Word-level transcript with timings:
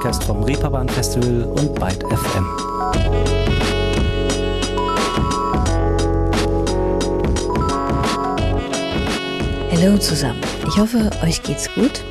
Podcast 0.00 0.24
vom 0.24 0.42
Reeperbahn 0.44 0.88
Festival 0.88 1.42
und 1.42 1.74
Byte 1.74 2.04
FM. 2.04 2.46
Hallo 9.70 9.98
zusammen. 9.98 10.40
Ich 10.66 10.78
hoffe, 10.78 11.10
euch 11.22 11.42
geht's 11.42 11.68
gut. 11.74 12.02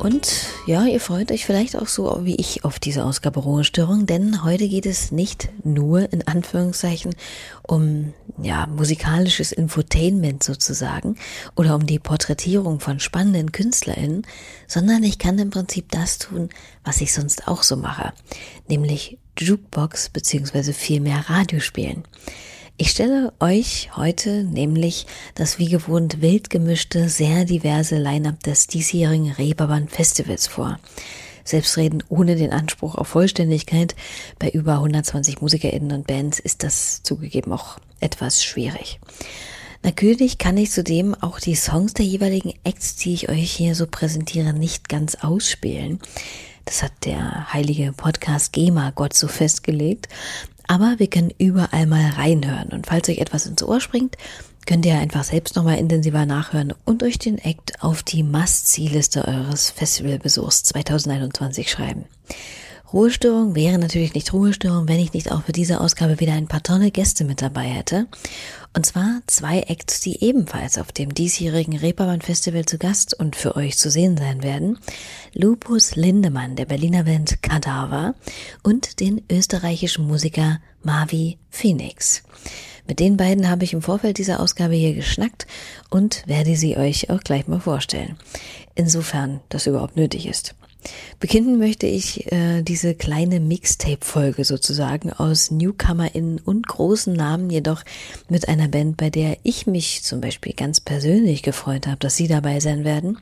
Und 0.00 0.46
ja, 0.64 0.86
ihr 0.86 0.98
freut 0.98 1.30
euch 1.30 1.44
vielleicht 1.44 1.76
auch 1.76 1.86
so 1.86 2.20
wie 2.22 2.36
ich 2.36 2.64
auf 2.64 2.78
diese 2.78 3.04
Ausgabe 3.04 3.40
Ruhestörung, 3.40 4.06
denn 4.06 4.42
heute 4.42 4.66
geht 4.66 4.86
es 4.86 5.12
nicht 5.12 5.50
nur 5.62 6.10
in 6.10 6.26
Anführungszeichen 6.26 7.14
um 7.68 8.14
ja, 8.42 8.66
musikalisches 8.66 9.52
Infotainment 9.52 10.42
sozusagen 10.42 11.16
oder 11.54 11.74
um 11.74 11.86
die 11.86 11.98
Porträtierung 11.98 12.80
von 12.80 12.98
spannenden 12.98 13.52
KünstlerInnen, 13.52 14.26
sondern 14.66 15.02
ich 15.02 15.18
kann 15.18 15.38
im 15.38 15.50
Prinzip 15.50 15.90
das 15.90 16.16
tun, 16.16 16.48
was 16.82 17.02
ich 17.02 17.12
sonst 17.12 17.46
auch 17.46 17.62
so 17.62 17.76
mache, 17.76 18.14
nämlich 18.68 19.18
Jukebox 19.38 20.08
beziehungsweise 20.08 20.72
vielmehr 20.72 21.28
Radio 21.28 21.60
spielen. 21.60 22.04
Ich 22.82 22.92
stelle 22.92 23.34
euch 23.40 23.90
heute 23.94 24.42
nämlich 24.42 25.04
das 25.34 25.58
wie 25.58 25.68
gewohnt 25.68 26.22
wild 26.22 26.48
gemischte, 26.48 27.10
sehr 27.10 27.44
diverse 27.44 27.98
Line-up 27.98 28.42
des 28.42 28.68
diesjährigen 28.68 29.32
Reeperbahn 29.32 29.86
Festivals 29.86 30.46
vor. 30.46 30.80
Selbstredend 31.44 32.06
ohne 32.08 32.36
den 32.36 32.52
Anspruch 32.52 32.94
auf 32.94 33.08
Vollständigkeit, 33.08 33.94
bei 34.38 34.48
über 34.48 34.76
120 34.76 35.42
MusikerInnen 35.42 35.92
und 35.92 36.06
Bands 36.06 36.38
ist 36.38 36.62
das 36.62 37.02
zugegeben 37.02 37.52
auch 37.52 37.78
etwas 38.00 38.42
schwierig. 38.42 38.98
Natürlich 39.82 40.38
kann 40.38 40.56
ich 40.56 40.70
zudem 40.70 41.14
auch 41.14 41.38
die 41.38 41.56
Songs 41.56 41.92
der 41.92 42.06
jeweiligen 42.06 42.54
Acts, 42.64 42.96
die 42.96 43.12
ich 43.12 43.28
euch 43.28 43.52
hier 43.52 43.74
so 43.74 43.86
präsentiere, 43.88 44.54
nicht 44.54 44.88
ganz 44.88 45.16
ausspielen. 45.16 46.00
Das 46.64 46.82
hat 46.82 46.92
der 47.04 47.52
heilige 47.52 47.92
Podcast 47.92 48.52
GEMA 48.52 48.92
Gott 48.94 49.12
so 49.14 49.26
festgelegt. 49.28 50.08
Aber 50.70 51.00
wir 51.00 51.08
können 51.08 51.34
überall 51.36 51.84
mal 51.86 52.10
reinhören. 52.10 52.68
Und 52.68 52.86
falls 52.86 53.08
euch 53.08 53.18
etwas 53.18 53.44
ins 53.44 53.60
Ohr 53.60 53.80
springt, 53.80 54.16
könnt 54.66 54.86
ihr 54.86 54.94
einfach 54.94 55.24
selbst 55.24 55.56
nochmal 55.56 55.78
intensiver 55.78 56.26
nachhören 56.26 56.72
und 56.84 57.02
euch 57.02 57.18
den 57.18 57.38
Act 57.38 57.82
auf 57.82 58.04
die 58.04 58.22
Must-See-Liste 58.22 59.26
eures 59.26 59.70
Festivalbesuchs 59.70 60.62
2021 60.62 61.68
schreiben. 61.68 62.04
Ruhestörung 62.92 63.54
wäre 63.54 63.78
natürlich 63.78 64.14
nicht 64.14 64.32
Ruhestörung, 64.32 64.88
wenn 64.88 64.98
ich 64.98 65.12
nicht 65.12 65.30
auch 65.30 65.44
für 65.44 65.52
diese 65.52 65.80
Ausgabe 65.80 66.18
wieder 66.18 66.32
ein 66.32 66.48
paar 66.48 66.64
tolle 66.64 66.90
Gäste 66.90 67.24
mit 67.24 67.40
dabei 67.40 67.64
hätte. 67.64 68.08
Und 68.74 68.84
zwar 68.84 69.20
zwei 69.28 69.60
Acts, 69.60 70.00
die 70.00 70.24
ebenfalls 70.24 70.76
auf 70.76 70.90
dem 70.90 71.14
diesjährigen 71.14 71.76
Reeperbahn 71.76 72.20
Festival 72.20 72.64
zu 72.64 72.78
Gast 72.78 73.14
und 73.14 73.36
für 73.36 73.54
euch 73.54 73.78
zu 73.78 73.90
sehen 73.90 74.16
sein 74.16 74.42
werden. 74.42 74.78
Lupus 75.34 75.94
Lindemann 75.94 76.56
der 76.56 76.64
Berliner 76.64 77.04
Band 77.04 77.42
Kadaver 77.42 78.16
und 78.64 78.98
den 78.98 79.22
österreichischen 79.30 80.08
Musiker 80.08 80.58
Mavi 80.82 81.38
Phoenix. 81.48 82.24
Mit 82.88 82.98
den 82.98 83.16
beiden 83.16 83.48
habe 83.48 83.62
ich 83.62 83.72
im 83.72 83.82
Vorfeld 83.82 84.18
dieser 84.18 84.40
Ausgabe 84.40 84.74
hier 84.74 84.94
geschnackt 84.94 85.46
und 85.90 86.24
werde 86.26 86.56
sie 86.56 86.76
euch 86.76 87.08
auch 87.08 87.20
gleich 87.20 87.46
mal 87.46 87.60
vorstellen. 87.60 88.16
Insofern 88.74 89.38
das 89.48 89.68
überhaupt 89.68 89.96
nötig 89.96 90.26
ist. 90.26 90.56
Beginnen 91.18 91.58
möchte 91.58 91.86
ich 91.86 92.32
äh, 92.32 92.62
diese 92.62 92.94
kleine 92.94 93.40
Mixtape-Folge 93.40 94.44
sozusagen 94.44 95.12
aus 95.12 95.50
NewcomerInnen 95.50 96.38
und 96.38 96.66
großen 96.66 97.12
Namen, 97.12 97.50
jedoch 97.50 97.82
mit 98.28 98.48
einer 98.48 98.68
Band, 98.68 98.96
bei 98.96 99.10
der 99.10 99.36
ich 99.42 99.66
mich 99.66 100.02
zum 100.02 100.20
Beispiel 100.20 100.54
ganz 100.54 100.80
persönlich 100.80 101.42
gefreut 101.42 101.86
habe, 101.86 101.98
dass 101.98 102.16
sie 102.16 102.28
dabei 102.28 102.60
sein 102.60 102.84
werden, 102.84 103.18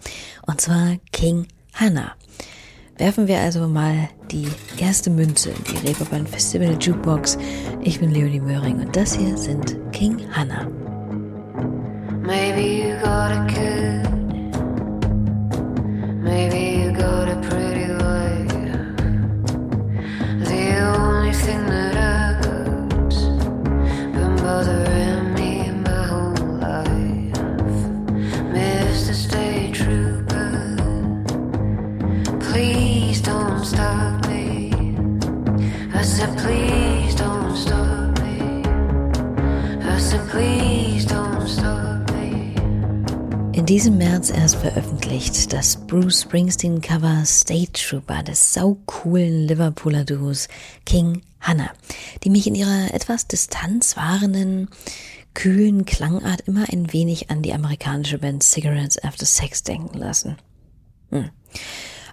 und 0.47 0.61
zwar 0.61 0.97
King 1.13 1.47
Hannah. 1.75 2.13
Werfen 2.97 3.29
wir 3.29 3.39
also 3.39 3.69
mal 3.69 4.09
die 4.31 4.49
erste 4.77 5.11
Münze 5.11 5.51
in 5.51 5.65
die 5.65 5.87
Reeperbahn 5.87 6.27
Festival 6.27 6.77
Jukebox. 6.81 7.39
Ich 7.83 8.01
bin 8.01 8.11
Leonie 8.11 8.41
Möhring 8.41 8.81
und 8.81 8.97
das 8.97 9.15
hier 9.15 9.37
sind 9.37 9.77
King 9.93 10.21
Hannah. 10.33 10.69
Maybe 12.23 12.89
you 12.89 12.97
got 13.01 13.31
a 13.31 13.47
kid. 13.47 14.09
Maybe 16.21 16.69
anything 21.29 21.67
that 21.67 21.95
been 24.15 24.37
bothering 24.37 25.35
me 25.35 25.71
my 25.85 26.03
whole 26.11 26.33
life. 26.57 27.37
Please 32.41 33.21
don't 33.21 33.63
stop 33.63 34.27
me. 34.29 34.73
I 35.93 36.03
said, 36.03 36.33
please 36.39 37.15
don't 37.15 37.55
stop 37.57 38.19
me. 38.23 38.65
I 39.85 39.99
said, 39.99 40.27
please. 40.31 40.68
Diesem 43.69 43.99
März 43.99 44.31
erst 44.31 44.57
veröffentlicht 44.57 45.53
das 45.53 45.77
Bruce 45.87 46.23
Springsteen 46.23 46.81
Cover 46.81 47.23
State 47.27 47.73
Trooper 47.73 48.23
des 48.23 48.55
saucoolen 48.55 49.47
Liverpooler 49.47 50.07
Duos 50.07 50.49
King 50.87 51.21
Hannah, 51.39 51.71
die 52.25 52.31
mich 52.31 52.47
in 52.47 52.55
ihrer 52.55 52.95
etwas 52.95 53.29
distanzwahrenden, 53.29 54.71
kühlen 55.35 55.85
Klangart 55.85 56.41
immer 56.47 56.65
ein 56.73 56.95
wenig 56.95 57.29
an 57.29 57.43
die 57.43 57.53
amerikanische 57.53 58.17
Band 58.17 58.43
Cigarettes 58.43 59.05
After 59.05 59.27
Sex 59.27 59.65
denken 59.65 59.99
lassen. 59.99 60.39
Hm. 61.11 61.29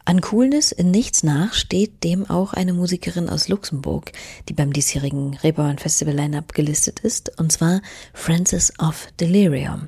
An 0.07 0.21
Coolness 0.21 0.71
in 0.71 0.91
nichts 0.91 1.23
nach 1.23 1.55
steht 1.55 2.03
dem 2.03 2.29
auch 2.29 2.53
eine 2.53 2.73
Musikerin 2.73 3.27
aus 3.27 3.47
Luxemburg, 3.47 4.11
die 4.47 4.53
beim 4.53 4.71
diesjährigen 4.71 5.35
Reeperbahn 5.37 5.79
Festival 5.79 6.13
Lineup 6.13 6.53
gelistet 6.53 6.99
ist, 6.99 7.39
und 7.39 7.51
zwar 7.51 7.81
Frances 8.13 8.71
of 8.79 9.07
Delirium. 9.19 9.87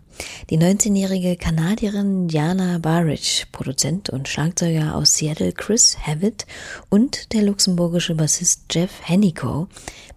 Die 0.50 0.58
19-jährige 0.58 1.36
Kanadierin 1.36 2.30
Jana 2.30 2.80
Barrich, 2.80 3.46
Produzent 3.52 4.10
und 4.10 4.28
Schlagzeuger 4.28 4.96
aus 4.96 5.16
Seattle 5.16 5.54
Chris 5.54 5.96
Havitt 6.02 6.48
und 6.90 7.32
der 7.34 7.44
luxemburgische 7.44 8.16
Bassist 8.16 8.62
Jeff 8.72 8.90
Hennico 9.04 9.68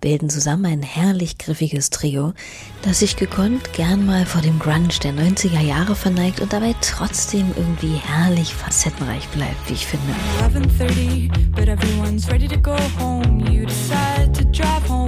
bilden 0.00 0.31
zusammen 0.31 0.65
ein 0.65 0.83
herrlich 0.83 1.37
griffiges 1.37 1.91
Trio, 1.91 2.33
das 2.81 3.00
sich 3.00 3.16
gekonnt 3.16 3.75
gern 3.75 4.06
mal 4.06 4.25
vor 4.25 4.41
dem 4.41 4.59
Grunge 4.59 4.71
der 5.03 5.12
90er 5.12 5.60
Jahre 5.60 5.94
verneigt 5.94 6.41
und 6.41 6.55
dabei 6.55 6.75
trotzdem 6.81 7.53
irgendwie 7.56 7.97
herrlich 7.97 8.55
facettenreich 8.55 9.28
bleibt, 9.28 9.69
wie 9.69 9.75
ich 9.75 9.87
finde. 9.91 10.15
11:30, 10.39 11.28
but 11.56 11.69
everyone's 11.69 12.31
ready 12.31 12.49
to 12.49 12.56
go 12.56 12.77
home. 12.99 13.41
You 13.41 13.67
decide 13.67 14.34
to 14.34 14.45
drive 14.45 14.84
home 14.87 15.00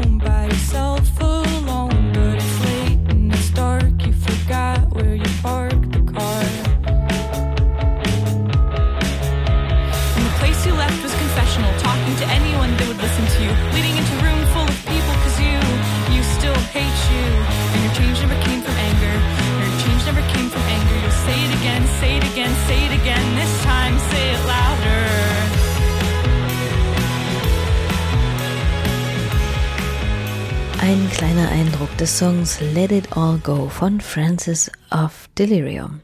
Ein 30.92 31.08
kleiner 31.08 31.48
Eindruck 31.48 31.96
des 31.96 32.18
Songs 32.18 32.60
Let 32.74 32.92
It 32.92 33.16
All 33.16 33.38
Go 33.38 33.70
von 33.70 33.98
Francis 34.02 34.70
of 34.90 35.26
Delirium. 35.38 36.02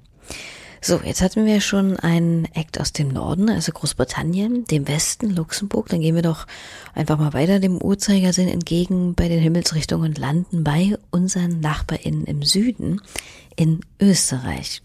So, 0.80 0.98
jetzt 1.04 1.20
hatten 1.20 1.44
wir 1.44 1.60
schon 1.60 1.98
einen 1.98 2.46
Act 2.54 2.80
aus 2.80 2.94
dem 2.94 3.08
Norden, 3.08 3.50
also 3.50 3.70
Großbritannien, 3.70 4.64
dem 4.64 4.88
Westen, 4.88 5.28
Luxemburg. 5.28 5.90
Dann 5.90 6.00
gehen 6.00 6.14
wir 6.14 6.22
doch 6.22 6.46
einfach 6.94 7.18
mal 7.18 7.34
weiter 7.34 7.60
dem 7.60 7.76
Uhrzeigersinn 7.76 8.48
entgegen 8.48 9.12
bei 9.12 9.28
den 9.28 9.40
Himmelsrichtungen 9.40 10.08
und 10.08 10.18
landen 10.18 10.64
bei 10.64 10.96
unseren 11.10 11.60
NachbarInnen 11.60 12.24
im 12.24 12.42
Süden 12.42 13.02
in 13.56 13.80
Österreich. 14.00 14.80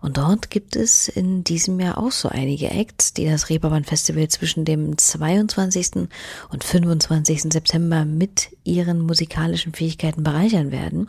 Und 0.00 0.16
dort 0.16 0.50
gibt 0.50 0.76
es 0.76 1.08
in 1.08 1.44
diesem 1.44 1.78
Jahr 1.78 1.98
auch 1.98 2.12
so 2.12 2.28
einige 2.28 2.70
Acts, 2.70 3.12
die 3.12 3.26
das 3.26 3.48
Reeperbahn 3.50 3.84
Festival 3.84 4.28
zwischen 4.28 4.64
dem 4.64 4.96
22. 4.96 6.08
und 6.50 6.64
25. 6.64 7.42
September 7.52 8.04
mit 8.04 8.56
ihren 8.64 9.00
musikalischen 9.00 9.74
Fähigkeiten 9.74 10.22
bereichern 10.22 10.70
werden. 10.72 11.08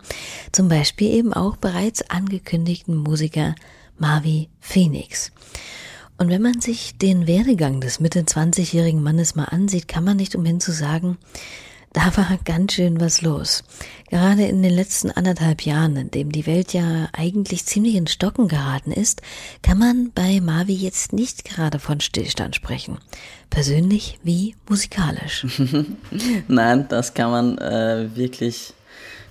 Zum 0.51 0.67
Beispiel 0.67 1.11
eben 1.11 1.33
auch 1.33 1.55
bereits 1.55 2.09
angekündigten 2.09 2.95
Musiker 2.95 3.55
Marvi 3.97 4.49
Phoenix. 4.59 5.31
Und 6.17 6.29
wenn 6.29 6.41
man 6.41 6.61
sich 6.61 6.97
den 6.97 7.25
Werdegang 7.25 7.81
des 7.81 7.99
Mitte 7.99 8.21
20-jährigen 8.21 9.01
Mannes 9.01 9.35
mal 9.35 9.45
ansieht, 9.45 9.87
kann 9.87 10.03
man 10.03 10.17
nicht 10.17 10.35
umhin 10.35 10.59
zu 10.59 10.71
sagen, 10.71 11.17
da 11.93 12.15
war 12.15 12.37
ganz 12.45 12.73
schön 12.73 13.01
was 13.01 13.21
los. 13.21 13.63
Gerade 14.09 14.45
in 14.45 14.63
den 14.63 14.73
letzten 14.73 15.11
anderthalb 15.11 15.63
Jahren, 15.63 15.95
in 15.97 16.11
dem 16.11 16.31
die 16.31 16.45
Welt 16.45 16.73
ja 16.73 17.09
eigentlich 17.13 17.65
ziemlich 17.65 17.95
in 17.95 18.07
Stocken 18.07 18.47
geraten 18.47 18.91
ist, 18.91 19.21
kann 19.61 19.77
man 19.77 20.11
bei 20.13 20.39
Mavi 20.41 20.73
jetzt 20.73 21.13
nicht 21.13 21.43
gerade 21.43 21.79
von 21.79 21.99
Stillstand 21.99 22.55
sprechen. 22.55 22.97
Persönlich 23.49 24.19
wie 24.23 24.55
musikalisch. 24.69 25.45
Nein, 26.47 26.85
das 26.87 27.13
kann 27.13 27.31
man 27.31 27.57
äh, 27.57 28.15
wirklich 28.15 28.73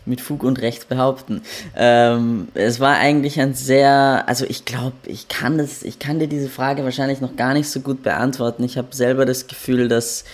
mit 0.07 0.21
Fug 0.21 0.43
und 0.43 0.61
Recht 0.61 0.89
behaupten. 0.89 1.43
Ähm, 1.77 2.49
es 2.55 2.81
war 2.81 2.97
eigentlich 2.97 3.41
ein 3.41 3.55
sehr, 3.55 4.25
also 4.27 4.45
ich 4.47 4.65
glaube, 4.65 4.97
ich 5.07 5.29
kann 5.29 5.59
das, 5.59 5.83
ich 5.83 5.99
kann 5.99 6.19
dir 6.19 6.29
diese 6.29 6.49
Frage 6.49 6.85
wahrscheinlich 6.85 7.21
noch 7.21 7.37
gar 7.37 7.55
nicht 7.55 7.69
so 7.69 7.81
gut 7.81 8.03
beantworten. 8.03 8.65
Ich 8.65 8.77
habe 8.77 8.95
selber 8.95 9.25
das 9.25 9.47
Gefühl, 9.47 9.89
dass 9.89 10.25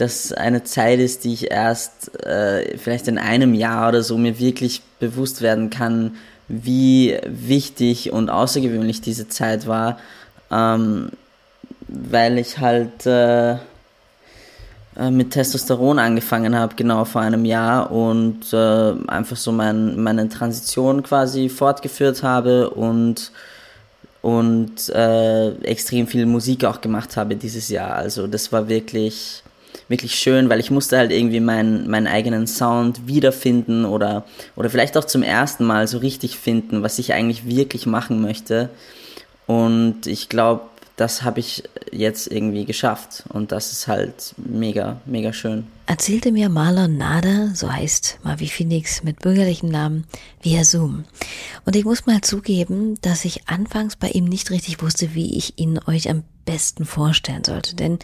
das 0.00 0.32
eine 0.32 0.64
Zeit 0.64 0.98
ist, 0.98 1.24
die 1.24 1.34
ich 1.34 1.50
erst 1.50 2.24
äh, 2.24 2.78
vielleicht 2.78 3.08
in 3.08 3.18
einem 3.18 3.54
Jahr 3.54 3.88
oder 3.88 4.02
so 4.02 4.16
mir 4.16 4.38
wirklich 4.38 4.82
bewusst 4.98 5.42
werden 5.42 5.68
kann, 5.68 6.16
wie 6.48 7.18
wichtig 7.26 8.12
und 8.12 8.30
außergewöhnlich 8.30 9.00
diese 9.02 9.28
Zeit 9.28 9.66
war, 9.66 9.98
ähm, 10.50 11.10
weil 11.88 12.38
ich 12.38 12.58
halt 12.58 13.06
äh, 13.06 13.52
äh 13.52 15.10
mit 15.10 15.32
Testosteron 15.32 15.98
angefangen 15.98 16.56
habe, 16.56 16.74
genau 16.76 17.04
vor 17.04 17.20
einem 17.20 17.44
Jahr 17.44 17.92
und 17.92 18.52
äh, 18.52 18.92
einfach 19.06 19.36
so 19.36 19.52
mein, 19.52 20.02
meine 20.02 20.28
Transition 20.28 21.02
quasi 21.02 21.48
fortgeführt 21.48 22.22
habe 22.22 22.70
und 22.70 23.32
und 24.22 24.90
äh, 24.90 25.50
extrem 25.62 26.06
viel 26.06 26.26
Musik 26.26 26.64
auch 26.64 26.82
gemacht 26.82 27.16
habe 27.16 27.36
dieses 27.36 27.70
Jahr. 27.70 27.94
Also 27.94 28.26
das 28.26 28.52
war 28.52 28.68
wirklich 28.68 29.42
wirklich 29.90 30.14
schön, 30.14 30.48
weil 30.48 30.60
ich 30.60 30.70
musste 30.70 30.96
halt 30.96 31.10
irgendwie 31.10 31.40
meinen, 31.40 31.90
meinen 31.90 32.06
eigenen 32.06 32.46
Sound 32.46 33.08
wiederfinden 33.08 33.84
oder, 33.84 34.24
oder 34.54 34.70
vielleicht 34.70 34.96
auch 34.96 35.04
zum 35.04 35.24
ersten 35.24 35.64
Mal 35.64 35.88
so 35.88 35.98
richtig 35.98 36.38
finden, 36.38 36.82
was 36.84 37.00
ich 37.00 37.12
eigentlich 37.12 37.44
wirklich 37.44 37.86
machen 37.86 38.22
möchte. 38.22 38.70
Und 39.46 40.06
ich 40.06 40.28
glaube, 40.28 40.62
das 41.00 41.22
habe 41.22 41.40
ich 41.40 41.62
jetzt 41.90 42.30
irgendwie 42.30 42.66
geschafft 42.66 43.24
und 43.30 43.52
das 43.52 43.72
ist 43.72 43.88
halt 43.88 44.34
mega, 44.36 45.00
mega 45.06 45.32
schön. 45.32 45.66
Erzählte 45.86 46.30
mir 46.30 46.50
Marlon 46.50 46.98
Nader, 46.98 47.54
so 47.54 47.72
heißt 47.72 48.18
Mavi 48.22 48.48
Phoenix 48.48 49.02
mit 49.02 49.20
bürgerlichem 49.20 49.70
Namen, 49.70 50.04
via 50.42 50.62
Zoom. 50.62 51.04
Und 51.64 51.74
ich 51.74 51.86
muss 51.86 52.04
mal 52.04 52.20
zugeben, 52.20 53.00
dass 53.00 53.24
ich 53.24 53.48
anfangs 53.48 53.96
bei 53.96 54.10
ihm 54.10 54.26
nicht 54.26 54.50
richtig 54.50 54.82
wusste, 54.82 55.14
wie 55.14 55.38
ich 55.38 55.58
ihn 55.58 55.80
euch 55.86 56.10
am 56.10 56.22
besten 56.44 56.84
vorstellen 56.84 57.44
sollte, 57.44 57.76
denn 57.76 57.98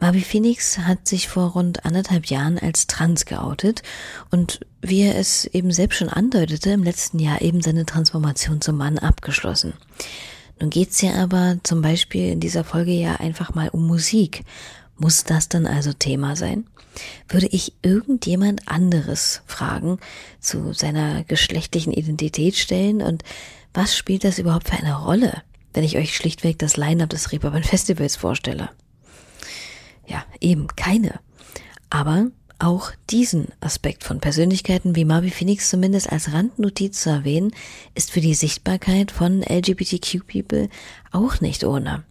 Mavi 0.00 0.22
Phoenix 0.22 0.78
hat 0.78 1.06
sich 1.06 1.28
vor 1.28 1.50
rund 1.50 1.84
anderthalb 1.84 2.26
Jahren 2.26 2.58
als 2.58 2.86
trans 2.86 3.26
geoutet 3.26 3.82
und 4.30 4.60
wie 4.80 5.02
er 5.02 5.18
es 5.18 5.44
eben 5.44 5.72
selbst 5.72 5.98
schon 5.98 6.08
andeutete, 6.08 6.70
im 6.70 6.84
letzten 6.84 7.18
Jahr 7.18 7.42
eben 7.42 7.60
seine 7.60 7.84
Transformation 7.84 8.62
zum 8.62 8.78
Mann 8.78 8.98
abgeschlossen. 8.98 9.74
Nun 10.60 10.70
geht's 10.70 11.00
ja 11.00 11.14
aber 11.14 11.58
zum 11.62 11.80
Beispiel 11.80 12.30
in 12.30 12.40
dieser 12.40 12.64
Folge 12.64 12.92
ja 12.92 13.16
einfach 13.16 13.54
mal 13.54 13.70
um 13.70 13.86
Musik. 13.86 14.44
Muss 14.98 15.24
das 15.24 15.48
dann 15.48 15.66
also 15.66 15.94
Thema 15.94 16.36
sein? 16.36 16.66
Würde 17.28 17.46
ich 17.46 17.72
irgendjemand 17.82 18.68
anderes 18.68 19.42
fragen, 19.46 19.98
zu 20.38 20.74
seiner 20.74 21.24
geschlechtlichen 21.24 21.92
Identität 21.92 22.56
stellen 22.56 23.00
und 23.00 23.22
was 23.72 23.96
spielt 23.96 24.24
das 24.24 24.38
überhaupt 24.38 24.68
für 24.68 24.76
eine 24.76 24.96
Rolle, 24.96 25.42
wenn 25.72 25.84
ich 25.84 25.96
euch 25.96 26.14
schlichtweg 26.14 26.58
das 26.58 26.76
Line-up 26.76 27.08
des 27.08 27.32
Reeperbahn 27.32 27.62
Festivals 27.62 28.16
vorstelle? 28.16 28.68
Ja, 30.06 30.24
eben 30.40 30.66
keine. 30.76 31.20
Aber 31.88 32.26
auch 32.60 32.92
diesen 33.10 33.48
Aspekt 33.60 34.04
von 34.04 34.20
Persönlichkeiten 34.20 34.94
wie 34.94 35.04
Marby 35.04 35.30
Phoenix 35.30 35.70
zumindest 35.70 36.12
als 36.12 36.32
Randnotiz 36.32 37.02
zu 37.02 37.10
erwähnen, 37.10 37.52
ist 37.94 38.10
für 38.10 38.20
die 38.20 38.34
Sichtbarkeit 38.34 39.10
von 39.10 39.42
LGBTQ-People 39.42 40.68
auch 41.10 41.40
nicht 41.40 41.64
ohne. 41.64 42.04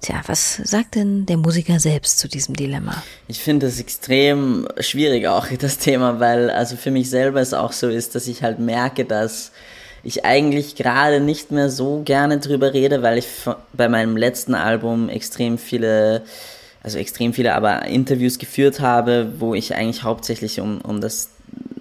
Tja, 0.00 0.22
was 0.26 0.56
sagt 0.56 0.94
denn 0.94 1.26
der 1.26 1.36
Musiker 1.36 1.80
selbst 1.80 2.18
zu 2.18 2.28
diesem 2.28 2.54
Dilemma? 2.54 3.02
Ich 3.26 3.40
finde 3.40 3.66
es 3.66 3.80
extrem 3.80 4.68
schwierig 4.78 5.26
auch, 5.26 5.46
das 5.58 5.78
Thema, 5.78 6.20
weil 6.20 6.50
also 6.50 6.76
für 6.76 6.90
mich 6.90 7.10
selber 7.10 7.40
es 7.40 7.52
auch 7.52 7.72
so 7.72 7.88
ist, 7.88 8.14
dass 8.14 8.28
ich 8.28 8.42
halt 8.42 8.58
merke, 8.58 9.04
dass 9.04 9.52
ich 10.04 10.24
eigentlich 10.24 10.76
gerade 10.76 11.20
nicht 11.20 11.50
mehr 11.50 11.68
so 11.68 12.02
gerne 12.04 12.38
drüber 12.38 12.72
rede, 12.72 13.02
weil 13.02 13.18
ich 13.18 13.26
bei 13.72 13.88
meinem 13.88 14.16
letzten 14.16 14.54
Album 14.54 15.08
extrem 15.08 15.58
viele 15.58 16.22
also 16.88 16.98
extrem 16.98 17.34
viele, 17.34 17.54
aber 17.54 17.84
Interviews 17.84 18.38
geführt 18.38 18.80
habe, 18.80 19.34
wo 19.38 19.54
ich 19.54 19.74
eigentlich 19.74 20.04
hauptsächlich 20.04 20.58
um, 20.58 20.80
um 20.80 21.02
das 21.02 21.28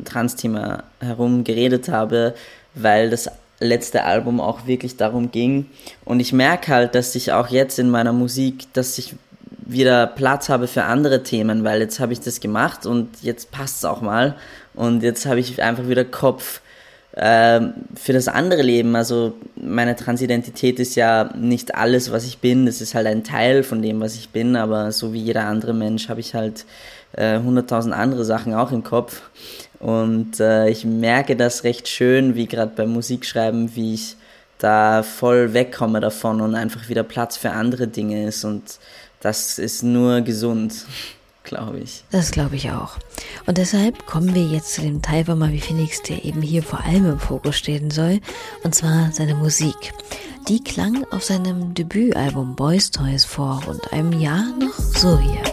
Trans-Thema 0.03 0.83
herum 0.99 1.45
geredet 1.45 1.87
habe, 1.87 2.35
weil 2.75 3.09
das 3.09 3.29
letzte 3.61 4.03
Album 4.03 4.41
auch 4.41 4.67
wirklich 4.67 4.97
darum 4.97 5.31
ging. 5.31 5.67
Und 6.03 6.19
ich 6.19 6.33
merke 6.33 6.73
halt, 6.73 6.93
dass 6.93 7.15
ich 7.15 7.31
auch 7.31 7.47
jetzt 7.47 7.79
in 7.79 7.89
meiner 7.89 8.11
Musik, 8.11 8.65
dass 8.73 8.97
ich 8.97 9.15
wieder 9.65 10.07
Platz 10.07 10.49
habe 10.49 10.67
für 10.67 10.83
andere 10.83 11.23
Themen, 11.23 11.63
weil 11.63 11.79
jetzt 11.79 12.01
habe 12.01 12.11
ich 12.11 12.19
das 12.19 12.41
gemacht 12.41 12.85
und 12.85 13.09
jetzt 13.21 13.51
passt 13.51 13.77
es 13.77 13.85
auch 13.85 14.01
mal. 14.01 14.35
Und 14.73 15.03
jetzt 15.03 15.25
habe 15.25 15.39
ich 15.39 15.63
einfach 15.63 15.87
wieder 15.87 16.03
Kopf 16.03 16.59
ähm, 17.19 17.73
für 17.95 18.13
das 18.13 18.27
andere 18.27 18.61
Leben, 18.61 18.95
also 18.95 19.33
meine 19.55 19.95
Transidentität 19.95 20.79
ist 20.79 20.95
ja 20.95 21.31
nicht 21.35 21.73
alles, 21.73 22.11
was 22.11 22.25
ich 22.25 22.37
bin, 22.37 22.67
das 22.67 22.79
ist 22.79 22.93
halt 22.93 23.07
ein 23.07 23.23
Teil 23.23 23.63
von 23.63 23.81
dem, 23.81 23.99
was 23.99 24.13
ich 24.13 24.29
bin, 24.29 24.55
aber 24.55 24.91
so 24.91 25.13
wie 25.13 25.21
jeder 25.21 25.45
andere 25.45 25.73
Mensch 25.73 26.09
habe 26.09 26.19
ich 26.19 26.35
halt 26.35 26.65
äh, 27.13 27.39
hunderttausend 27.39 27.95
äh, 27.95 27.97
andere 27.97 28.23
Sachen 28.23 28.53
auch 28.53 28.71
im 28.71 28.83
Kopf. 28.83 29.23
Und 29.79 30.39
äh, 30.39 30.69
ich 30.69 30.85
merke 30.85 31.35
das 31.35 31.63
recht 31.63 31.87
schön, 31.87 32.35
wie 32.35 32.45
gerade 32.45 32.71
beim 32.75 32.89
Musikschreiben, 32.89 33.75
wie 33.75 33.95
ich 33.95 34.15
da 34.59 35.01
voll 35.01 35.53
wegkomme 35.53 35.99
davon 35.99 36.39
und 36.39 36.53
einfach 36.53 36.87
wieder 36.87 37.03
Platz 37.03 37.35
für 37.35 37.49
andere 37.49 37.87
Dinge 37.87 38.27
ist. 38.27 38.43
Und 38.43 38.77
das 39.21 39.57
ist 39.57 39.81
nur 39.81 40.21
gesund 40.21 40.85
glaube 41.47 41.79
ich. 41.79 42.03
Das 42.11 42.31
glaube 42.31 42.55
ich 42.55 42.69
auch. 42.69 42.97
Und 43.47 43.57
deshalb 43.57 44.05
kommen 44.05 44.35
wir 44.35 44.43
jetzt 44.43 44.73
zu 44.73 44.81
dem 44.81 45.01
Teil 45.01 45.25
von 45.25 45.39
Mavi 45.39 45.59
Phoenix, 45.59 46.03
der 46.03 46.23
eben 46.23 46.41
hier 46.41 46.61
vor 46.61 46.81
allem 46.81 47.09
im 47.09 47.19
Fokus 47.19 47.57
stehen 47.57 47.89
soll, 47.89 48.19
und 48.63 48.75
zwar 48.75 49.11
seine 49.11 49.33
Musik. 49.33 49.93
Die 50.47 50.63
klang 50.63 51.05
auf 51.11 51.23
seinem 51.23 51.73
Debütalbum 51.73 52.55
Boys 52.55 52.91
Toys 52.91 53.25
vor 53.25 53.63
rund 53.65 53.91
einem 53.91 54.13
Jahr 54.13 54.45
noch 54.59 54.77
so 54.77 55.17
hier. 55.19 55.43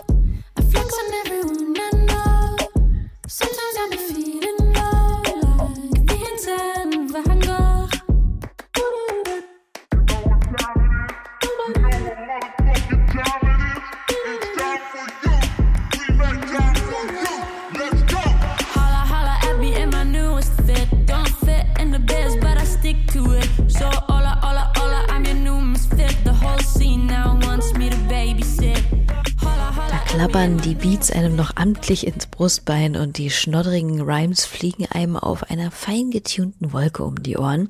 Klappern 30.25 30.57
die 30.57 30.75
Beats 30.75 31.11
einem 31.11 31.37
noch 31.37 31.55
amtlich 31.57 32.07
ins 32.07 32.25
Brustbein 32.25 32.97
und 32.97 33.19
die 33.19 33.29
schnoddrigen 33.29 34.01
Rhymes 34.01 34.47
fliegen 34.47 34.87
einem 34.87 35.19
auf 35.19 35.51
einer 35.51 35.71
fein 35.71 36.11
getunten 36.11 36.73
Wolke 36.73 37.05
um 37.05 37.23
die 37.23 37.37
Ohren. 37.37 37.69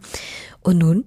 Und 0.62 0.78
nun 0.78 1.04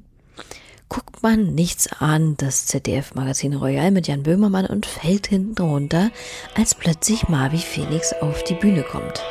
guckt 0.90 1.24
man 1.24 1.56
nichts 1.56 1.88
an 2.02 2.36
das 2.36 2.66
ZDF-Magazin 2.66 3.54
Royal 3.54 3.92
mit 3.92 4.10
Jan 4.10 4.24
Böhmermann 4.24 4.66
und 4.66 4.86
fällt 4.86 5.28
hinten 5.28 5.62
runter, 5.62 6.12
als 6.54 6.76
plötzlich 6.76 7.30
Marvi 7.30 7.60
Felix 7.60 8.12
auf 8.12 8.44
die 8.44 8.56
Bühne 8.56 8.84
kommt. 8.84 9.24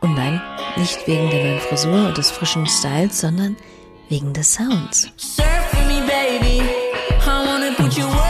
Und 0.00 0.14
nein, 0.14 0.40
nicht 0.76 1.04
wegen 1.08 1.30
der 1.30 1.42
neuen 1.42 1.60
Frisur 1.60 2.06
und 2.06 2.16
des 2.16 2.30
frischen 2.30 2.68
Styles, 2.68 3.22
sondern 3.22 3.56
wegen 4.08 4.32
des 4.32 4.54
Sounds. 4.54 5.10
Surf 5.16 5.72
me, 5.88 6.00
baby. 6.06 6.62
I 7.26 7.44
wanna 7.44 7.74
put 7.76 7.98
your 7.98 8.29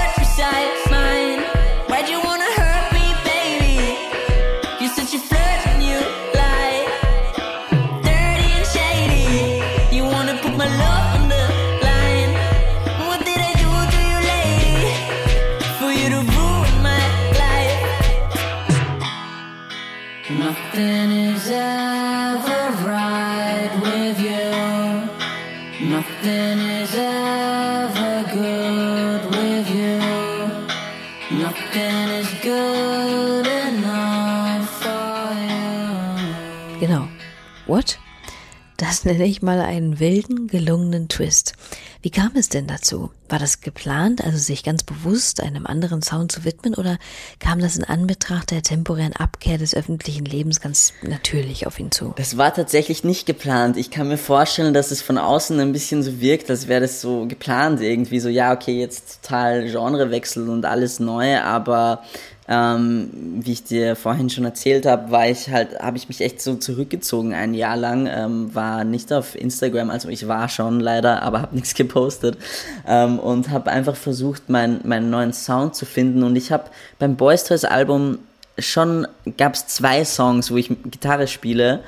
Das 38.81 39.05
nenne 39.05 39.27
ich 39.27 39.43
mal 39.43 39.61
einen 39.61 40.01
wilden, 40.01 40.47
gelungenen 40.47 41.09
Twist. 41.09 41.53
Wie 42.01 42.09
kam 42.09 42.31
es 42.35 42.49
denn 42.49 42.67
dazu? 42.67 43.11
War 43.29 43.39
das 43.39 43.61
geplant, 43.61 44.25
also 44.25 44.39
sich 44.39 44.65
ganz 44.65 44.85
bewusst 44.85 45.43
einem 45.43 45.67
anderen 45.67 46.01
Sound 46.01 46.33
zu 46.33 46.47
widmen, 46.47 46.75
oder 46.75 46.97
kam 47.41 47.59
das 47.59 47.77
in 47.77 47.85
Anbetracht 47.85 48.51
der 48.51 48.63
temporären 48.63 49.13
Abkehr 49.13 49.59
des 49.59 49.75
öffentlichen 49.75 50.25
Lebens 50.25 50.63
ganz 50.63 50.95
natürlich 51.03 51.67
auf 51.67 51.79
ihn 51.79 51.91
zu? 51.91 52.15
Das 52.17 52.39
war 52.39 52.55
tatsächlich 52.55 53.05
nicht 53.05 53.27
geplant. 53.27 53.77
Ich 53.77 53.91
kann 53.91 54.09
mir 54.09 54.17
vorstellen, 54.17 54.73
dass 54.73 54.93
es 54.93 55.03
von 55.03 55.19
außen 55.19 55.61
ein 55.61 55.73
bisschen 55.73 56.03
so 56.03 56.19
wirkt, 56.23 56.49
als 56.49 56.67
wäre 56.67 56.81
das 56.81 57.03
so 57.03 57.27
geplant 57.27 57.83
irgendwie. 57.83 58.19
So, 58.19 58.31
ja, 58.31 58.51
okay, 58.51 58.81
jetzt 58.81 59.21
total 59.23 59.71
Genrewechsel 59.71 60.49
und 60.49 60.65
alles 60.65 61.01
neu, 61.01 61.39
aber 61.39 62.03
ähm, 62.51 63.09
wie 63.13 63.53
ich 63.53 63.63
dir 63.63 63.95
vorhin 63.95 64.29
schon 64.29 64.45
erzählt 64.45 64.85
habe, 64.85 65.13
war 65.13 65.29
ich 65.29 65.51
halt, 65.51 65.79
habe 65.79 65.97
ich 65.97 66.09
mich 66.09 66.21
echt 66.21 66.43
so 66.43 66.57
zurückgezogen 66.57 67.33
ein 67.33 67.55
Jahr 67.55 67.77
lang, 67.77 68.09
ähm, 68.13 68.53
war 68.53 68.83
nicht 68.83 69.13
auf 69.13 69.37
Instagram, 69.37 69.89
also 69.89 70.09
ich 70.09 70.27
war 70.27 70.49
schon 70.49 70.81
leider, 70.81 71.23
aber 71.23 71.43
habe 71.43 71.55
nichts 71.55 71.75
gepostet 71.75 72.37
ähm, 72.89 73.21
und 73.21 73.51
habe 73.51 73.71
einfach 73.71 73.95
versucht, 73.95 74.49
mein, 74.49 74.81
meinen 74.83 75.11
neuen 75.11 75.33
Sound 75.33 75.77
zu 75.77 75.87
finden 75.87 76.25
und 76.25 76.35
ich 76.35 76.51
habe 76.51 76.65
beim 76.99 77.15
Boys 77.15 77.45
Toys 77.45 77.65
Album 77.65 78.19
schon 78.59 79.07
gab 79.39 79.55
es 79.55 79.69
zwei 79.69 80.05
Songs, 80.05 80.51
wo 80.51 80.57
ich 80.57 80.69
Gitarre 80.91 81.29
spiele. 81.29 81.81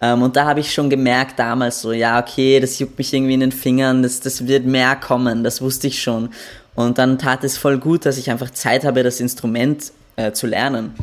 Ähm, 0.00 0.22
und 0.22 0.34
da 0.36 0.46
habe 0.46 0.60
ich 0.60 0.72
schon 0.72 0.90
gemerkt 0.90 1.38
damals 1.38 1.82
so, 1.82 1.92
ja, 1.92 2.18
okay, 2.18 2.58
das 2.58 2.78
juckt 2.78 2.98
mich 2.98 3.12
irgendwie 3.12 3.34
in 3.34 3.40
den 3.40 3.52
Fingern, 3.52 4.02
das, 4.02 4.20
das 4.20 4.46
wird 4.46 4.64
mehr 4.64 4.96
kommen, 4.96 5.44
das 5.44 5.60
wusste 5.60 5.86
ich 5.86 6.02
schon. 6.02 6.30
Und 6.74 6.98
dann 6.98 7.18
tat 7.18 7.44
es 7.44 7.56
voll 7.56 7.78
gut, 7.78 8.04
dass 8.04 8.18
ich 8.18 8.30
einfach 8.30 8.50
Zeit 8.50 8.84
habe, 8.84 9.02
das 9.02 9.20
Instrument 9.20 9.92
äh, 10.16 10.32
zu 10.32 10.46
lernen. 10.46 10.94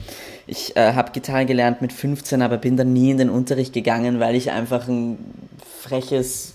Ich 0.46 0.76
äh, 0.76 0.94
habe 0.94 1.12
Gitarre 1.12 1.46
gelernt 1.46 1.82
mit 1.82 1.94
15, 1.94 2.42
aber 2.42 2.58
bin 2.58 2.76
dann 2.76 2.92
nie 2.92 3.12
in 3.12 3.18
den 3.18 3.30
Unterricht 3.30 3.74
gegangen, 3.74 4.20
weil 4.20 4.36
ich 4.36 4.52
einfach 4.52 4.88
ein 4.88 5.18
freches, 5.82 6.54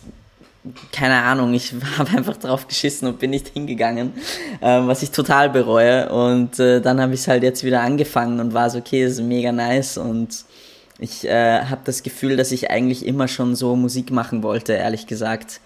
keine 0.93 1.23
Ahnung, 1.23 1.55
ich 1.55 1.73
habe 1.99 2.17
einfach 2.17 2.37
drauf 2.37 2.69
geschissen 2.69 3.09
und 3.09 3.19
bin 3.19 3.31
nicht 3.31 3.49
hingegangen, 3.49 4.13
äh, 4.61 4.81
was 4.83 5.03
ich 5.03 5.11
total 5.11 5.49
bereue. 5.51 6.11
Und 6.11 6.59
äh, 6.59 6.81
dann 6.81 7.01
habe 7.01 7.15
ich 7.15 7.21
es 7.21 7.29
halt 7.29 7.43
jetzt 7.43 7.65
wieder 7.65 7.81
angefangen 7.81 8.41
und 8.41 8.53
war 8.53 8.69
so, 8.69 8.79
okay, 8.79 9.05
das 9.05 9.15
ist 9.15 9.23
mega 9.23 9.53
nice 9.53 9.97
und 9.97 10.45
ich 10.99 11.25
äh, 11.27 11.63
habe 11.63 11.83
das 11.85 12.03
Gefühl, 12.03 12.37
dass 12.37 12.51
ich 12.51 12.71
eigentlich 12.71 13.07
immer 13.07 13.29
schon 13.29 13.55
so 13.55 13.77
Musik 13.77 14.11
machen 14.11 14.43
wollte, 14.43 14.73
ehrlich 14.73 15.07
gesagt. 15.07 15.61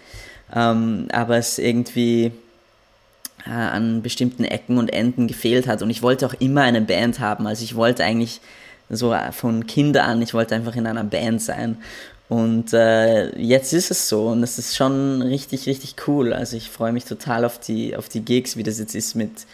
Ähm, 0.55 1.09
aber 1.11 1.39
es 1.39 1.59
irgendwie 1.59 2.33
äh, 3.47 3.51
an 3.51 4.03
bestimmten 4.03 4.45
Ecken 4.45 4.79
und 4.79 4.93
Enden 4.93 5.27
gefehlt 5.27 5.67
hat. 5.67 5.83
Und 5.83 5.91
ich 5.91 6.03
wollte 6.03 6.27
auch 6.27 6.35
immer 6.35 6.63
eine 6.63 6.81
Band 6.81 7.21
haben. 7.21 7.47
Also 7.47 7.65
ich 7.65 7.75
wollte 7.75 8.05
eigentlich 8.05 8.41
so 8.89 9.17
von 9.33 9.67
Kinder 9.67 10.05
an, 10.05 10.21
ich 10.21 10.35
wollte 10.35 10.55
einfach 10.55 10.77
in 10.77 10.87
einer 10.87 11.05
Band 11.05 11.41
sein. 11.41 11.79
Und 12.29 12.73
äh, 12.73 13.39
jetzt 13.39 13.73
ist 13.73 13.91
es 13.91 14.09
so 14.09 14.29
und 14.29 14.43
es 14.43 14.59
ist 14.59 14.75
schon 14.75 15.21
richtig, 15.21 15.67
richtig 15.67 15.97
cool. 16.07 16.33
Also 16.33 16.57
ich 16.57 16.71
freue 16.71 16.93
mich 16.93 17.05
total 17.05 17.45
auf 17.45 17.59
die, 17.59 17.97
auf 17.97 18.09
die 18.09 18.25
Gigs, 18.25 18.57
wie 18.57 18.63
das 18.63 18.79
jetzt 18.79 18.95
ist 18.95 19.15
mit, 19.15 19.47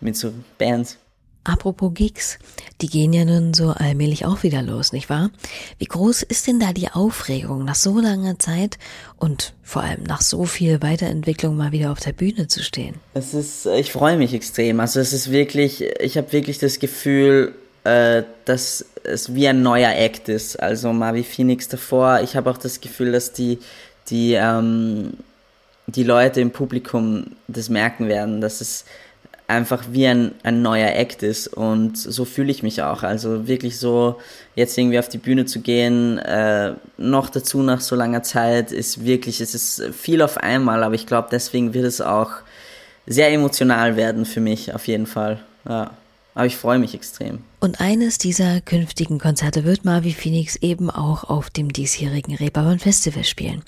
mit 0.00 0.16
so 0.16 0.32
Bands. 0.58 0.98
Apropos 1.44 1.92
Gigs, 1.92 2.38
die 2.80 2.88
gehen 2.88 3.12
ja 3.12 3.26
nun 3.26 3.52
so 3.52 3.68
allmählich 3.68 4.24
auch 4.24 4.42
wieder 4.42 4.62
los, 4.62 4.92
nicht 4.92 5.10
wahr? 5.10 5.30
Wie 5.78 5.84
groß 5.84 6.22
ist 6.22 6.46
denn 6.46 6.58
da 6.58 6.72
die 6.72 6.90
Aufregung, 6.90 7.64
nach 7.64 7.74
so 7.74 8.00
langer 8.00 8.38
Zeit 8.38 8.78
und 9.18 9.52
vor 9.62 9.82
allem 9.82 10.04
nach 10.04 10.22
so 10.22 10.46
viel 10.46 10.80
Weiterentwicklung 10.80 11.54
mal 11.54 11.70
wieder 11.70 11.92
auf 11.92 12.00
der 12.00 12.12
Bühne 12.12 12.48
zu 12.48 12.62
stehen? 12.62 12.94
Es 13.12 13.34
ist, 13.34 13.66
ich 13.66 13.92
freue 13.92 14.16
mich 14.16 14.32
extrem. 14.32 14.80
Also 14.80 15.00
es 15.00 15.12
ist 15.12 15.30
wirklich, 15.30 15.82
ich 16.00 16.16
habe 16.16 16.32
wirklich 16.32 16.58
das 16.58 16.78
Gefühl, 16.78 17.54
äh, 17.84 18.22
dass 18.46 18.86
es 19.02 19.34
wie 19.34 19.46
ein 19.46 19.62
neuer 19.62 19.94
Act 19.94 20.30
ist. 20.30 20.56
Also 20.56 20.94
mal 20.94 21.14
wie 21.14 21.24
Phoenix 21.24 21.68
davor. 21.68 22.20
Ich 22.22 22.36
habe 22.36 22.50
auch 22.50 22.58
das 22.58 22.80
Gefühl, 22.80 23.12
dass 23.12 23.34
die, 23.34 23.58
die, 24.08 24.32
ähm, 24.32 25.12
die 25.86 26.04
Leute 26.04 26.40
im 26.40 26.50
Publikum 26.50 27.26
das 27.48 27.68
merken 27.68 28.08
werden, 28.08 28.40
dass 28.40 28.62
es 28.62 28.86
einfach 29.46 29.84
wie 29.90 30.06
ein, 30.06 30.32
ein 30.42 30.62
neuer 30.62 30.94
Act 30.94 31.22
ist 31.22 31.48
und 31.48 31.98
so 31.98 32.24
fühle 32.24 32.50
ich 32.50 32.62
mich 32.62 32.82
auch. 32.82 33.02
Also 33.02 33.46
wirklich 33.46 33.78
so 33.78 34.18
jetzt 34.54 34.76
irgendwie 34.78 34.98
auf 34.98 35.08
die 35.08 35.18
Bühne 35.18 35.44
zu 35.44 35.60
gehen, 35.60 36.18
äh, 36.18 36.72
noch 36.96 37.28
dazu 37.28 37.62
nach 37.62 37.80
so 37.80 37.94
langer 37.94 38.22
Zeit, 38.22 38.72
ist 38.72 39.04
wirklich, 39.04 39.40
es 39.40 39.54
ist 39.54 39.82
viel 39.94 40.22
auf 40.22 40.38
einmal, 40.38 40.82
aber 40.82 40.94
ich 40.94 41.06
glaube, 41.06 41.28
deswegen 41.30 41.74
wird 41.74 41.84
es 41.84 42.00
auch 42.00 42.30
sehr 43.06 43.30
emotional 43.32 43.96
werden 43.96 44.24
für 44.24 44.40
mich, 44.40 44.74
auf 44.74 44.86
jeden 44.88 45.06
Fall. 45.06 45.40
Ja. 45.68 45.90
Aber 46.34 46.46
ich 46.46 46.56
freue 46.56 46.78
mich 46.78 46.94
extrem. 46.94 47.44
Und 47.60 47.80
eines 47.80 48.18
dieser 48.18 48.60
künftigen 48.60 49.18
Konzerte 49.20 49.64
wird 49.64 49.84
Marvi 49.84 50.12
Phoenix 50.12 50.56
eben 50.56 50.90
auch 50.90 51.24
auf 51.24 51.48
dem 51.48 51.72
diesjährigen 51.72 52.34
Reeperbahn 52.34 52.80
Festival 52.80 53.24
spielen. 53.24 53.62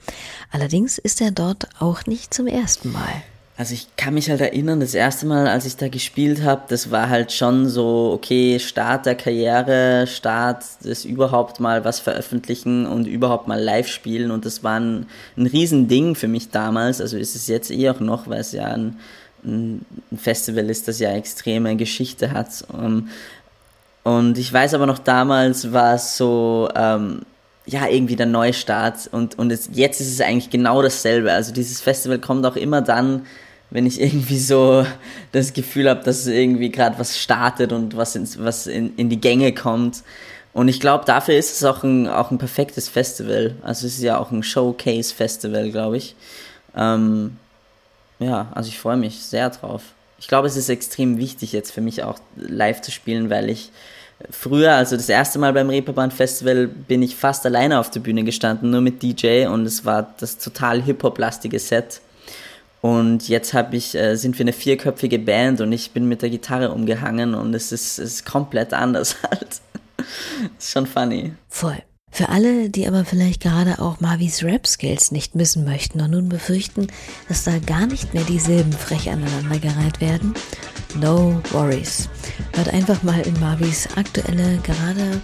Allerdings 0.50 0.98
ist 0.98 1.20
er 1.20 1.30
dort 1.30 1.68
auch 1.78 2.06
nicht 2.06 2.34
zum 2.34 2.48
ersten 2.48 2.90
Mal. 2.90 3.22
Also 3.58 3.72
ich 3.72 3.88
kann 3.96 4.12
mich 4.12 4.28
halt 4.28 4.42
erinnern, 4.42 4.80
das 4.80 4.92
erste 4.92 5.24
Mal, 5.24 5.48
als 5.48 5.64
ich 5.64 5.76
da 5.76 5.88
gespielt 5.88 6.42
habe, 6.42 6.62
das 6.68 6.90
war 6.90 7.08
halt 7.08 7.32
schon 7.32 7.66
so, 7.66 8.12
okay, 8.14 8.58
Start 8.58 9.06
der 9.06 9.14
Karriere, 9.14 10.06
Start 10.06 10.62
des 10.84 11.06
überhaupt 11.06 11.58
mal 11.58 11.82
was 11.82 11.98
veröffentlichen 11.98 12.84
und 12.84 13.06
überhaupt 13.06 13.48
mal 13.48 13.58
live 13.58 13.88
spielen 13.88 14.30
und 14.30 14.44
das 14.44 14.62
war 14.62 14.78
ein, 14.78 15.06
ein 15.38 15.46
Riesending 15.46 16.16
für 16.16 16.28
mich 16.28 16.50
damals, 16.50 17.00
also 17.00 17.16
ist 17.16 17.34
es 17.34 17.46
jetzt 17.46 17.70
eh 17.70 17.88
auch 17.88 18.00
noch, 18.00 18.28
weil 18.28 18.40
es 18.40 18.52
ja 18.52 18.66
ein, 18.66 18.98
ein 19.42 19.86
Festival 20.18 20.68
ist, 20.68 20.86
das 20.86 20.98
ja 20.98 21.12
extreme 21.12 21.76
Geschichte 21.76 22.32
hat. 22.32 22.62
Ähm, 22.74 23.08
und 24.02 24.36
ich 24.36 24.52
weiß 24.52 24.74
aber 24.74 24.84
noch 24.84 24.98
damals 24.98 25.72
war 25.72 25.94
es 25.94 26.18
so, 26.18 26.68
ähm, 26.76 27.22
ja, 27.64 27.88
irgendwie 27.88 28.16
der 28.16 28.26
Neustart 28.26 29.08
und, 29.10 29.38
und 29.38 29.50
es, 29.50 29.70
jetzt 29.72 30.00
ist 30.00 30.12
es 30.12 30.20
eigentlich 30.20 30.50
genau 30.50 30.82
dasselbe. 30.82 31.32
Also 31.32 31.52
dieses 31.52 31.80
Festival 31.80 32.18
kommt 32.18 32.44
auch 32.46 32.56
immer 32.56 32.82
dann, 32.82 33.26
wenn 33.70 33.86
ich 33.86 34.00
irgendwie 34.00 34.38
so 34.38 34.86
das 35.32 35.52
Gefühl 35.52 35.88
habe, 35.88 36.02
dass 36.04 36.26
irgendwie 36.26 36.70
gerade 36.70 36.98
was 36.98 37.18
startet 37.18 37.72
und 37.72 37.96
was, 37.96 38.14
ins, 38.14 38.38
was 38.38 38.66
in, 38.66 38.96
in 38.96 39.08
die 39.08 39.20
Gänge 39.20 39.52
kommt. 39.52 40.02
Und 40.52 40.68
ich 40.68 40.80
glaube, 40.80 41.04
dafür 41.04 41.36
ist 41.36 41.52
es 41.52 41.64
auch 41.64 41.82
ein, 41.82 42.08
auch 42.08 42.30
ein 42.30 42.38
perfektes 42.38 42.88
Festival. 42.88 43.56
Also 43.62 43.86
es 43.86 43.96
ist 43.96 44.02
ja 44.02 44.18
auch 44.18 44.30
ein 44.30 44.42
Showcase-Festival, 44.42 45.70
glaube 45.70 45.98
ich. 45.98 46.14
Ähm, 46.74 47.36
ja, 48.18 48.48
also 48.54 48.68
ich 48.68 48.78
freue 48.78 48.96
mich 48.96 49.22
sehr 49.22 49.50
drauf. 49.50 49.82
Ich 50.18 50.28
glaube, 50.28 50.46
es 50.46 50.56
ist 50.56 50.70
extrem 50.70 51.18
wichtig 51.18 51.52
jetzt 51.52 51.72
für 51.72 51.82
mich 51.82 52.02
auch 52.02 52.18
live 52.36 52.80
zu 52.80 52.90
spielen, 52.90 53.28
weil 53.28 53.50
ich 53.50 53.70
früher, 54.30 54.72
also 54.72 54.96
das 54.96 55.08
erste 55.08 55.38
Mal 55.38 55.52
beim 55.52 55.68
Reeperbahn 55.68 56.10
Festival, 56.10 56.68
bin 56.68 57.02
ich 57.02 57.16
fast 57.16 57.44
alleine 57.44 57.78
auf 57.78 57.90
der 57.90 58.00
Bühne 58.00 58.24
gestanden, 58.24 58.70
nur 58.70 58.80
mit 58.80 59.02
DJ 59.02 59.46
und 59.46 59.66
es 59.66 59.84
war 59.84 60.14
das 60.18 60.38
total 60.38 60.82
Hip-Hop-lastige 60.82 61.58
Set. 61.58 62.00
Und 62.86 63.28
jetzt 63.28 63.52
ich, 63.72 63.96
äh, 63.96 64.14
sind 64.14 64.38
wir 64.38 64.44
eine 64.44 64.52
vierköpfige 64.52 65.18
Band 65.18 65.60
und 65.60 65.72
ich 65.72 65.90
bin 65.90 66.06
mit 66.06 66.22
der 66.22 66.30
Gitarre 66.30 66.70
umgehangen 66.70 67.34
und 67.34 67.52
es 67.52 67.72
ist, 67.72 67.98
ist 67.98 68.24
komplett 68.24 68.72
anders 68.72 69.16
halt. 69.24 69.60
ist 70.56 70.70
schon 70.70 70.86
funny. 70.86 71.32
Voll. 71.48 71.82
Für 72.12 72.28
alle, 72.28 72.70
die 72.70 72.86
aber 72.86 73.04
vielleicht 73.04 73.42
gerade 73.42 73.80
auch 73.80 73.98
Marvis 73.98 74.44
Rap-Skills 74.44 75.10
nicht 75.10 75.34
missen 75.34 75.64
möchten 75.64 76.00
und 76.00 76.12
nun 76.12 76.28
befürchten, 76.28 76.86
dass 77.28 77.42
da 77.42 77.58
gar 77.58 77.86
nicht 77.86 78.14
mehr 78.14 78.22
die 78.22 78.38
Silben 78.38 78.72
frech 78.72 79.10
aneinandergereiht 79.10 80.00
werden, 80.00 80.34
no 80.94 81.42
worries. 81.50 82.08
Hört 82.54 82.72
einfach 82.72 83.02
mal 83.02 83.20
in 83.20 83.38
Marvis 83.40 83.88
aktuelle, 83.96 84.58
gerade, 84.58 85.20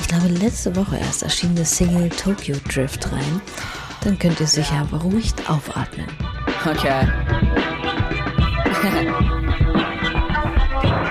ich 0.00 0.08
glaube 0.08 0.26
letzte 0.26 0.74
Woche 0.74 0.98
erst 0.98 1.22
erschienene 1.22 1.64
Single 1.64 2.08
Tokyo 2.08 2.56
Drift 2.68 3.12
rein. 3.12 3.40
Dann 4.02 4.18
könnt 4.18 4.40
ihr 4.40 4.48
sicher 4.48 4.84
beruhigt 4.90 5.48
aufatmen. 5.48 6.08
Okay. 6.68 6.84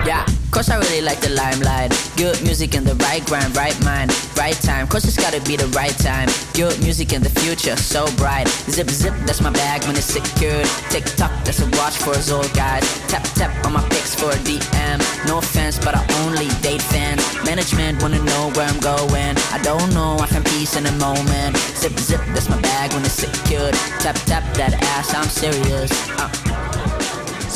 yeah, 0.06 0.24
cause 0.52 0.70
I 0.70 0.78
really 0.78 1.02
like 1.02 1.20
the 1.20 1.30
limelight. 1.30 1.92
Good 2.16 2.42
music 2.44 2.76
in 2.76 2.84
the 2.84 2.96
right 2.96 3.26
grind, 3.26 3.56
right 3.56 3.78
mind, 3.84 4.12
right 4.38 4.56
time. 4.56 4.88
Cause 4.88 5.06
it's 5.06 5.18
gotta 5.18 5.42
be 5.42 5.56
the 5.56 5.68
right 5.68 5.98
time. 6.00 6.30
Good 6.54 6.80
music 6.82 7.14
in 7.14 7.22
the 7.22 7.30
future, 7.30 7.76
so 7.76 8.06
bright. 8.18 8.48
Zip 8.70 8.90
zip, 8.90 9.14
that's 9.26 9.42
my 9.42 9.52
bag 9.52 9.84
when 9.86 9.96
it's 9.96 10.06
secured. 10.06 10.66
Tick 10.90 11.06
tock, 11.18 11.32
that's 11.44 11.60
a 11.60 11.70
watch 11.78 11.98
for 11.98 12.12
us 12.12 12.32
old 12.32 12.52
guys. 12.54 12.84
Tap 13.08 13.24
tap 13.36 13.52
on 13.66 13.74
my 13.74 13.84
pics 13.90 14.16
for 14.16 14.30
a 14.32 14.40
DM. 14.48 14.98
No 15.28 15.40
offense, 15.40 15.78
but 15.80 15.96
I 15.96 16.04
only 16.26 16.48
date 16.62 16.82
fans. 16.82 17.22
Management 17.46 18.02
wanna 18.02 18.24
know 18.24 18.52
where 18.56 18.68
I'm 18.68 18.80
going. 18.80 19.36
I 19.52 19.60
don't 19.64 19.94
know, 19.94 20.18
I 20.20 20.28
find 20.28 20.46
peace 20.46 20.76
in 20.76 20.86
a 20.86 20.96
moment. 20.98 21.58
Zip 21.82 21.98
zip, 22.00 22.22
that's 22.34 22.50
my 22.50 22.60
bag 22.62 22.94
when 22.94 23.04
it's 23.04 23.14
secured. 23.14 23.74
Tap 24.00 24.16
tap 24.26 24.44
that 24.56 24.74
ass, 24.96 25.14
I'm 25.14 25.30
serious. 25.30 25.92
Uh. 26.20 26.97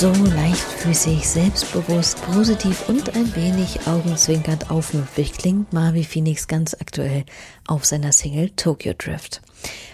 So 0.01 0.11
leichtfüßig, 0.35 1.29
selbstbewusst, 1.29 2.19
positiv 2.25 2.89
und 2.89 3.15
ein 3.15 3.35
wenig 3.35 3.81
augenzwinkernd 3.85 4.71
aufmüpfig 4.71 5.33
klingt 5.33 5.73
Marvi 5.73 6.03
Phoenix 6.03 6.47
ganz 6.47 6.73
aktuell 6.73 7.23
auf 7.67 7.85
seiner 7.85 8.11
Single 8.11 8.49
Tokyo 8.55 8.93
Drift. 8.97 9.41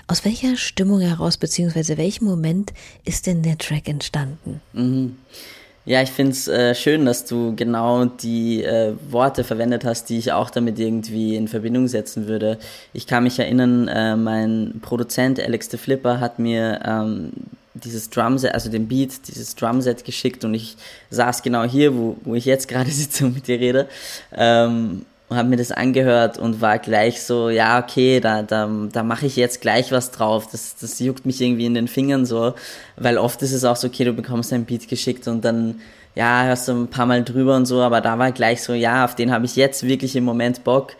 Aus 0.08 0.24
welcher 0.24 0.56
Stimmung 0.56 1.02
heraus, 1.02 1.36
beziehungsweise 1.36 1.98
welchem 1.98 2.24
Moment 2.24 2.72
ist 3.04 3.28
denn 3.28 3.44
der 3.44 3.58
Track 3.58 3.90
entstanden? 3.90 4.62
Mhm. 4.72 5.18
Ja, 5.84 6.02
ich 6.02 6.12
finde 6.12 6.32
es 6.32 6.48
äh, 6.48 6.74
schön, 6.74 7.06
dass 7.06 7.26
du 7.26 7.54
genau 7.58 8.06
die 8.06 8.64
äh, 8.64 8.94
Worte 9.10 9.44
verwendet 9.44 9.84
hast, 9.84 10.06
die 10.06 10.20
ich 10.20 10.32
auch 10.32 10.50
damit 10.50 10.80
irgendwie 10.80 11.36
in 11.36 11.50
Verbindung 11.50 11.90
setzen 11.90 12.28
würde. 12.28 12.60
Ich 12.94 13.08
kann 13.08 13.24
mich 13.24 13.40
erinnern, 13.40 13.90
äh, 13.90 14.16
mein 14.16 14.80
Produzent 14.82 15.38
Alex 15.38 15.70
the 15.70 15.76
Flipper 15.76 16.22
hat 16.22 16.40
mir 16.40 16.80
ähm, 16.86 17.34
dieses 17.84 18.10
Drumset, 18.10 18.54
also 18.54 18.70
den 18.70 18.88
Beat, 18.88 19.28
dieses 19.28 19.56
Drumset 19.56 20.06
geschickt 20.06 20.44
und 20.46 20.54
ich 20.54 20.78
saß 21.10 21.44
genau 21.44 21.64
hier, 21.64 21.96
wo, 21.96 22.18
wo 22.24 22.36
ich 22.36 22.46
jetzt 22.46 22.68
gerade 22.68 22.90
sitze 22.92 23.26
und 23.26 23.36
mit 23.36 23.48
dir 23.48 23.60
rede. 23.60 23.88
Ähm, 24.36 25.06
und 25.30 25.36
habe 25.36 25.50
mir 25.50 25.58
das 25.58 25.72
angehört 25.72 26.38
und 26.38 26.62
war 26.62 26.80
gleich 26.80 27.22
so, 27.22 27.50
ja, 27.50 27.80
okay, 27.80 28.22
da, 28.22 28.44
da, 28.44 28.70
da 28.92 29.04
mache 29.04 29.26
ich 29.26 29.36
jetzt 29.36 29.60
gleich 29.60 29.92
was 29.92 30.12
drauf. 30.12 30.48
Das, 30.50 30.78
das 30.78 31.00
juckt 31.00 31.26
mich 31.26 31.42
irgendwie 31.42 31.66
in 31.66 31.74
den 31.74 31.90
Fingern 31.90 32.26
so, 32.26 32.54
weil 32.96 33.18
oft 33.18 33.42
ist 33.42 33.52
es 33.52 33.66
auch 33.66 33.76
so, 33.76 33.88
okay, 33.88 34.06
du 34.06 34.14
bekommst 34.14 34.54
ein 34.54 34.64
Beat 34.64 34.88
geschickt 34.88 35.28
und 35.28 35.44
dann, 35.44 35.82
ja, 36.16 36.46
hörst 36.46 36.70
du 36.70 36.74
ein 36.74 36.88
paar 36.88 37.06
Mal 37.06 37.24
drüber 37.26 37.58
und 37.58 37.66
so, 37.66 37.82
aber 37.82 38.00
da 38.00 38.18
war 38.18 38.32
gleich 38.32 38.64
so, 38.64 38.74
ja, 38.74 39.04
auf 39.04 39.16
den 39.16 39.32
habe 39.32 39.46
ich 39.46 39.58
jetzt 39.58 39.84
wirklich 39.84 40.16
im 40.16 40.24
Moment 40.24 40.64
Bock. 40.64 40.94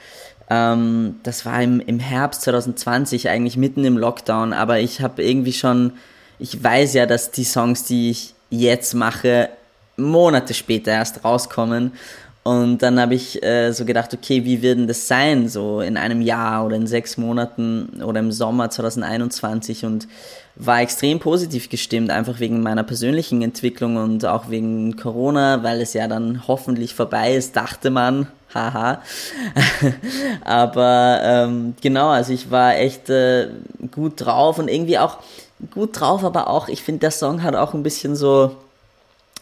Ähm, 0.50 1.16
das 1.24 1.46
war 1.46 1.62
im, 1.62 1.80
im 1.80 2.00
Herbst 2.00 2.42
2020, 2.42 3.30
eigentlich 3.30 3.56
mitten 3.56 3.86
im 3.86 3.98
Lockdown, 3.98 4.52
aber 4.52 4.80
ich 4.80 5.02
habe 5.02 5.24
irgendwie 5.24 5.54
schon, 5.54 5.94
ich 6.40 6.64
weiß 6.64 6.94
ja, 6.94 7.06
dass 7.06 7.32
die 7.32 7.44
Songs, 7.44 7.84
die 7.84 8.12
ich 8.12 8.34
jetzt 8.50 8.94
mache, 8.94 9.50
Monate 9.98 10.54
später 10.54 10.92
erst 10.92 11.24
rauskommen. 11.24 11.94
Und 12.44 12.82
dann 12.82 12.98
habe 12.98 13.14
ich 13.14 13.44
äh, 13.44 13.74
so 13.74 13.84
gedacht, 13.84 14.14
okay, 14.14 14.46
wie 14.46 14.62
wird 14.62 14.78
denn 14.78 14.88
das 14.88 15.08
sein, 15.10 15.50
so 15.50 15.82
in 15.82 15.98
einem 15.98 16.22
Jahr 16.22 16.66
oder 16.66 16.78
in 16.78 16.88
sechs 16.88 17.18
Monaten 17.18 18.02
oder 18.02 18.22
im 18.22 18.32
Sommer 18.32 18.70
2021 18.70 19.84
und 19.84 20.08
war 20.56 20.80
extrem 20.80 21.20
positiv 21.20 21.68
gestimmt, 21.68 22.10
einfach 22.10 22.40
wegen 22.40 22.62
meiner 22.62 22.84
persönlichen 22.84 23.42
Entwicklung 23.42 23.98
und 23.98 24.26
auch 24.26 24.50
wegen 24.50 24.96
Corona, 24.96 25.62
weil 25.64 25.82
es 25.82 25.94
ja 25.94 26.08
dann 26.08 26.48
hoffentlich 26.48 26.96
vorbei 26.96 27.36
ist, 27.36 27.58
dachte 27.58 27.90
man, 27.90 28.28
haha. 28.54 29.02
Aber 30.46 31.20
ähm, 31.24 31.76
genau, 31.82 32.08
also 32.08 32.32
ich 32.32 32.50
war 32.50 32.78
echt 32.78 33.10
äh, 33.10 33.50
gut 33.92 34.14
drauf 34.26 34.58
und 34.58 34.70
irgendwie 34.70 35.00
auch 35.00 35.18
gut 35.72 36.00
drauf, 36.00 36.24
aber 36.24 36.50
auch, 36.50 36.68
ich 36.68 36.84
finde, 36.84 37.00
der 37.00 37.12
Song 37.12 37.44
hat 37.44 37.56
auch 37.56 37.74
ein 37.74 37.84
bisschen 37.84 38.16
so 38.16 38.56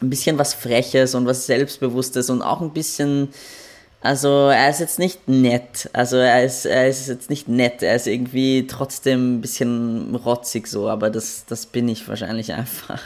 ein 0.02 0.10
bisschen 0.10 0.38
was 0.38 0.54
Freches 0.54 1.16
und 1.16 1.26
was 1.26 1.46
Selbstbewusstes 1.46 2.30
und 2.30 2.42
auch 2.42 2.62
ein 2.62 2.72
bisschen, 2.72 3.30
also 4.02 4.50
er 4.50 4.70
ist 4.70 4.80
jetzt 4.80 5.00
nicht 5.00 5.28
nett, 5.28 5.90
also 5.94 6.18
er 6.18 6.44
ist, 6.44 6.66
er 6.66 6.88
ist 6.88 7.08
jetzt 7.08 7.30
nicht 7.30 7.48
nett, 7.48 7.82
er 7.82 7.96
ist 7.96 8.08
irgendwie 8.08 8.68
trotzdem 8.68 9.38
ein 9.38 9.42
bisschen 9.42 10.16
rotzig 10.16 10.68
so, 10.68 10.90
aber 10.90 11.10
das, 11.10 11.46
das 11.48 11.66
bin 11.66 11.88
ich 11.90 12.08
wahrscheinlich 12.08 12.54
einfach. 12.54 13.02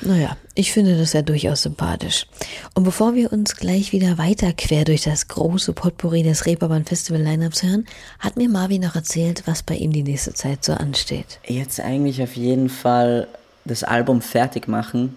Naja, 0.00 0.36
ich 0.54 0.72
finde 0.72 0.98
das 0.98 1.14
ja 1.14 1.22
durchaus 1.22 1.62
sympathisch. 1.62 2.26
Und 2.74 2.84
bevor 2.84 3.14
wir 3.14 3.32
uns 3.32 3.56
gleich 3.56 3.92
wieder 3.92 4.18
weiter 4.18 4.52
quer 4.52 4.84
durch 4.84 5.02
das 5.02 5.28
große 5.28 5.72
Potpourri 5.72 6.22
des 6.22 6.44
Reeperbahn 6.44 6.84
Festival 6.84 7.22
Lineups 7.22 7.62
hören, 7.62 7.86
hat 8.18 8.36
mir 8.36 8.50
Marvin 8.50 8.82
noch 8.82 8.96
erzählt, 8.96 9.44
was 9.46 9.62
bei 9.62 9.76
ihm 9.76 9.92
die 9.92 10.02
nächste 10.02 10.34
Zeit 10.34 10.62
so 10.62 10.74
ansteht. 10.74 11.38
Jetzt 11.46 11.80
eigentlich 11.80 12.22
auf 12.22 12.36
jeden 12.36 12.68
Fall 12.68 13.28
das 13.64 13.82
Album 13.82 14.20
fertig 14.20 14.68
machen 14.68 15.16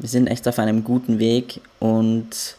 wir 0.00 0.08
sind 0.08 0.28
echt 0.28 0.48
auf 0.48 0.58
einem 0.58 0.82
guten 0.82 1.18
Weg 1.18 1.60
und, 1.78 2.56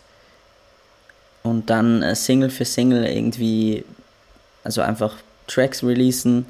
und 1.42 1.70
dann 1.72 2.04
äh, 2.04 2.16
Single 2.16 2.52
für 2.52 2.66
Single 2.66 3.04
irgendwie, 3.04 3.84
also 4.64 4.82
einfach 4.82 5.18
Tracks 5.48 5.84
releasen 5.84 6.46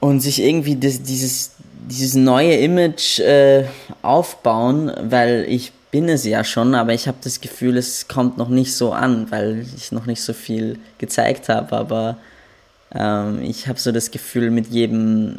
und 0.00 0.20
sich 0.20 0.42
irgendwie 0.42 0.76
das, 0.76 1.02
dieses, 1.02 1.52
dieses 1.88 2.14
neue 2.14 2.56
Image 2.56 3.20
äh, 3.20 3.64
aufbauen, 4.02 4.92
weil 5.00 5.46
ich 5.48 5.72
bin 5.90 6.08
es 6.08 6.24
ja 6.24 6.42
schon, 6.42 6.74
aber 6.74 6.92
ich 6.92 7.06
habe 7.06 7.18
das 7.22 7.40
Gefühl, 7.40 7.76
es 7.76 8.08
kommt 8.08 8.36
noch 8.36 8.48
nicht 8.48 8.74
so 8.74 8.92
an, 8.92 9.30
weil 9.30 9.64
ich 9.76 9.92
noch 9.92 10.06
nicht 10.06 10.22
so 10.22 10.32
viel 10.32 10.78
gezeigt 10.98 11.48
habe, 11.48 11.76
aber 11.76 12.16
ähm, 12.92 13.40
ich 13.42 13.68
habe 13.68 13.78
so 13.78 13.92
das 13.92 14.10
Gefühl, 14.10 14.50
mit 14.50 14.68
jedem 14.68 15.36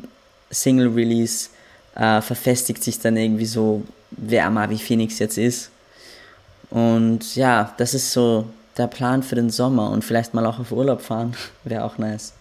Single-Release 0.51 1.49
äh, 1.95 2.21
verfestigt 2.21 2.83
sich 2.83 2.99
dann 2.99 3.17
irgendwie 3.17 3.45
so 3.45 3.83
wer 4.11 4.69
wie 4.69 4.77
Phoenix 4.77 5.19
jetzt 5.19 5.37
ist. 5.37 5.71
Und 6.69 7.35
ja, 7.35 7.73
das 7.77 7.93
ist 7.93 8.11
so 8.11 8.45
der 8.77 8.87
Plan 8.87 9.23
für 9.23 9.35
den 9.35 9.49
Sommer 9.49 9.89
und 9.91 10.03
vielleicht 10.03 10.33
mal 10.33 10.45
auch 10.45 10.59
auf 10.59 10.71
Urlaub 10.71 11.01
fahren, 11.01 11.35
wäre 11.63 11.83
auch 11.83 11.97
nice. 11.97 12.33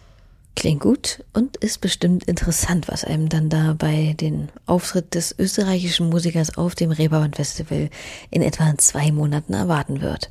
Klingt 0.57 0.81
gut 0.81 1.25
und 1.33 1.57
ist 1.57 1.81
bestimmt 1.81 2.25
interessant, 2.25 2.87
was 2.89 3.05
einem 3.05 3.29
dann 3.29 3.49
da 3.49 3.75
bei 3.77 4.15
den 4.19 4.51
Auftritt 4.67 5.15
des 5.15 5.35
österreichischen 5.39 6.09
Musikers 6.09 6.57
auf 6.57 6.75
dem 6.75 6.93
Reeperbahn 6.93 7.35
Festival 7.35 7.91
in 8.31 8.41
etwa 8.41 8.73
zwei 8.79 9.11
Monaten 9.11 9.53
erwarten 9.53 10.01
wird. 10.01 10.31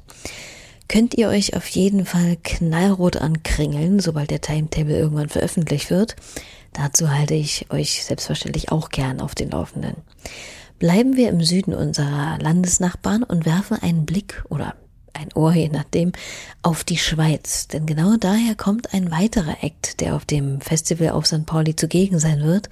Könnt 0.87 1.15
ihr 1.15 1.27
euch 1.27 1.55
auf 1.55 1.67
jeden 1.67 2.05
Fall 2.05 2.37
knallrot 2.43 3.17
ankringeln, 3.17 3.99
sobald 3.99 4.31
der 4.31 4.41
Timetable 4.41 4.97
irgendwann 4.97 5.29
veröffentlicht 5.29 5.89
wird. 5.89 6.15
Dazu 6.71 7.11
halte 7.11 7.33
ich 7.33 7.67
euch 7.71 8.03
selbstverständlich 8.03 8.71
auch 8.71 8.89
gern 8.89 9.21
auf 9.21 9.35
den 9.35 9.51
Laufenden. 9.51 9.95
Bleiben 10.79 11.15
wir 11.15 11.29
im 11.29 11.43
Süden 11.43 11.73
unserer 11.73 12.37
Landesnachbarn 12.39 13.23
und 13.23 13.45
werfen 13.45 13.81
einen 13.81 14.05
Blick 14.05 14.43
oder 14.49 14.75
ein 15.13 15.29
Ohr, 15.35 15.53
je 15.53 15.69
nachdem, 15.69 16.11
auf 16.61 16.83
die 16.83 16.97
Schweiz. 16.97 17.67
Denn 17.67 17.85
genau 17.85 18.17
daher 18.17 18.55
kommt 18.55 18.93
ein 18.93 19.11
weiterer 19.11 19.63
Act, 19.63 19.99
der 20.01 20.15
auf 20.15 20.25
dem 20.25 20.61
Festival 20.61 21.09
auf 21.09 21.25
St. 21.25 21.45
Pauli 21.45 21.75
zugegen 21.75 22.19
sein 22.19 22.41
wird. 22.41 22.69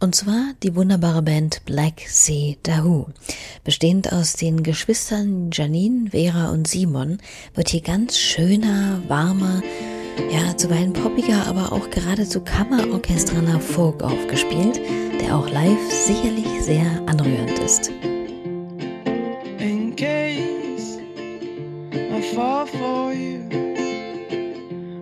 Und 0.00 0.14
zwar 0.14 0.52
die 0.62 0.74
wunderbare 0.74 1.22
Band 1.22 1.64
Black 1.64 2.02
Sea 2.06 2.56
Dahoo. 2.62 3.06
Bestehend 3.62 4.12
aus 4.12 4.34
den 4.34 4.62
Geschwistern 4.62 5.50
Janine, 5.52 6.10
Vera 6.10 6.50
und 6.50 6.68
Simon 6.68 7.18
wird 7.54 7.68
hier 7.68 7.82
ganz 7.82 8.18
schöner, 8.18 9.00
warmer, 9.08 9.62
ja, 10.30 10.56
zuweilen 10.56 10.92
poppiger, 10.92 11.46
aber 11.46 11.72
auch 11.72 11.90
geradezu 11.90 12.40
kammerorchestraler 12.40 13.60
Folk 13.60 14.02
aufgespielt, 14.02 14.80
der 15.20 15.36
auch 15.36 15.48
live 15.48 15.90
sicherlich 15.90 16.62
sehr 16.62 16.86
anrührend 17.06 17.58
ist. 17.58 17.90
For 22.66 23.12
you, 23.12 23.46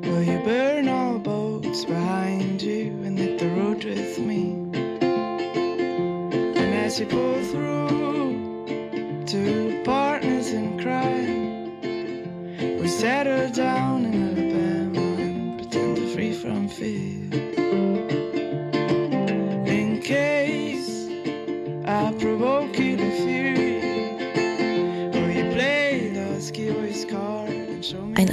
will 0.03 0.23
you 0.23 0.41
burn 0.45 0.89
all 0.89 1.21
boats 1.21 1.85
behind 1.85 2.61
you 2.61 2.87
and 3.05 3.17
hit 3.17 3.39
the 3.39 3.51
road 3.51 3.85
with 3.85 4.19
me? 4.19 4.51
And 6.59 6.75
as 6.75 6.99
you 6.99 7.07
pull 7.07 7.41
through, 7.45 9.25
two 9.27 9.81
partners 9.85 10.53
in 10.53 10.81
crime, 10.83 11.81
we 12.81 12.89
settle 12.89 13.49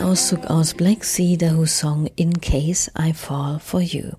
Auszug 0.10 0.48
aus 0.48 0.74
Black 0.74 1.04
Sea, 1.04 1.38
Who 1.40 1.68
Song 1.68 2.10
In 2.16 2.42
Case 2.42 2.92
I 2.98 3.14
Fall 3.14 3.60
for 3.60 3.80
You. 3.80 4.14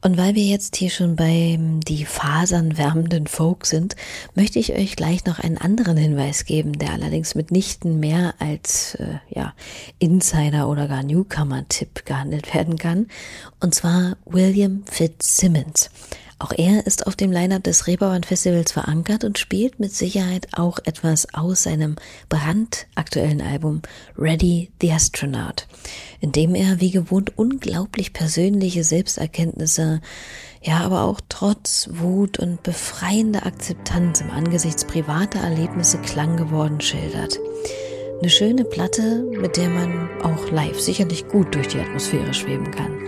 Und 0.00 0.16
weil 0.16 0.34
wir 0.34 0.42
jetzt 0.42 0.74
hier 0.74 0.90
schon 0.90 1.14
beim 1.14 1.78
die 1.78 2.04
Fasern 2.04 2.76
wärmenden 2.76 3.28
Folk 3.28 3.64
sind, 3.64 3.94
möchte 4.34 4.58
ich 4.58 4.72
euch 4.72 4.96
gleich 4.96 5.24
noch 5.24 5.38
einen 5.38 5.58
anderen 5.58 5.96
Hinweis 5.96 6.44
geben, 6.44 6.72
der 6.76 6.90
allerdings 6.90 7.36
mitnichten 7.36 8.00
mehr 8.00 8.34
als 8.40 8.96
äh, 8.96 9.18
ja, 9.30 9.54
Insider 10.00 10.68
oder 10.68 10.88
gar 10.88 11.04
Newcomer-Tipp 11.04 12.04
gehandelt 12.04 12.52
werden 12.52 12.76
kann. 12.76 13.06
Und 13.60 13.76
zwar 13.76 14.16
William 14.26 14.82
Fitzsimmons. 14.86 15.90
Auch 16.42 16.50
er 16.56 16.88
ist 16.88 17.06
auf 17.06 17.14
dem 17.14 17.30
Line-Up 17.30 17.62
des 17.62 17.86
Reeperbahn 17.86 18.24
Festivals 18.24 18.72
verankert 18.72 19.22
und 19.22 19.38
spielt 19.38 19.78
mit 19.78 19.94
Sicherheit 19.94 20.48
auch 20.50 20.80
etwas 20.82 21.32
aus 21.34 21.62
seinem 21.62 21.94
brandaktuellen 22.28 23.40
Album 23.40 23.80
Ready 24.18 24.72
the 24.80 24.90
Astronaut, 24.90 25.68
in 26.20 26.32
dem 26.32 26.56
er 26.56 26.80
wie 26.80 26.90
gewohnt 26.90 27.38
unglaublich 27.38 28.12
persönliche 28.12 28.82
Selbsterkenntnisse, 28.82 30.00
ja, 30.62 30.80
aber 30.80 31.04
auch 31.04 31.20
trotz 31.28 31.88
Wut 31.92 32.40
und 32.40 32.64
befreiende 32.64 33.44
Akzeptanz 33.44 34.20
im 34.20 34.30
Angesichts 34.32 34.84
privater 34.84 35.38
Erlebnisse 35.38 35.98
klang 35.98 36.36
geworden 36.36 36.80
schildert. 36.80 37.38
Eine 38.20 38.30
schöne 38.30 38.64
Platte, 38.64 39.22
mit 39.30 39.56
der 39.56 39.68
man 39.68 40.10
auch 40.24 40.50
live 40.50 40.80
sicherlich 40.80 41.28
gut 41.28 41.54
durch 41.54 41.68
die 41.68 41.78
Atmosphäre 41.78 42.34
schweben 42.34 42.72
kann. 42.72 42.98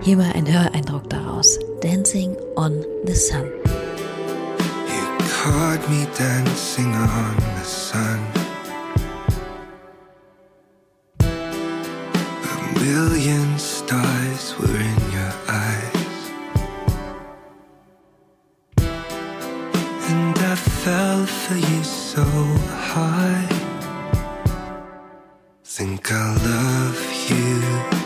Hier 0.00 0.16
mal 0.16 0.32
ein 0.32 0.46
Höreindruck 0.46 1.10
daraus. 1.10 1.58
Dancing 1.80 2.36
on 2.56 2.84
the 3.04 3.14
Sun. 3.14 3.44
You 3.66 5.04
caught 5.28 5.90
me 5.90 6.06
dancing 6.16 6.92
on 6.94 7.36
the 7.56 7.64
sun. 7.64 8.20
A 11.20 12.80
million 12.80 13.58
stars 13.58 14.54
were 14.58 14.80
in 14.80 15.00
your 15.12 15.34
eyes. 15.48 16.32
And 20.10 20.38
I 20.38 20.54
fell 20.54 21.26
for 21.26 21.56
you 21.56 21.82
so 21.84 22.24
hard. 22.92 23.48
Think 25.64 26.10
I'll 26.12 26.34
love 26.34 26.98
you 27.28 27.97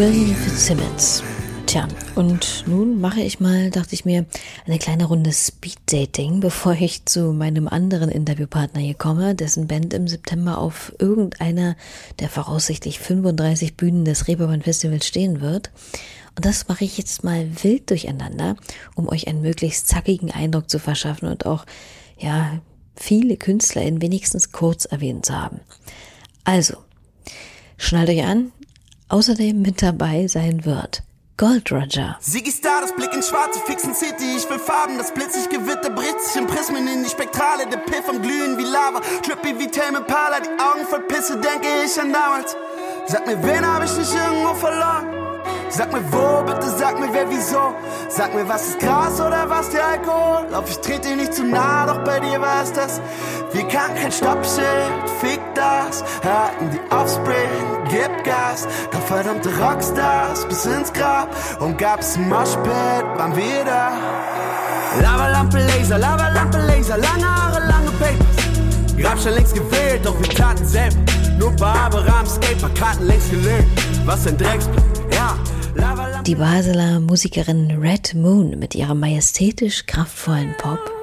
William 0.00 0.34
Fitzsimmons. 0.34 1.22
Tja, 1.66 1.86
und 2.14 2.64
nun 2.66 3.02
mache 3.02 3.20
ich 3.20 3.38
mal, 3.38 3.68
dachte 3.68 3.94
ich 3.94 4.06
mir, 4.06 4.24
eine 4.64 4.78
kleine 4.78 5.04
Runde 5.04 5.30
Speed-Dating, 5.30 6.40
bevor 6.40 6.72
ich 6.72 7.04
zu 7.04 7.34
meinem 7.34 7.68
anderen 7.68 8.08
Interviewpartner 8.08 8.80
hier 8.80 8.94
komme, 8.94 9.34
dessen 9.34 9.66
Band 9.66 9.92
im 9.92 10.08
September 10.08 10.56
auf 10.56 10.94
irgendeiner 10.98 11.76
der 12.18 12.30
voraussichtlich 12.30 12.98
35 12.98 13.76
Bühnen 13.76 14.06
des 14.06 14.26
Reeperbahn 14.26 14.62
Festivals 14.62 15.06
stehen 15.06 15.42
wird. 15.42 15.70
Und 16.34 16.46
das 16.46 16.66
mache 16.66 16.86
ich 16.86 16.96
jetzt 16.96 17.22
mal 17.22 17.46
wild 17.62 17.90
durcheinander, 17.90 18.56
um 18.94 19.06
euch 19.06 19.28
einen 19.28 19.42
möglichst 19.42 19.86
zackigen 19.86 20.30
Eindruck 20.30 20.70
zu 20.70 20.78
verschaffen 20.78 21.28
und 21.28 21.44
auch, 21.44 21.66
ja, 22.16 22.62
viele 22.96 23.36
Künstler 23.36 23.82
in 23.82 24.00
wenigstens 24.00 24.50
kurz 24.50 24.86
erwähnt 24.86 25.26
zu 25.26 25.34
haben. 25.34 25.60
Also, 26.44 26.78
schnallt 27.76 28.08
euch 28.08 28.24
an, 28.24 28.52
außerdem 29.10 29.60
mit 29.60 29.82
dabei 29.82 30.26
sein 30.26 30.64
wird 30.64 31.02
Gold 31.36 31.72
Roger, 31.72 32.18
Siggy 32.20 32.50
Star, 32.50 32.82
das 32.82 32.94
Blick 32.94 33.14
in 33.14 33.22
schwarze 33.22 33.60
Fixen 33.60 33.94
City. 33.94 34.36
Ich 34.36 34.48
will 34.50 34.58
Farben, 34.58 34.98
das 34.98 35.12
blitzig 35.14 35.48
Gewitter 35.48 35.88
bricht 35.88 36.20
sich 36.20 36.40
in 36.40 36.46
Prismen 36.46 36.86
in 36.86 37.02
die 37.02 37.08
Spektrale. 37.08 37.66
Der 37.66 37.78
Piff 37.78 38.06
am 38.10 38.20
Glühen 38.20 38.58
wie 38.58 38.62
Lava. 38.62 39.00
Trippy 39.22 39.58
wie 39.58 39.66
Tame 39.66 39.98
Impala, 39.98 40.40
die 40.40 40.50
Augen 40.62 40.86
voll 40.86 41.00
Pisse, 41.08 41.40
denke 41.40 41.66
ich 41.82 41.98
an 41.98 42.12
damals. 42.12 42.54
Sag 43.06 43.26
mir, 43.26 43.42
wen 43.42 43.66
hab 43.66 43.82
ich 43.82 43.96
nicht 43.96 44.12
irgendwo 44.14 44.54
verloren? 44.54 45.19
Sag 45.70 45.92
mir 45.92 46.02
wo, 46.10 46.42
bitte 46.42 46.68
sag 46.68 46.98
mir 46.98 47.08
wer, 47.12 47.30
wieso. 47.30 47.74
Sag 48.08 48.34
mir, 48.34 48.48
was 48.48 48.70
ist 48.70 48.80
Gras 48.80 49.20
oder 49.20 49.48
was 49.48 49.70
der 49.70 49.86
Alkohol? 49.86 50.46
Lauf, 50.50 50.68
ich 50.68 50.78
trete 50.80 51.08
dir 51.08 51.16
nicht 51.16 51.32
zu 51.32 51.44
nah, 51.44 51.86
doch 51.86 52.04
bei 52.04 52.18
dir 52.18 52.40
war 52.40 52.64
es 52.64 52.72
das. 52.72 53.00
Wir 53.52 53.62
kannten 53.68 54.02
kein 54.02 54.10
Stoppschild, 54.10 55.08
fick 55.20 55.40
das. 55.54 56.02
Hatten 56.24 56.70
die 56.72 56.80
Offspring, 56.92 57.86
gib 57.88 58.24
Gas. 58.24 58.66
Doch 58.90 59.00
verdammte 59.02 59.48
Rockstars 59.58 60.44
bis 60.46 60.66
ins 60.66 60.92
Grab. 60.92 61.28
Und 61.60 61.78
gab's 61.78 62.16
ein 62.16 62.28
Moshpit, 62.28 63.04
waren 63.16 63.36
wir 63.36 63.64
da. 63.64 63.92
Lavalampe, 65.00 65.58
Laser, 65.58 65.98
Lavalampe, 65.98 66.58
Laser, 66.66 66.98
lange 66.98 67.24
Haare, 67.24 67.60
lange 67.68 67.90
Papers. 67.92 68.40
Grabstein 69.00 69.34
längst 69.34 69.54
gewählt, 69.54 70.00
doch 70.04 70.18
wir 70.18 70.28
taten 70.30 70.66
selber. 70.66 70.96
Nur 71.38 71.52
Barbara 71.52 72.20
am 72.20 72.26
Skatepark 72.26 72.98
längst 73.00 73.30
gelöst. 73.30 73.66
Was 74.04 74.26
ein 74.26 74.36
Drecksblick, 74.36 74.84
ja. 75.12 75.36
Die 76.26 76.34
Basler 76.34 77.00
Musikerin 77.00 77.78
Red 77.80 78.14
Moon 78.14 78.58
mit 78.58 78.74
ihrem 78.74 79.00
majestätisch 79.00 79.86
kraftvollen 79.86 80.54
Pop. 80.58 80.99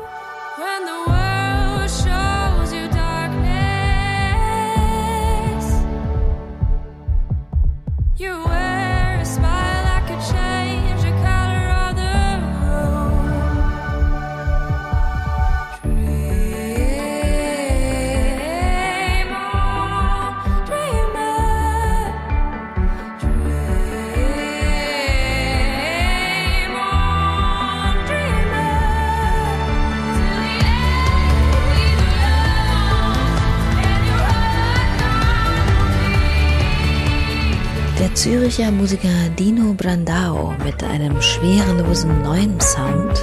Züricher 38.28 38.72
Musiker 38.72 39.30
Dino 39.40 39.74
Brandao 39.74 40.54
mit 40.62 40.84
einem 40.84 41.22
schwerelosen 41.22 42.22
neuen 42.24 42.60
Sound. 42.60 43.18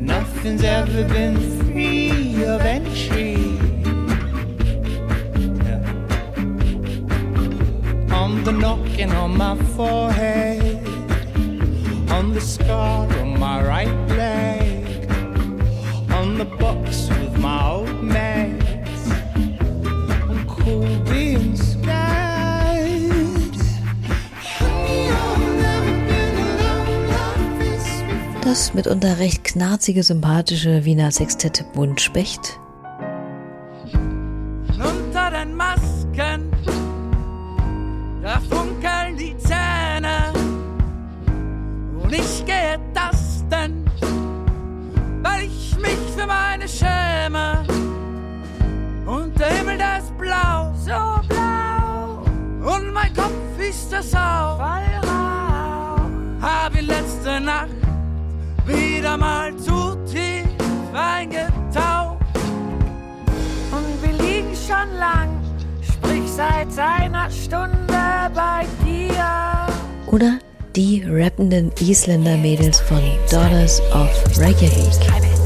Nothing's 0.00 0.64
ever 0.64 1.04
of 1.04 2.60
entry. 2.62 3.36
On 8.10 8.42
the 8.42 8.50
knocking 8.52 9.12
on 9.12 9.36
my 9.36 9.54
forehead, 9.76 10.84
on 12.10 12.34
the 12.34 12.40
scar 12.40 13.06
on 13.20 13.38
my 13.38 13.62
right 13.62 14.08
leg, 14.08 14.57
on 16.68 16.84
box 16.84 17.08
with 17.08 17.38
my 17.38 17.70
old 17.70 17.88
meds 18.02 19.10
I'm 20.28 20.46
cold 20.46 21.04
before. 21.04 21.48
Das 28.42 28.72
mitunter 28.72 29.18
recht 29.18 29.44
knarzige, 29.44 30.02
sympathische 30.02 30.86
Wiener 30.86 31.10
Sextett 31.10 31.64
Buntspecht. 31.74 32.58
Seit 66.38 66.68
einer 66.78 67.28
Stunde 67.32 68.30
bei 68.32 68.64
dir. 68.86 69.66
Oder 70.06 70.38
die 70.76 71.02
rappenden 71.04 71.72
Isländer-Mädels 71.80 72.80
von 72.80 73.00
Daughters 73.28 73.82
of 73.92 74.08
Reykjavik. 74.38 75.37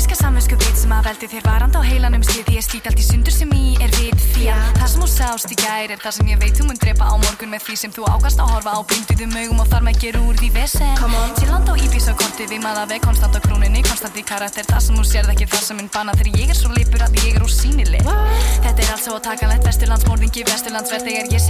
Ég 0.00 0.06
þetta 0.06 0.16
króniska 0.16 0.24
samvinskupið 0.24 0.76
sem 0.80 0.92
að 0.96 1.06
veldi 1.08 1.26
þér 1.28 1.42
varand 1.44 1.74
á 1.76 1.80
heilanum 1.84 2.22
slið 2.24 2.48
ég 2.54 2.64
slít 2.64 2.86
allt 2.88 3.00
í 3.00 3.04
sundur 3.04 3.34
sem 3.34 3.50
í 3.52 3.76
er 3.84 3.90
við 3.98 4.16
því 4.32 4.46
að 4.48 4.60
það 4.78 4.88
sem 4.88 5.02
þú 5.02 5.08
sást 5.12 5.52
í 5.52 5.56
gær 5.60 5.92
er 5.92 6.00
það 6.00 6.14
sem 6.16 6.30
ég 6.30 6.40
veit 6.40 6.56
þú 6.56 6.64
mun 6.68 6.80
drepa 6.80 7.04
á 7.04 7.14
morgun 7.20 7.52
með 7.52 7.66
því 7.66 7.76
sem 7.76 7.92
þú 7.92 8.06
ágast 8.08 8.40
að 8.40 8.48
horfa 8.54 8.72
á. 8.72 8.78
Blinduðum 8.80 9.36
augum 9.36 9.60
og 9.60 9.68
þar 9.68 9.84
með 9.84 10.00
gera 10.00 10.22
úr 10.24 10.40
því 10.40 10.50
vesen. 10.56 10.96
Sýrland 11.36 11.68
og 11.68 11.84
Íbís 11.84 12.08
á 12.08 12.14
korti 12.16 12.48
við 12.48 12.64
maða 12.64 12.86
veg 12.88 13.04
konstant 13.04 13.36
á 13.36 13.40
króninni, 13.44 13.84
konstant 13.84 14.16
í 14.16 14.24
karakter. 14.24 14.64
Það 14.70 14.84
sem 14.86 14.96
þú 14.96 15.04
sérð 15.10 15.34
ekki 15.34 15.50
það 15.52 15.66
sem 15.68 15.80
mun 15.80 15.92
banna 15.92 16.16
þegar 16.16 16.40
ég 16.40 16.54
er 16.54 16.60
svo 16.62 16.72
lipur 16.72 17.04
að 17.04 17.20
ég 17.20 17.36
er 17.36 17.44
úr 17.44 17.52
sínileg 17.52 18.08
Þetta 18.64 18.78
er 18.80 18.94
allt 18.94 19.04
svo 19.04 19.20
takanlegt 19.20 19.68
vesturlandsmórðingi 19.68 20.48
vesturlandsverð 20.48 21.10
þegar 21.10 21.34
ég 21.34 21.40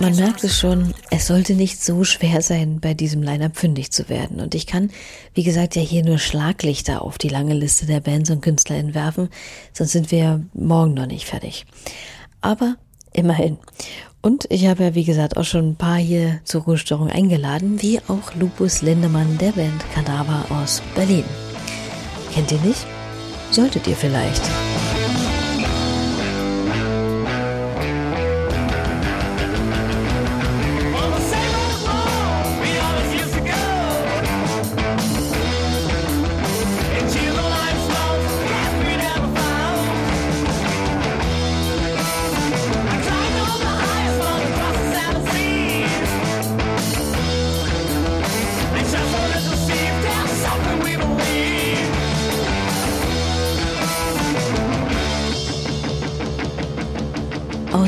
Man 0.00 0.16
merkt 0.16 0.44
es 0.44 0.58
schon, 0.58 0.94
es 1.10 1.26
sollte 1.26 1.54
nicht 1.54 1.82
so 1.82 2.04
schwer 2.04 2.42
sein, 2.42 2.80
bei 2.80 2.92
diesem 2.92 3.22
Line-Up 3.22 3.56
fündig 3.56 3.92
zu 3.92 4.08
werden. 4.08 4.40
Und 4.40 4.54
ich 4.54 4.66
kann, 4.66 4.90
wie 5.34 5.42
gesagt, 5.42 5.76
ja 5.76 5.82
hier 5.82 6.04
nur 6.04 6.18
Schlaglichter 6.18 7.02
auf 7.02 7.18
die 7.18 7.28
lange 7.28 7.54
Liste 7.54 7.86
der 7.86 8.00
Bands 8.00 8.30
und 8.30 8.42
Künstler 8.42 8.76
entwerfen, 8.76 9.28
sonst 9.72 9.92
sind 9.92 10.10
wir 10.10 10.44
morgen 10.54 10.94
noch 10.94 11.06
nicht 11.06 11.26
fertig. 11.26 11.66
Aber 12.40 12.76
immerhin. 13.12 13.58
Und 14.20 14.46
ich 14.50 14.66
habe 14.66 14.84
ja, 14.84 14.94
wie 14.94 15.04
gesagt, 15.04 15.36
auch 15.36 15.44
schon 15.44 15.70
ein 15.70 15.76
paar 15.76 15.96
hier 15.96 16.40
zur 16.44 16.62
Ruhestörung 16.62 17.10
eingeladen, 17.10 17.80
wie 17.80 18.00
auch 18.00 18.34
Lupus 18.34 18.82
Lindemann 18.82 19.38
der 19.38 19.52
Band 19.52 19.82
Kadaver 19.94 20.44
aus 20.50 20.82
Berlin. 20.94 21.24
Kennt 22.34 22.52
ihr 22.52 22.60
nicht? 22.60 22.86
Solltet 23.50 23.86
ihr 23.86 23.96
vielleicht. 23.96 24.42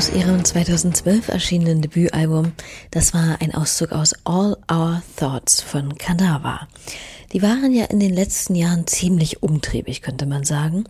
Aus 0.05 0.13
ihrem 0.13 0.45
2012 0.45 1.29
erschienenen 1.29 1.81
Debütalbum. 1.81 2.51
Das 2.91 3.15
war 3.15 3.41
ein 3.41 3.55
Auszug 3.55 3.91
aus 3.91 4.13
All 4.23 4.55
Our 4.71 5.01
Thoughts 5.15 5.61
von 5.61 5.97
Kadaver. 5.97 6.67
Die 7.33 7.41
waren 7.41 7.73
ja 7.73 7.85
in 7.85 7.99
den 7.99 8.13
letzten 8.13 8.53
Jahren 8.53 8.85
ziemlich 8.85 9.41
umtriebig, 9.41 10.03
könnte 10.03 10.27
man 10.27 10.43
sagen. 10.43 10.83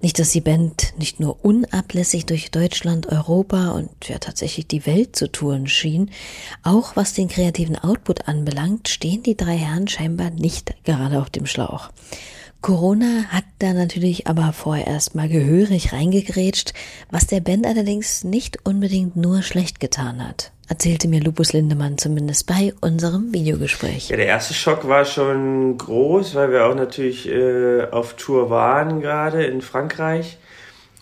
Nicht, 0.00 0.18
dass 0.18 0.30
die 0.30 0.40
Band 0.40 0.94
nicht 0.98 1.20
nur 1.20 1.44
unablässig 1.44 2.26
durch 2.26 2.50
Deutschland, 2.50 3.06
Europa 3.06 3.70
und 3.70 3.90
ja 4.08 4.18
tatsächlich 4.18 4.66
die 4.66 4.86
Welt 4.86 5.14
zu 5.14 5.30
touren 5.30 5.68
schien, 5.68 6.10
auch 6.64 6.96
was 6.96 7.12
den 7.12 7.28
kreativen 7.28 7.78
Output 7.78 8.26
anbelangt, 8.26 8.88
stehen 8.88 9.22
die 9.22 9.36
drei 9.36 9.56
Herren 9.56 9.86
scheinbar 9.86 10.30
nicht 10.30 10.74
gerade 10.82 11.20
auf 11.20 11.30
dem 11.30 11.46
Schlauch. 11.46 11.90
Corona 12.60 13.24
hat 13.28 13.44
da 13.60 13.72
natürlich 13.72 14.26
aber 14.26 14.52
vorher 14.52 14.86
erstmal 14.86 15.28
gehörig 15.28 15.92
reingegrätscht, 15.92 16.74
was 17.10 17.26
der 17.26 17.40
Band 17.40 17.66
allerdings 17.66 18.24
nicht 18.24 18.58
unbedingt 18.66 19.16
nur 19.16 19.42
schlecht 19.42 19.78
getan 19.78 20.26
hat, 20.26 20.50
erzählte 20.68 21.06
mir 21.06 21.20
Lupus 21.20 21.52
Lindemann 21.52 21.98
zumindest 21.98 22.46
bei 22.46 22.74
unserem 22.80 23.32
Videogespräch. 23.32 24.08
Ja, 24.08 24.16
der 24.16 24.26
erste 24.26 24.54
Schock 24.54 24.88
war 24.88 25.04
schon 25.04 25.78
groß, 25.78 26.34
weil 26.34 26.50
wir 26.50 26.66
auch 26.66 26.74
natürlich 26.74 27.28
äh, 27.28 27.84
auf 27.90 28.14
Tour 28.14 28.50
waren 28.50 29.00
gerade 29.00 29.44
in 29.44 29.62
Frankreich 29.62 30.38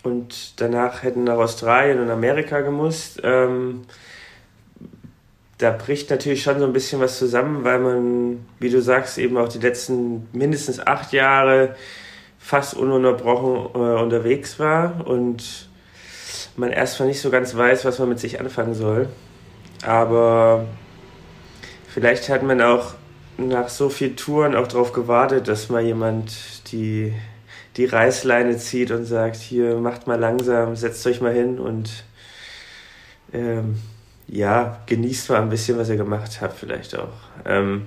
und 0.03 0.61
danach 0.61 1.03
hätten 1.03 1.25
nach 1.25 1.39
Australien 1.39 2.01
und 2.01 2.11
Amerika 2.11 2.61
gemusst. 2.61 3.21
Ähm, 3.25 3.83
da 5.59 5.71
bricht 5.71 6.11
natürlich 6.11 6.43
schon 6.43 6.59
so 6.59 6.67
ein 6.67 6.73
bisschen 6.73 7.01
was 7.01 7.19
zusammen, 7.19 7.65
weil 7.65 7.79
man, 7.79 8.47
wie 8.59 8.69
du 8.69 8.83
sagst, 8.83 9.19
eben 9.19 9.39
auch 9.39 9.49
die 9.49 9.59
letzten 9.59 10.29
mindestens 10.33 10.87
acht 10.87 11.13
Jahre 11.13 11.75
fast 12.39 12.75
ununterbrochen 12.75 13.75
äh, 13.75 14.01
unterwegs 14.01 14.59
war 14.59 15.07
und 15.07 15.69
man 16.57 16.71
erstmal 16.71 17.09
nicht 17.09 17.21
so 17.21 17.31
ganz 17.31 17.57
weiß, 17.57 17.85
was 17.85 17.99
man 17.99 18.11
mit 18.11 18.21
sich 18.21 18.39
anfangen 18.39 18.75
soll. 18.75 19.09
Aber 19.85 20.67
vielleicht 21.89 22.29
hat 22.29 22.43
man 22.43 22.61
auch 22.61 22.95
nach 23.39 23.69
so 23.69 23.89
vielen 23.89 24.17
Touren 24.17 24.55
auch 24.55 24.67
darauf 24.67 24.93
gewartet, 24.93 25.49
dass 25.49 25.69
mal 25.69 25.83
jemand 25.83 26.71
die, 26.73 27.15
die 27.77 27.85
Reißleine 27.85 28.57
zieht 28.59 28.91
und 28.91 29.05
sagt, 29.05 29.37
hier 29.37 29.77
macht 29.77 30.07
mal 30.07 30.19
langsam, 30.19 30.77
setzt 30.77 31.07
euch 31.07 31.21
mal 31.21 31.33
hin 31.33 31.59
und 31.59 32.05
ähm, 33.33 33.79
ja, 34.29 34.81
genießt 34.87 35.31
mal 35.31 35.43
ein 35.43 35.49
bisschen, 35.49 35.79
was 35.79 35.89
ihr 35.89 35.97
gemacht 35.97 36.41
habt, 36.41 36.59
vielleicht 36.59 36.97
auch. 36.99 37.13
Ähm, 37.45 37.87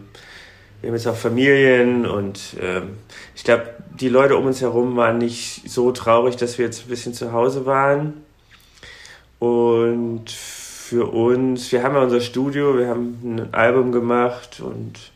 wir 0.81 0.89
haben 0.89 0.95
jetzt 0.95 1.07
auch 1.07 1.15
Familien 1.15 2.05
und 2.05 2.55
ähm, 2.61 2.97
ich 3.35 3.43
glaube, 3.43 3.69
die 3.99 4.07
Leute 4.07 4.37
um 4.37 4.45
uns 4.45 4.61
herum 4.61 4.95
waren 4.95 5.17
nicht 5.17 5.69
so 5.69 5.91
traurig, 5.91 6.37
dass 6.37 6.57
wir 6.57 6.65
jetzt 6.65 6.85
ein 6.85 6.89
bisschen 6.89 7.13
zu 7.13 7.33
Hause 7.33 7.65
waren. 7.65 8.13
Und 9.39 10.29
für 10.29 11.05
uns, 11.11 11.71
wir 11.71 11.83
haben 11.83 11.95
ja 11.95 12.01
unser 12.01 12.21
Studio, 12.21 12.77
wir 12.77 12.87
haben 12.87 13.19
ein 13.23 13.53
Album 13.53 13.91
gemacht 13.91 14.61
und 14.61 15.11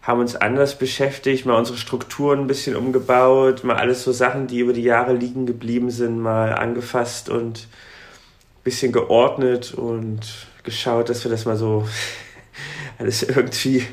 haben 0.00 0.20
uns 0.20 0.36
anders 0.36 0.78
beschäftigt, 0.78 1.46
mal 1.46 1.58
unsere 1.58 1.76
Strukturen 1.76 2.40
ein 2.40 2.46
bisschen 2.46 2.76
umgebaut, 2.76 3.64
mal 3.64 3.76
alles 3.76 4.02
so 4.04 4.12
Sachen, 4.12 4.46
die 4.46 4.60
über 4.60 4.72
die 4.72 4.82
Jahre 4.82 5.14
liegen 5.14 5.46
geblieben 5.46 5.90
sind, 5.90 6.20
mal 6.20 6.54
angefasst 6.54 7.28
und 7.28 7.66
bisschen 8.66 8.90
geordnet 8.90 9.74
und 9.74 10.20
geschaut, 10.64 11.08
dass 11.08 11.24
wir 11.24 11.30
das 11.30 11.44
mal 11.44 11.56
so 11.56 11.86
alles 12.98 13.22
irgendwie 13.22 13.86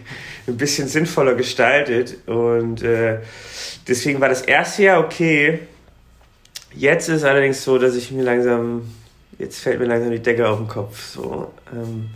ein 0.47 0.57
bisschen 0.57 0.87
sinnvoller 0.87 1.35
gestaltet. 1.35 2.27
Und 2.27 2.81
äh, 2.81 3.19
deswegen 3.87 4.19
war 4.19 4.29
das 4.29 4.41
erste 4.41 4.83
Jahr 4.83 4.99
okay. 4.99 5.59
Jetzt 6.75 7.07
ist 7.07 7.23
allerdings 7.23 7.63
so, 7.63 7.77
dass 7.77 7.95
ich 7.95 8.09
mir 8.09 8.23
langsam, 8.23 8.91
jetzt 9.37 9.59
fällt 9.59 9.79
mir 9.79 9.85
langsam 9.85 10.09
die 10.09 10.23
Decke 10.23 10.49
auf 10.49 10.57
den 10.57 10.67
Kopf. 10.67 11.05
So. 11.05 11.53
Ähm, 11.71 12.09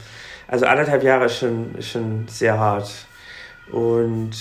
also 0.47 0.65
anderthalb 0.65 1.03
Jahre 1.03 1.25
ist 1.25 1.37
schon, 1.37 1.75
ist 1.75 1.91
schon 1.91 2.27
sehr 2.27 2.57
hart. 2.57 2.89
Und 3.71 4.31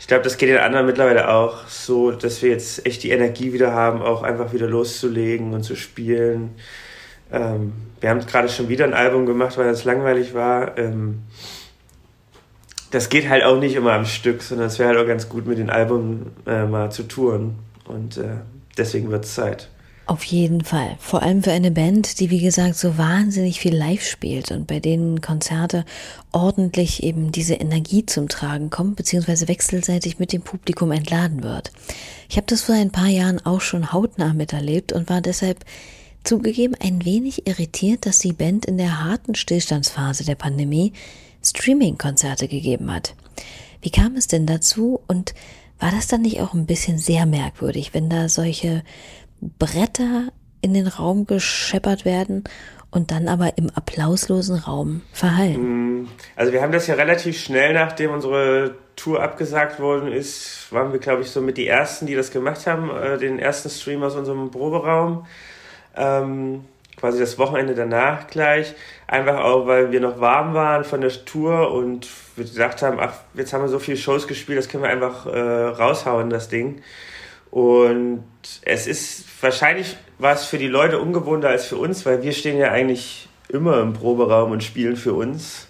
ich 0.00 0.08
glaube, 0.08 0.24
das 0.24 0.38
geht 0.38 0.48
den 0.48 0.58
anderen 0.58 0.86
mittlerweile 0.86 1.28
auch 1.30 1.68
so, 1.68 2.10
dass 2.10 2.42
wir 2.42 2.50
jetzt 2.50 2.84
echt 2.84 3.04
die 3.04 3.10
Energie 3.10 3.52
wieder 3.52 3.72
haben, 3.72 4.02
auch 4.02 4.24
einfach 4.24 4.52
wieder 4.52 4.66
loszulegen 4.66 5.54
und 5.54 5.62
zu 5.62 5.76
spielen. 5.76 6.56
Ähm, 7.32 7.72
wir 8.00 8.10
haben 8.10 8.20
gerade 8.20 8.48
schon 8.48 8.68
wieder 8.68 8.84
ein 8.84 8.94
Album 8.94 9.26
gemacht, 9.26 9.58
weil 9.58 9.68
es 9.68 9.84
langweilig 9.84 10.34
war. 10.34 10.78
Ähm, 10.78 11.22
das 12.90 13.08
geht 13.08 13.28
halt 13.28 13.44
auch 13.44 13.58
nicht 13.58 13.74
immer 13.74 13.92
am 13.92 14.06
Stück, 14.06 14.42
sondern 14.42 14.68
es 14.68 14.78
wäre 14.78 14.90
halt 14.90 14.98
auch 14.98 15.06
ganz 15.06 15.28
gut, 15.28 15.46
mit 15.46 15.58
den 15.58 15.70
Alben 15.70 16.30
äh, 16.46 16.64
mal 16.64 16.90
zu 16.90 17.02
touren. 17.02 17.56
Und 17.86 18.16
äh, 18.16 18.38
deswegen 18.76 19.10
wird 19.10 19.24
es 19.24 19.34
Zeit. 19.34 19.68
Auf 20.08 20.24
jeden 20.24 20.64
Fall. 20.64 20.96
Vor 21.00 21.22
allem 21.22 21.42
für 21.42 21.52
eine 21.52 21.70
Band, 21.70 22.18
die 22.18 22.30
wie 22.30 22.40
gesagt 22.40 22.76
so 22.76 22.96
wahnsinnig 22.96 23.60
viel 23.60 23.76
live 23.76 24.02
spielt 24.02 24.50
und 24.50 24.66
bei 24.66 24.80
denen 24.80 25.20
Konzerte 25.20 25.84
ordentlich 26.32 27.02
eben 27.02 27.30
diese 27.30 27.56
Energie 27.56 28.06
zum 28.06 28.26
Tragen 28.30 28.70
kommt, 28.70 28.96
beziehungsweise 28.96 29.48
wechselseitig 29.48 30.18
mit 30.18 30.32
dem 30.32 30.40
Publikum 30.40 30.92
entladen 30.92 31.42
wird. 31.42 31.72
Ich 32.30 32.38
habe 32.38 32.46
das 32.46 32.62
vor 32.62 32.74
ein 32.74 32.90
paar 32.90 33.08
Jahren 33.08 33.44
auch 33.44 33.60
schon 33.60 33.92
hautnah 33.92 34.32
miterlebt 34.32 34.94
und 34.94 35.10
war 35.10 35.20
deshalb 35.20 35.58
Zugegeben 36.24 36.74
ein 36.80 37.04
wenig 37.04 37.46
irritiert, 37.46 38.06
dass 38.06 38.18
die 38.18 38.32
Band 38.32 38.66
in 38.66 38.78
der 38.78 39.02
harten 39.02 39.34
Stillstandsphase 39.34 40.24
der 40.24 40.34
Pandemie 40.34 40.92
Streaming-Konzerte 41.42 42.48
gegeben 42.48 42.92
hat. 42.92 43.14
Wie 43.80 43.90
kam 43.90 44.16
es 44.16 44.26
denn 44.26 44.46
dazu 44.46 45.00
und 45.06 45.34
war 45.78 45.90
das 45.90 46.08
dann 46.08 46.22
nicht 46.22 46.40
auch 46.40 46.54
ein 46.54 46.66
bisschen 46.66 46.98
sehr 46.98 47.26
merkwürdig, 47.26 47.94
wenn 47.94 48.10
da 48.10 48.28
solche 48.28 48.82
Bretter 49.40 50.32
in 50.60 50.74
den 50.74 50.88
Raum 50.88 51.26
gescheppert 51.26 52.04
werden 52.04 52.44
und 52.90 53.10
dann 53.10 53.28
aber 53.28 53.56
im 53.56 53.70
applauslosen 53.70 54.56
Raum 54.56 55.02
verhallen? 55.12 56.02
Mm, 56.02 56.08
also 56.34 56.52
wir 56.52 56.62
haben 56.62 56.72
das 56.72 56.88
ja 56.88 56.94
relativ 56.94 57.38
schnell, 57.38 57.74
nachdem 57.74 58.10
unsere 58.10 58.74
Tour 58.96 59.22
abgesagt 59.22 59.78
worden 59.78 60.10
ist, 60.10 60.66
waren 60.72 60.92
wir, 60.92 60.98
glaube 60.98 61.22
ich, 61.22 61.30
so 61.30 61.40
mit 61.40 61.56
die 61.56 61.68
Ersten, 61.68 62.06
die 62.06 62.16
das 62.16 62.32
gemacht 62.32 62.66
haben, 62.66 62.90
äh, 62.90 63.18
den 63.18 63.38
ersten 63.38 63.70
Stream 63.70 64.02
aus 64.02 64.16
unserem 64.16 64.50
Proberaum 64.50 65.26
ähm, 65.98 66.64
quasi 66.96 67.18
das 67.18 67.38
Wochenende 67.38 67.74
danach 67.74 68.26
gleich. 68.28 68.74
Einfach 69.06 69.38
auch, 69.38 69.66
weil 69.66 69.92
wir 69.92 70.00
noch 70.00 70.20
warm 70.20 70.54
waren 70.54 70.84
von 70.84 71.00
der 71.00 71.10
Tour 71.24 71.72
und 71.72 72.08
wir 72.36 72.44
gedacht 72.44 72.82
haben, 72.82 72.98
ach, 73.00 73.14
jetzt 73.34 73.52
haben 73.52 73.62
wir 73.62 73.68
so 73.68 73.78
viele 73.78 73.96
Shows 73.96 74.26
gespielt, 74.26 74.58
das 74.58 74.68
können 74.68 74.82
wir 74.82 74.90
einfach 74.90 75.26
äh, 75.26 75.38
raushauen, 75.38 76.30
das 76.30 76.48
Ding. 76.48 76.82
Und 77.50 78.24
es 78.62 78.86
ist 78.86 79.24
wahrscheinlich 79.42 79.96
war 80.18 80.34
es 80.34 80.44
für 80.44 80.58
die 80.58 80.68
Leute 80.68 80.98
ungewohnter 80.98 81.48
als 81.48 81.66
für 81.66 81.76
uns, 81.76 82.04
weil 82.04 82.22
wir 82.22 82.32
stehen 82.32 82.58
ja 82.58 82.72
eigentlich 82.72 83.28
immer 83.48 83.80
im 83.80 83.92
Proberaum 83.92 84.50
und 84.50 84.64
spielen 84.64 84.96
für 84.96 85.14
uns. 85.14 85.68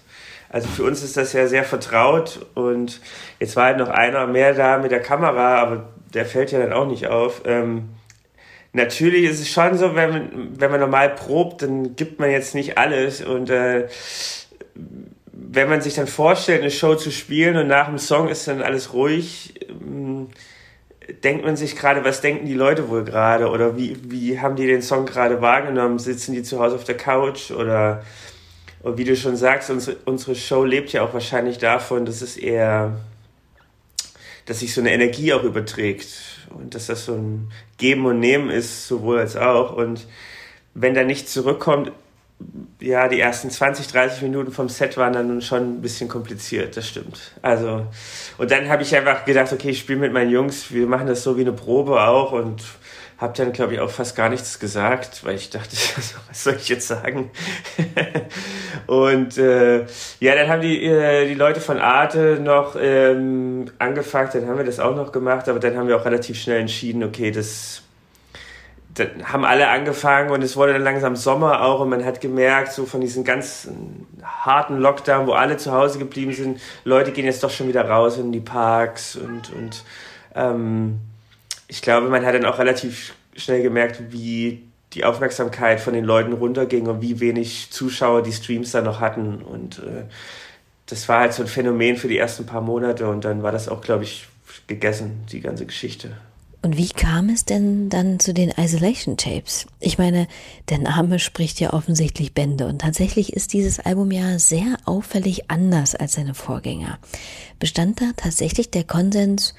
Also 0.49 0.67
für 0.67 0.83
uns 0.83 1.03
ist 1.03 1.15
das 1.15 1.33
ja 1.33 1.47
sehr 1.47 1.63
vertraut 1.63 2.45
und 2.55 2.99
jetzt 3.39 3.55
war 3.55 3.65
halt 3.65 3.77
noch 3.77 3.89
einer 3.89 4.25
mehr 4.25 4.55
da 4.55 4.79
mit 4.79 4.91
der 4.91 5.01
Kamera, 5.01 5.59
aber 5.59 5.89
der 6.13 6.25
fällt 6.25 6.51
ja 6.51 6.59
dann 6.59 6.73
auch 6.73 6.87
nicht 6.87 7.07
auf. 7.07 7.43
Ähm, 7.45 7.89
natürlich 8.73 9.23
ist 9.25 9.39
es 9.39 9.49
schon 9.49 9.77
so, 9.77 9.95
wenn 9.95 10.09
man, 10.09 10.59
wenn 10.59 10.71
man 10.71 10.79
normal 10.79 11.09
probt, 11.09 11.61
dann 11.61 11.95
gibt 11.95 12.19
man 12.19 12.29
jetzt 12.29 12.55
nicht 12.55 12.77
alles. 12.77 13.21
Und 13.21 13.49
äh, 13.49 13.87
wenn 15.31 15.69
man 15.69 15.81
sich 15.81 15.95
dann 15.95 16.07
vorstellt, 16.07 16.61
eine 16.61 16.71
Show 16.71 16.95
zu 16.95 17.11
spielen 17.11 17.57
und 17.57 17.67
nach 17.67 17.87
dem 17.87 17.97
Song 17.97 18.27
ist 18.29 18.47
dann 18.47 18.61
alles 18.61 18.93
ruhig, 18.93 19.53
ähm, 19.69 20.27
denkt 21.23 21.43
man 21.43 21.55
sich 21.55 21.75
gerade, 21.75 22.03
was 22.03 22.21
denken 22.21 22.45
die 22.45 22.53
Leute 22.53 22.89
wohl 22.89 23.03
gerade? 23.03 23.49
Oder 23.49 23.77
wie, 23.77 23.97
wie 24.03 24.39
haben 24.39 24.55
die 24.55 24.67
den 24.67 24.81
Song 24.81 25.05
gerade 25.05 25.41
wahrgenommen? 25.41 25.99
Sitzen 25.99 26.33
die 26.33 26.43
zu 26.43 26.59
Hause 26.59 26.75
auf 26.75 26.83
der 26.83 26.97
Couch? 26.97 27.51
Oder, 27.51 28.03
oder 28.83 28.97
wie 28.97 29.03
du 29.03 29.15
schon 29.15 29.35
sagst, 29.35 29.69
unsere, 29.69 29.97
unsere 30.05 30.35
Show 30.35 30.63
lebt 30.63 30.91
ja 30.93 31.01
auch 31.01 31.13
wahrscheinlich 31.13 31.57
davon, 31.57 32.05
dass 32.05 32.21
es 32.21 32.37
eher, 32.37 32.91
dass 34.45 34.59
sich 34.59 34.73
so 34.73 34.81
eine 34.81 34.91
Energie 34.91 35.33
auch 35.33 35.43
überträgt 35.43 36.07
und 36.49 36.75
dass 36.75 36.87
das 36.87 37.05
so 37.05 37.13
ein 37.13 37.51
Geben 37.77 38.05
und 38.05 38.19
Nehmen 38.19 38.49
ist, 38.49 38.87
sowohl 38.87 39.19
als 39.19 39.35
auch. 39.35 39.73
Und 39.73 40.07
wenn 40.73 40.93
da 40.93 41.03
nichts 41.03 41.33
zurückkommt, 41.33 41.91
ja, 42.79 43.07
die 43.09 43.19
ersten 43.19 43.49
20, 43.49 43.87
30 43.87 44.21
Minuten 44.21 44.51
vom 44.51 44.69
Set 44.69 44.95
waren 44.95 45.11
dann 45.11 45.41
schon 45.41 45.75
ein 45.77 45.81
bisschen 45.81 46.07
kompliziert, 46.07 46.77
das 46.77 46.87
stimmt. 46.87 47.33
Also, 47.41 47.85
und 48.37 48.49
dann 48.49 48.69
habe 48.69 48.83
ich 48.83 48.95
einfach 48.95 49.25
gedacht, 49.25 49.51
okay, 49.51 49.71
ich 49.71 49.79
spiele 49.79 49.99
mit 49.99 50.13
meinen 50.13 50.31
Jungs, 50.31 50.71
wir 50.71 50.87
machen 50.87 51.07
das 51.07 51.23
so 51.23 51.37
wie 51.37 51.41
eine 51.41 51.51
Probe 51.51 52.01
auch 52.01 52.31
und 52.31 52.63
habe 53.19 53.33
dann, 53.35 53.51
glaube 53.51 53.73
ich, 53.73 53.79
auch 53.81 53.89
fast 53.89 54.15
gar 54.15 54.29
nichts 54.29 54.59
gesagt, 54.59 55.25
weil 55.25 55.35
ich 55.35 55.49
dachte, 55.49 55.75
was 56.27 56.43
soll 56.43 56.55
ich 56.55 56.69
jetzt 56.69 56.87
sagen? 56.87 57.29
und 58.87 59.37
äh, 59.37 59.85
ja, 60.19 60.35
dann 60.35 60.47
haben 60.47 60.61
die, 60.61 60.85
äh, 60.85 61.27
die 61.27 61.35
Leute 61.35 61.59
von 61.59 61.79
Arte 61.79 62.39
noch 62.41 62.75
ähm, 62.79 63.65
angefragt, 63.77 64.35
dann 64.35 64.47
haben 64.47 64.57
wir 64.57 64.65
das 64.65 64.79
auch 64.79 64.95
noch 64.95 65.11
gemacht, 65.11 65.49
aber 65.49 65.59
dann 65.59 65.77
haben 65.77 65.87
wir 65.87 65.97
auch 65.97 66.05
relativ 66.05 66.39
schnell 66.39 66.61
entschieden, 66.61 67.03
okay, 67.03 67.31
das 67.31 67.83
dann 68.95 69.31
haben 69.31 69.45
alle 69.45 69.69
angefangen 69.69 70.31
und 70.31 70.43
es 70.43 70.57
wurde 70.57 70.73
dann 70.73 70.81
langsam 70.81 71.15
Sommer 71.15 71.61
auch 71.61 71.79
und 71.79 71.89
man 71.89 72.03
hat 72.03 72.21
gemerkt, 72.21 72.73
so 72.73 72.85
von 72.85 73.01
diesen 73.01 73.23
ganz 73.23 73.69
harten 74.23 74.77
Lockdown, 74.77 75.27
wo 75.27 75.33
alle 75.33 75.57
zu 75.57 75.71
Hause 75.71 75.99
geblieben 75.99 76.33
sind, 76.33 76.59
Leute 76.83 77.11
gehen 77.11 77.25
jetzt 77.25 77.43
doch 77.43 77.51
schon 77.51 77.67
wieder 77.67 77.87
raus 77.87 78.17
in 78.17 78.31
die 78.31 78.39
Parks 78.39 79.15
und, 79.15 79.53
und 79.53 79.83
ähm, 80.35 80.99
ich 81.69 81.81
glaube, 81.81 82.09
man 82.09 82.25
hat 82.25 82.35
dann 82.35 82.45
auch 82.45 82.59
relativ 82.59 83.13
schnell 83.35 83.61
gemerkt, 83.61 84.11
wie 84.11 84.63
die 84.93 85.05
Aufmerksamkeit 85.05 85.79
von 85.79 85.93
den 85.93 86.03
Leuten 86.03 86.33
runterging 86.33 86.87
und 86.87 87.01
wie 87.01 87.19
wenig 87.19 87.69
Zuschauer 87.69 88.23
die 88.23 88.33
Streams 88.33 88.71
da 88.71 88.81
noch 88.81 88.99
hatten. 88.99 89.41
Und 89.43 89.79
äh, 89.79 90.05
das 90.87 91.07
war 91.07 91.19
halt 91.21 91.33
so 91.33 91.43
ein 91.43 91.47
Phänomen 91.47 91.95
für 91.95 92.07
die 92.07 92.17
ersten 92.17 92.47
paar 92.47 92.61
Monate 92.61 93.07
und 93.07 93.23
dann 93.23 93.43
war 93.43 93.51
das 93.51 93.69
auch, 93.69 93.81
glaube 93.81 94.03
ich, 94.03 94.27
gegessen, 94.65 95.25
die 95.31 95.41
ganze 95.41 95.67
Geschichte. 95.67 96.17
Und 96.61 96.75
wie 96.75 96.89
kam 96.89 97.29
es 97.29 97.45
denn 97.45 97.87
dann 97.87 98.19
zu 98.19 98.33
den 98.33 98.49
Isolation 98.49 99.15
Tapes? 99.15 99.65
Ich 99.79 99.97
meine, 99.97 100.27
der 100.67 100.79
Name 100.79 101.19
spricht 101.19 101.59
ja 101.61 101.71
offensichtlich 101.71 102.33
Bände 102.33 102.65
und 102.65 102.81
tatsächlich 102.81 103.31
ist 103.31 103.53
dieses 103.53 103.79
Album 103.79 104.11
ja 104.11 104.39
sehr 104.39 104.75
auffällig 104.83 105.49
anders 105.49 105.95
als 105.95 106.13
seine 106.13 106.33
Vorgänger. 106.33 106.99
Bestand 107.59 108.01
da 108.01 108.11
tatsächlich 108.17 108.71
der 108.71 108.83
Konsens, 108.83 109.53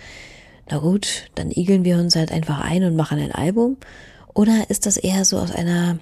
na 0.71 0.79
gut, 0.79 1.27
dann 1.35 1.51
igeln 1.51 1.85
wir 1.85 1.97
uns 1.97 2.17
halt 2.17 2.33
einfach 2.33 2.61
ein 2.61 2.85
und 2.85 2.97
machen 2.97 3.19
ein 3.19 3.33
Album? 3.33 3.77
Oder 4.35 4.67
ist 4.69 4.87
das 4.87 4.97
eher 4.97 5.25
so 5.25 5.39
aus 5.39 5.53
einer, 5.53 5.99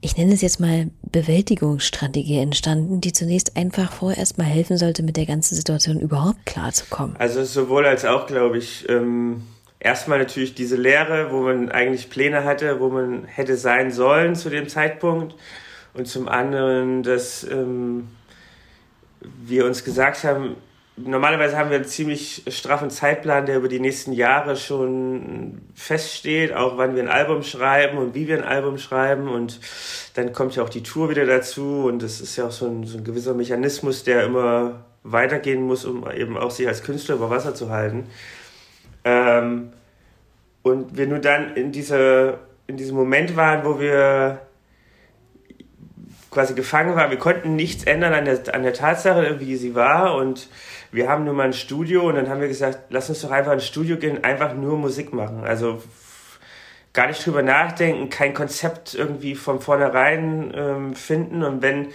ich 0.00 0.16
nenne 0.16 0.34
es 0.34 0.42
jetzt 0.42 0.60
mal 0.60 0.90
Bewältigungsstrategie 1.10 2.38
entstanden, 2.38 3.00
die 3.00 3.12
zunächst 3.12 3.56
einfach 3.56 3.90
vorerst 3.92 4.36
mal 4.36 4.44
helfen 4.44 4.76
sollte, 4.76 5.02
mit 5.02 5.16
der 5.16 5.26
ganzen 5.26 5.54
Situation 5.54 5.98
überhaupt 5.98 6.44
klarzukommen? 6.44 7.16
Also 7.18 7.44
sowohl 7.44 7.86
als 7.86 8.04
auch, 8.04 8.26
glaube 8.26 8.58
ich, 8.58 8.86
ähm, 8.90 9.44
erstmal 9.80 10.18
natürlich 10.18 10.54
diese 10.54 10.76
Lehre, 10.76 11.32
wo 11.32 11.40
man 11.40 11.70
eigentlich 11.70 12.10
Pläne 12.10 12.44
hatte, 12.44 12.80
wo 12.80 12.90
man 12.90 13.24
hätte 13.24 13.56
sein 13.56 13.90
sollen 13.90 14.34
zu 14.34 14.50
dem 14.50 14.68
Zeitpunkt. 14.68 15.34
Und 15.94 16.06
zum 16.06 16.28
anderen, 16.28 17.02
dass 17.02 17.44
ähm, 17.44 18.08
wir 19.20 19.66
uns 19.66 19.84
gesagt 19.84 20.24
haben, 20.24 20.56
normalerweise 20.96 21.56
haben 21.56 21.70
wir 21.70 21.76
einen 21.76 21.86
ziemlich 21.86 22.44
straffen 22.48 22.90
Zeitplan, 22.90 23.46
der 23.46 23.56
über 23.56 23.68
die 23.68 23.80
nächsten 23.80 24.12
Jahre 24.12 24.56
schon 24.56 25.62
feststeht, 25.74 26.52
auch 26.52 26.76
wann 26.76 26.94
wir 26.94 27.02
ein 27.02 27.08
Album 27.08 27.42
schreiben 27.42 27.98
und 27.98 28.14
wie 28.14 28.28
wir 28.28 28.38
ein 28.38 28.44
Album 28.44 28.78
schreiben. 28.78 29.28
Und 29.28 29.60
dann 30.14 30.32
kommt 30.32 30.56
ja 30.56 30.62
auch 30.62 30.68
die 30.68 30.82
Tour 30.82 31.10
wieder 31.10 31.26
dazu. 31.26 31.84
Und 31.86 32.02
das 32.02 32.20
ist 32.20 32.36
ja 32.36 32.46
auch 32.46 32.52
so 32.52 32.66
ein, 32.66 32.84
so 32.84 32.98
ein 32.98 33.04
gewisser 33.04 33.34
Mechanismus, 33.34 34.04
der 34.04 34.24
immer 34.24 34.84
weitergehen 35.02 35.62
muss, 35.62 35.84
um 35.84 36.08
eben 36.10 36.36
auch 36.36 36.50
sich 36.50 36.68
als 36.68 36.82
Künstler 36.82 37.16
über 37.16 37.30
Wasser 37.30 37.54
zu 37.54 37.70
halten. 37.70 38.06
Ähm, 39.04 39.72
und 40.62 40.96
wir 40.96 41.06
nur 41.06 41.18
dann 41.18 41.56
in, 41.56 41.72
diese, 41.72 42.38
in 42.66 42.76
diesem 42.76 42.96
Moment 42.96 43.34
waren, 43.36 43.64
wo 43.64 43.80
wir 43.80 44.42
quasi 46.30 46.54
gefangen 46.54 46.96
waren. 46.96 47.10
Wir 47.10 47.18
konnten 47.18 47.56
nichts 47.56 47.84
ändern 47.84 48.14
an 48.14 48.24
der, 48.24 48.54
an 48.54 48.62
der 48.62 48.72
Tatsache, 48.72 49.40
wie 49.40 49.56
sie 49.56 49.74
war. 49.74 50.14
Und 50.16 50.48
wir 50.92 51.08
haben 51.08 51.24
nur 51.24 51.34
mal 51.34 51.44
ein 51.44 51.52
Studio 51.52 52.08
und 52.08 52.14
dann 52.14 52.28
haben 52.28 52.40
wir 52.40 52.48
gesagt, 52.48 52.78
lass 52.90 53.08
uns 53.08 53.22
doch 53.22 53.30
einfach 53.30 53.52
ins 53.52 53.66
Studio 53.66 53.96
gehen, 53.96 54.22
einfach 54.22 54.54
nur 54.54 54.76
Musik 54.76 55.12
machen. 55.12 55.42
Also 55.44 55.82
gar 56.92 57.08
nicht 57.08 57.24
drüber 57.24 57.42
nachdenken, 57.42 58.10
kein 58.10 58.34
Konzept 58.34 58.94
irgendwie 58.94 59.34
von 59.34 59.60
vornherein 59.60 60.52
ähm, 60.54 60.94
finden. 60.94 61.42
Und 61.42 61.62
wenn 61.62 61.88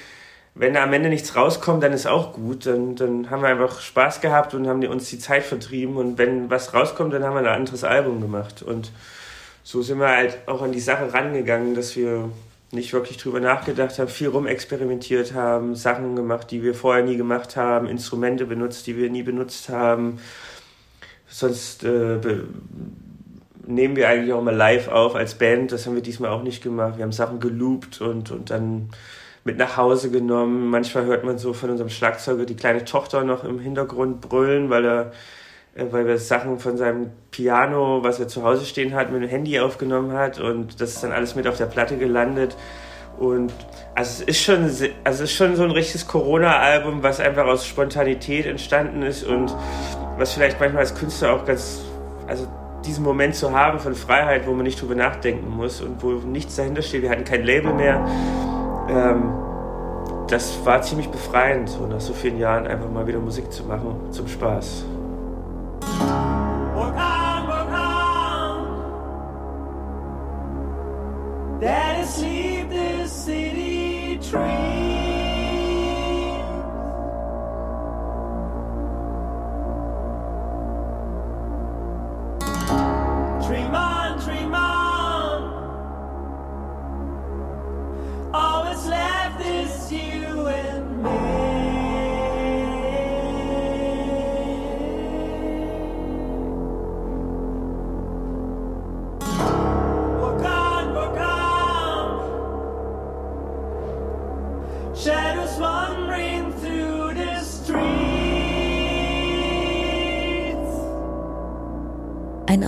wenn 0.60 0.74
da 0.74 0.84
am 0.84 0.94
Ende 0.94 1.10
nichts 1.10 1.36
rauskommt, 1.36 1.84
dann 1.84 1.94
ist 1.94 2.08
auch 2.08 2.34
gut. 2.34 2.66
Dann, 2.66 2.96
dann 2.96 3.30
haben 3.30 3.44
wir 3.44 3.50
einfach 3.50 3.80
Spaß 3.80 4.22
gehabt 4.22 4.54
und 4.54 4.68
haben 4.68 4.84
uns 4.88 5.10
die 5.10 5.20
Zeit 5.20 5.44
vertrieben. 5.44 5.98
Und 5.98 6.18
wenn 6.18 6.50
was 6.50 6.74
rauskommt, 6.74 7.14
dann 7.14 7.24
haben 7.24 7.36
wir 7.36 7.42
ein 7.42 7.48
anderes 7.48 7.84
Album 7.84 8.22
gemacht. 8.22 8.64
Und 8.64 8.92
so 9.64 9.82
sind 9.82 10.00
wir 10.00 10.08
halt 10.08 10.40
auch 10.48 10.62
an 10.62 10.72
die 10.72 10.80
Sache 10.80 11.14
rangegangen, 11.14 11.76
dass 11.76 11.96
wir 11.96 12.30
nicht 12.72 12.92
wirklich 12.94 13.18
drüber 13.18 13.40
nachgedacht 13.40 13.98
haben, 13.98 14.10
viel 14.10 14.28
rumexperimentiert 14.28 15.34
haben, 15.34 15.76
Sachen 15.76 16.16
gemacht, 16.16 16.52
die 16.52 16.64
wir 16.64 16.74
vorher 16.74 17.04
nie 17.04 17.16
gemacht 17.16 17.56
haben, 17.56 17.88
Instrumente 17.88 18.46
benutzt, 18.46 18.88
die 18.88 18.98
wir 18.98 19.10
nie 19.10 19.24
benutzt 19.24 19.70
haben. 19.70 20.20
Sonst 21.28 21.84
äh, 21.84 22.20
nehmen 23.66 23.96
wir 23.96 24.10
eigentlich 24.10 24.34
auch 24.34 24.42
mal 24.42 24.56
live 24.56 24.88
auf 24.88 25.16
als 25.16 25.36
Band. 25.36 25.72
Das 25.72 25.86
haben 25.86 25.96
wir 25.96 26.02
diesmal 26.02 26.32
auch 26.32 26.44
nicht 26.44 26.64
gemacht. 26.64 26.98
Wir 26.98 27.04
haben 27.04 27.12
Sachen 27.12 27.40
geloopt 27.40 28.02
und, 28.02 28.32
und 28.32 28.50
dann 28.50 28.90
mit 29.44 29.58
nach 29.58 29.78
Hause 29.78 30.12
genommen. 30.12 30.70
Manchmal 30.70 31.06
hört 31.06 31.24
man 31.24 31.38
so 31.38 31.54
von 31.54 31.70
unserem 31.70 31.90
Schlagzeuger 31.90 32.46
die 32.46 32.56
kleine 32.56 32.86
Tochter 32.86 33.24
noch 33.24 33.44
im 33.44 33.60
Hintergrund 33.60 34.22
brüllen, 34.22 34.70
weil 34.70 34.86
er 34.86 35.12
weil 35.92 36.08
wir 36.08 36.18
Sachen 36.18 36.60
von 36.60 36.78
seinem 36.78 37.12
Piano, 37.32 38.04
was 38.04 38.20
er 38.20 38.28
zu 38.28 38.44
Hause 38.44 38.66
stehen 38.66 38.94
hat, 38.94 39.12
mit 39.12 39.22
dem 39.22 39.30
Handy 39.30 39.60
aufgenommen 39.60 40.14
hat 40.14 40.40
und 40.40 40.82
das 40.82 40.92
ist 40.96 41.04
dann 41.04 41.12
alles 41.12 41.36
mit 41.36 41.48
auf 41.48 41.58
der 41.58 41.66
Platte 41.66 41.98
gelandet. 41.98 42.56
Und 43.20 43.52
also 43.96 44.24
es 44.24 44.30
ist 44.30 44.42
schon, 44.42 44.64
also 44.64 44.90
es 45.04 45.22
ist 45.22 45.34
schon 45.34 45.56
so 45.56 45.64
ein 45.64 45.72
richtiges 45.72 46.08
Corona-Album, 46.08 47.02
was 47.02 47.20
einfach 47.20 47.46
aus 47.46 47.66
Spontanität 47.66 48.46
entstanden 48.46 49.02
ist 49.02 49.24
und 49.24 49.56
was 50.18 50.34
vielleicht 50.34 50.60
manchmal 50.60 50.82
als 50.82 50.94
Künstler 50.94 51.34
auch 51.34 51.46
ganz, 51.46 51.82
also 52.28 52.48
diesen 52.86 53.04
Moment 53.04 53.36
zu 53.36 53.52
haben 53.52 53.80
von 53.80 53.96
Freiheit, 53.96 54.46
wo 54.46 54.54
man 54.54 54.64
nicht 54.64 54.80
drüber 54.80 54.96
nachdenken 54.96 55.50
muss 55.50 55.82
und 55.82 56.04
wo 56.04 56.12
nichts 56.12 56.56
dahinter 56.56 56.84
steht. 56.84 57.02
Wir 57.02 57.10
hatten 57.10 57.24
kein 57.24 57.44
Label 57.44 57.74
mehr 57.74 58.06
ähm, 58.90 59.34
das 60.28 60.66
war 60.66 60.82
ziemlich 60.82 61.10
befreiend, 61.10 61.70
so 61.70 61.86
nach 61.86 62.02
so 62.02 62.14
vielen 62.14 62.38
Jahren 62.38 62.68
einfach 62.68 62.90
mal 62.90 63.08
wieder 63.08 63.20
Musik 63.20 63.52
zu 63.52 63.64
machen, 63.64 64.12
zum 64.12 64.28
Spaß. 64.28 64.86
Bye. 65.80 66.27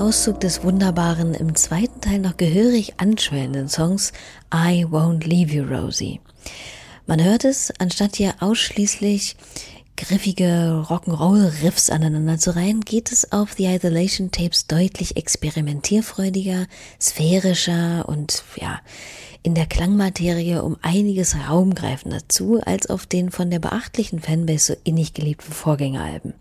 Auszug 0.09 0.39
des 0.39 0.63
wunderbaren, 0.63 1.35
im 1.35 1.53
zweiten 1.53 2.01
Teil 2.01 2.17
noch 2.17 2.35
gehörig 2.35 2.95
anschwellenden 2.97 3.69
Songs 3.69 4.11
I 4.51 4.83
Won't 4.85 5.23
Leave 5.23 5.53
You, 5.53 5.63
Rosie. 5.65 6.19
Man 7.05 7.23
hört 7.23 7.45
es, 7.45 7.71
anstatt 7.77 8.15
hier 8.15 8.33
ausschließlich 8.39 9.35
griffige 9.97 10.83
Rock'n'Roll-Riffs 10.89 11.91
aneinander 11.91 12.39
zu 12.39 12.55
reihen, 12.55 12.81
geht 12.81 13.11
es 13.11 13.31
auf 13.31 13.53
The 13.53 13.67
Isolation 13.67 14.31
Tapes 14.31 14.65
deutlich 14.65 15.15
experimentierfreudiger, 15.15 16.65
sphärischer 16.99 18.09
und 18.09 18.43
ja, 18.59 18.79
in 19.43 19.53
der 19.53 19.67
Klangmaterie 19.67 20.55
um 20.55 20.77
einiges 20.81 21.35
raumgreifender 21.47 22.27
zu, 22.27 22.59
als 22.65 22.89
auf 22.89 23.05
den 23.05 23.29
von 23.29 23.51
der 23.51 23.59
beachtlichen 23.59 24.21
Fanbase 24.21 24.73
so 24.73 24.79
innig 24.83 25.13
geliebten 25.13 25.53
Vorgängeralben. 25.53 26.33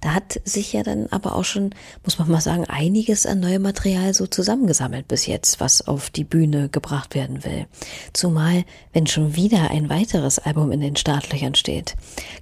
Da 0.00 0.14
hat 0.14 0.40
sich 0.44 0.72
ja 0.72 0.82
dann 0.82 1.06
aber 1.10 1.34
auch 1.34 1.44
schon, 1.44 1.74
muss 2.04 2.18
man 2.18 2.30
mal 2.30 2.40
sagen, 2.40 2.64
einiges 2.66 3.26
an 3.26 3.40
neuem 3.40 3.62
Material 3.62 4.14
so 4.14 4.26
zusammengesammelt 4.26 5.08
bis 5.08 5.26
jetzt, 5.26 5.60
was 5.60 5.86
auf 5.86 6.10
die 6.10 6.24
Bühne 6.24 6.68
gebracht 6.68 7.14
werden 7.14 7.44
will. 7.44 7.66
Zumal, 8.12 8.64
wenn 8.92 9.06
schon 9.06 9.36
wieder 9.36 9.70
ein 9.70 9.88
weiteres 9.88 10.38
Album 10.38 10.72
in 10.72 10.80
den 10.80 10.96
Startlöchern 10.96 11.54
steht. 11.54 11.94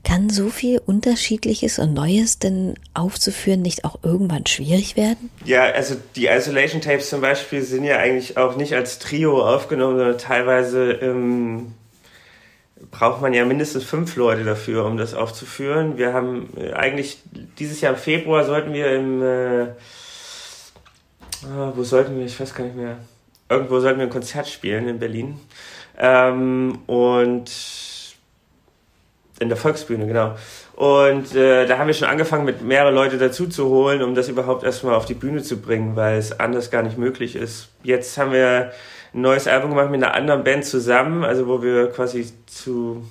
Kann 0.04 0.30
so 0.30 0.50
viel 0.50 0.80
Unterschiedliches 0.84 1.78
und 1.78 1.94
Neues 1.94 2.38
denn 2.38 2.74
aufzuführen 2.94 3.62
nicht 3.62 3.84
auch 3.84 3.98
irgendwann 4.02 4.46
schwierig 4.46 4.96
werden? 4.96 5.30
Ja, 5.44 5.64
also 5.64 5.96
die 6.14 6.26
Isolation 6.26 6.80
Tapes 6.80 7.10
zum 7.10 7.20
Beispiel 7.20 7.62
sind 7.62 7.84
ja 7.84 7.98
eigentlich 7.98 8.36
auch 8.36 8.56
nicht 8.56 8.74
als 8.74 8.98
Trio 8.98 9.46
aufgenommen, 9.46 9.96
sondern 9.98 10.18
teilweise 10.18 10.92
ähm, 10.92 11.74
braucht 12.90 13.22
man 13.22 13.32
ja 13.32 13.44
mindestens 13.44 13.84
fünf 13.84 14.16
Leute 14.16 14.44
dafür, 14.44 14.84
um 14.84 14.96
das 14.96 15.14
aufzuführen. 15.14 15.96
Wir 15.96 16.12
haben 16.12 16.48
äh, 16.56 16.72
eigentlich 16.72 17.18
dieses 17.58 17.80
Jahr 17.80 17.94
im 17.94 17.98
Februar 17.98 18.44
sollten 18.44 18.72
wir 18.72 18.94
im 18.94 19.22
äh, 19.22 19.66
ah, 21.44 21.72
wo 21.74 21.82
sollten 21.82 22.18
wir, 22.18 22.26
ich 22.26 22.38
weiß 22.38 22.54
gar 22.54 22.64
nicht 22.64 22.76
mehr, 22.76 22.98
irgendwo 23.48 23.80
sollten 23.80 23.98
wir 23.98 24.06
ein 24.06 24.10
Konzert 24.10 24.48
spielen 24.48 24.88
in 24.88 24.98
Berlin. 24.98 25.40
Ähm, 25.98 26.80
und 26.86 27.50
in 29.38 29.48
der 29.48 29.56
Volksbühne, 29.56 30.06
genau. 30.06 30.34
Und 30.74 31.34
äh, 31.34 31.66
da 31.66 31.78
haben 31.78 31.86
wir 31.86 31.94
schon 31.94 32.08
angefangen, 32.08 32.44
mit 32.44 32.62
mehrere 32.62 32.92
Leute 32.92 33.18
dazu 33.18 33.46
zu 33.46 33.68
holen, 33.68 34.02
um 34.02 34.14
das 34.14 34.28
überhaupt 34.28 34.64
erstmal 34.64 34.94
auf 34.94 35.04
die 35.04 35.14
Bühne 35.14 35.42
zu 35.42 35.58
bringen, 35.60 35.96
weil 35.96 36.18
es 36.18 36.38
anders 36.38 36.70
gar 36.70 36.82
nicht 36.82 36.98
möglich 36.98 37.36
ist. 37.36 37.68
Jetzt 37.82 38.16
haben 38.18 38.32
wir 38.32 38.72
ein 39.16 39.22
neues 39.22 39.48
Album 39.48 39.70
gemacht 39.70 39.90
mit 39.90 40.02
einer 40.02 40.14
anderen 40.14 40.44
Band 40.44 40.64
zusammen, 40.64 41.24
also 41.24 41.48
wo 41.48 41.62
wir 41.62 41.90
quasi 41.90 42.32
zu, 42.46 43.04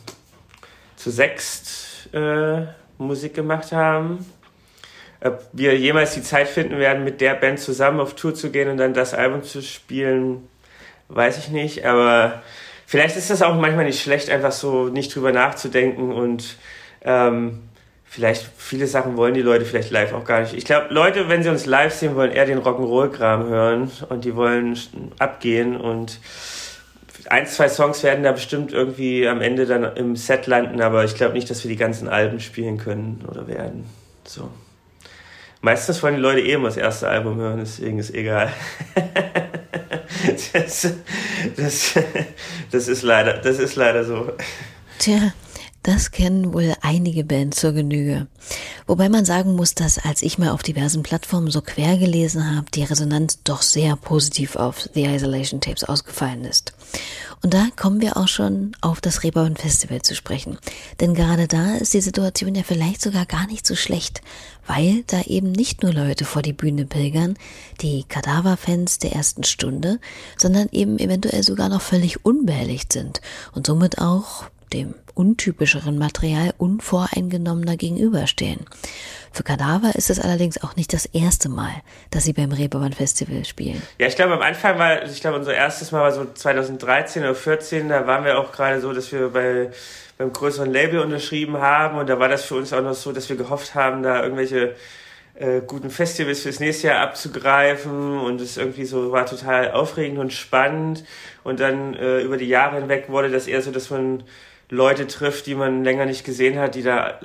zu 0.96 1.10
sechst 1.10 2.14
äh, 2.14 2.62
Musik 3.00 3.34
gemacht 3.34 3.72
haben. 3.72 4.24
Ob 5.22 5.42
wir 5.54 5.76
jemals 5.76 6.14
die 6.14 6.22
Zeit 6.22 6.48
finden 6.48 6.78
werden, 6.78 7.04
mit 7.04 7.22
der 7.22 7.34
Band 7.34 7.60
zusammen 7.60 8.00
auf 8.00 8.14
Tour 8.14 8.36
zu 8.36 8.52
gehen 8.52 8.70
und 8.70 8.78
dann 8.78 8.94
das 8.94 9.16
Album 9.16 9.42
zu 9.42 9.64
spielen, 9.64 10.48
weiß 11.08 11.40
ich 11.40 11.50
nicht, 11.50 11.86
aber 11.86 12.44
vielleicht 12.86 13.18
ist 13.18 13.32
das 13.32 13.42
auch 13.42 13.56
manchmal 13.56 13.86
nicht 13.86 14.02
schlecht, 14.02 14.30
einfach 14.30 14.52
so 14.52 14.90
nicht 14.90 15.16
drüber 15.16 15.32
nachzudenken 15.32 16.12
und 16.12 16.58
ähm, 17.02 17.64
vielleicht 18.16 18.50
viele 18.58 18.88
Sachen 18.88 19.18
wollen 19.18 19.34
die 19.34 19.42
Leute 19.42 19.66
vielleicht 19.66 19.92
live 19.92 20.14
auch 20.14 20.24
gar 20.24 20.40
nicht. 20.40 20.54
Ich 20.54 20.64
glaube, 20.64 20.94
Leute, 20.94 21.28
wenn 21.28 21.44
sie 21.44 21.50
uns 21.50 21.66
live 21.66 21.94
sehen, 21.94 22.16
wollen 22.16 22.32
eher 22.32 22.46
den 22.46 22.60
Rock'n'Roll-Kram 22.60 23.50
hören 23.50 23.92
und 24.08 24.24
die 24.24 24.38
wollen 24.38 24.78
abgehen 25.20 25.76
und 25.76 26.22
ein, 27.30 27.46
zwei 27.46 27.68
Songs 27.68 28.04
werden 28.04 28.24
da 28.24 28.32
bestimmt 28.32 28.72
irgendwie 28.72 29.28
am 29.28 29.42
Ende 29.42 29.66
dann 29.66 29.84
im 29.98 30.16
Set 30.16 30.48
landen, 30.48 30.80
aber 30.80 31.04
ich 31.04 31.16
glaube 31.16 31.34
nicht, 31.34 31.50
dass 31.50 31.64
wir 31.66 31.70
die 31.70 31.76
ganzen 31.76 32.08
Alben 32.08 32.40
spielen 32.40 32.78
können 32.78 33.26
oder 33.28 33.48
werden. 33.48 33.84
So. 34.24 34.50
Meistens 35.60 36.02
wollen 36.02 36.16
die 36.16 36.22
Leute 36.22 36.40
eh 36.40 36.54
immer 36.54 36.68
das 36.68 36.78
erste 36.78 37.10
Album 37.10 37.38
hören, 37.38 37.60
deswegen 37.60 38.00
ist 38.00 38.14
egal. 38.14 38.54
das, 40.54 40.94
das, 41.58 41.94
das, 42.72 42.88
ist 42.88 43.02
leider, 43.02 43.40
das 43.40 43.60
ist 43.60 43.76
leider 43.76 44.06
so. 44.06 44.32
Tja, 45.00 45.34
das 45.86 46.10
kennen 46.10 46.52
wohl 46.52 46.74
einige 46.82 47.24
Bands 47.24 47.60
zur 47.60 47.72
Genüge. 47.72 48.26
Wobei 48.88 49.08
man 49.08 49.24
sagen 49.24 49.56
muss, 49.56 49.76
dass 49.76 50.00
als 50.00 50.24
ich 50.24 50.40
mal 50.40 50.50
auf 50.50 50.64
diversen 50.64 51.04
Plattformen 51.04 51.52
so 51.52 51.62
quer 51.62 51.98
gelesen 51.98 52.56
habe, 52.56 52.66
die 52.74 52.84
Resonanz 52.84 53.44
doch 53.44 53.62
sehr 53.62 53.96
positiv 53.96 54.56
auf 54.56 54.90
The 54.96 55.06
Isolation 55.06 55.62
Tapes 55.62 55.84
ausgefallen 55.84 56.44
ist. 56.44 56.74
Und 57.44 57.54
da 57.54 57.68
kommen 57.76 58.02
wir 58.02 58.18
auch 58.18 58.28
schon 58.28 58.76
auf 58.82 59.00
das 59.00 59.22
Reeperbahn 59.22 59.58
Festival 59.58 60.02
zu 60.02 60.16
sprechen. 60.16 60.58
Denn 61.00 61.14
gerade 61.14 61.48
da 61.48 61.76
ist 61.76 61.94
die 61.94 62.02
Situation 62.02 62.56
ja 62.56 62.64
vielleicht 62.64 63.02
sogar 63.02 63.28
gar 63.28 63.46
nicht 63.46 63.68
so 63.68 63.76
schlecht, 63.76 64.22
weil 64.66 65.04
da 65.06 65.22
eben 65.22 65.52
nicht 65.52 65.84
nur 65.84 65.94
Leute 65.94 66.26
vor 66.26 66.42
die 66.42 66.54
Bühne 66.54 66.86
pilgern, 66.86 67.38
die 67.82 68.06
Kadaverfans 68.10 68.98
der 68.98 69.12
ersten 69.12 69.44
Stunde, 69.44 70.00
sondern 70.36 70.68
eben 70.72 70.98
eventuell 70.98 71.44
sogar 71.44 71.70
noch 71.70 71.84
völlig 71.84 72.26
unbehelligt 72.26 72.92
sind 72.92 73.22
und 73.54 73.68
somit 73.68 74.00
auch 74.00 74.46
dem 74.74 74.94
untypischeren 75.14 75.98
Material 75.98 76.54
unvoreingenommener 76.58 77.78
gegenüberstehen. 77.78 78.66
Für 79.32 79.44
Kadaver 79.44 79.96
ist 79.96 80.10
es 80.10 80.20
allerdings 80.20 80.64
auch 80.64 80.76
nicht 80.76 80.94
das 80.94 81.06
erste 81.06 81.50
Mal, 81.50 81.74
dass 82.12 82.24
sie 82.24 82.34
beim 82.34 82.52
Reeperbahn 82.52 82.94
Festival 82.94 83.44
spielen. 83.44 83.82
Ja, 84.00 84.08
ich 84.08 84.16
glaube, 84.16 84.34
am 84.34 84.42
Anfang 84.42 84.78
war, 84.80 85.04
ich 85.04 85.20
glaube, 85.20 85.38
unser 85.38 85.54
erstes 85.54 85.92
Mal 85.92 86.02
war 86.02 86.12
so 86.12 86.26
2013 86.34 87.24
oder 87.24 87.36
14, 87.36 87.90
da 87.90 88.08
waren 88.08 88.24
wir 88.24 88.40
auch 88.40 88.52
gerade 88.52 88.80
so, 88.80 88.94
dass 88.94 89.12
wir 89.12 89.30
bei, 89.30 89.72
beim 90.18 90.32
größeren 90.32 90.72
Label 90.72 91.00
unterschrieben 91.00 91.58
haben 91.58 91.98
und 91.98 92.08
da 92.08 92.20
war 92.20 92.30
das 92.30 92.46
für 92.46 92.56
uns 92.56 92.72
auch 92.72 92.82
noch 92.82 92.94
so, 92.94 93.12
dass 93.12 93.28
wir 93.28 93.36
gehofft 93.36 93.76
haben, 93.76 94.04
da 94.04 94.24
irgendwelche 94.24 94.76
äh, 95.36 95.62
guten 95.68 95.90
Festivals 95.90 96.42
fürs 96.42 96.62
nächste 96.62 96.88
Jahr 96.88 97.02
abzugreifen 97.02 98.18
und 98.18 98.40
es 98.40 98.56
irgendwie 98.56 98.86
so 98.86 99.12
war 99.12 99.26
total 99.26 99.72
aufregend 99.72 100.18
und 100.18 100.32
spannend 100.32 101.04
und 101.44 101.60
dann 101.60 101.94
äh, 101.94 102.22
über 102.22 102.38
die 102.38 102.48
Jahre 102.48 102.78
hinweg 102.78 103.10
wurde 103.10 103.30
das 103.30 103.48
eher 103.48 103.62
so, 103.62 103.72
dass 103.72 103.90
man 103.90 104.24
Leute 104.70 105.08
trifft, 105.08 105.46
die 105.46 105.56
man 105.56 105.84
länger 105.84 106.06
nicht 106.06 106.24
gesehen 106.24 106.60
hat, 106.60 106.76
die 106.76 106.84
da 106.84 107.20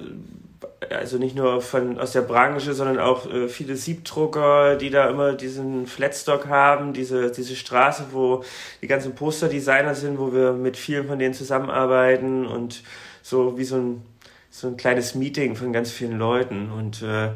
also 0.89 1.19
nicht 1.19 1.37
nur 1.37 1.61
von 1.61 1.99
aus 1.99 2.13
der 2.13 2.23
Branche, 2.23 2.73
sondern 2.73 2.99
auch 2.99 3.31
äh, 3.31 3.49
viele 3.49 3.77
Siebdrucker, 3.77 4.77
die 4.77 4.91
da 4.91 5.09
immer 5.09 5.35
diesen 5.35 5.87
Flatstock 5.87 6.49
haben, 6.49 6.93
diese 6.93 7.31
diese 7.31 7.55
Straße, 7.55 8.07
wo 8.13 8.43
die 8.83 8.87
ganzen 8.87 9.15
Posterdesigner 9.15 9.95
sind, 9.95 10.19
wo 10.19 10.33
wir 10.33 10.53
mit 10.53 10.77
vielen 10.77 11.07
von 11.07 11.19
denen 11.19 11.35
zusammenarbeiten 11.35 12.47
und 12.47 12.83
so 13.23 13.59
wie 13.59 13.65
so 13.65 13.77
ein 13.77 14.03
so 14.53 14.67
ein 14.67 14.77
kleines 14.77 15.15
Meeting 15.15 15.55
von 15.55 15.73
ganz 15.73 15.93
vielen 15.93 16.19
Leuten. 16.19 16.73
Und 16.73 17.03
äh, 17.03 17.31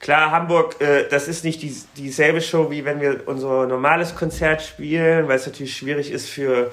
klar, 0.00 0.30
Hamburg, 0.30 0.78
äh, 0.80 1.08
das 1.08 1.26
ist 1.26 1.42
nicht 1.42 1.62
die, 1.62 1.74
dieselbe 1.96 2.42
Show, 2.42 2.70
wie 2.70 2.84
wenn 2.84 3.00
wir 3.00 3.22
unser 3.26 3.66
normales 3.66 4.14
Konzert 4.14 4.60
spielen, 4.60 5.28
weil 5.28 5.36
es 5.36 5.46
natürlich 5.46 5.74
schwierig 5.74 6.10
ist 6.12 6.28
für 6.28 6.70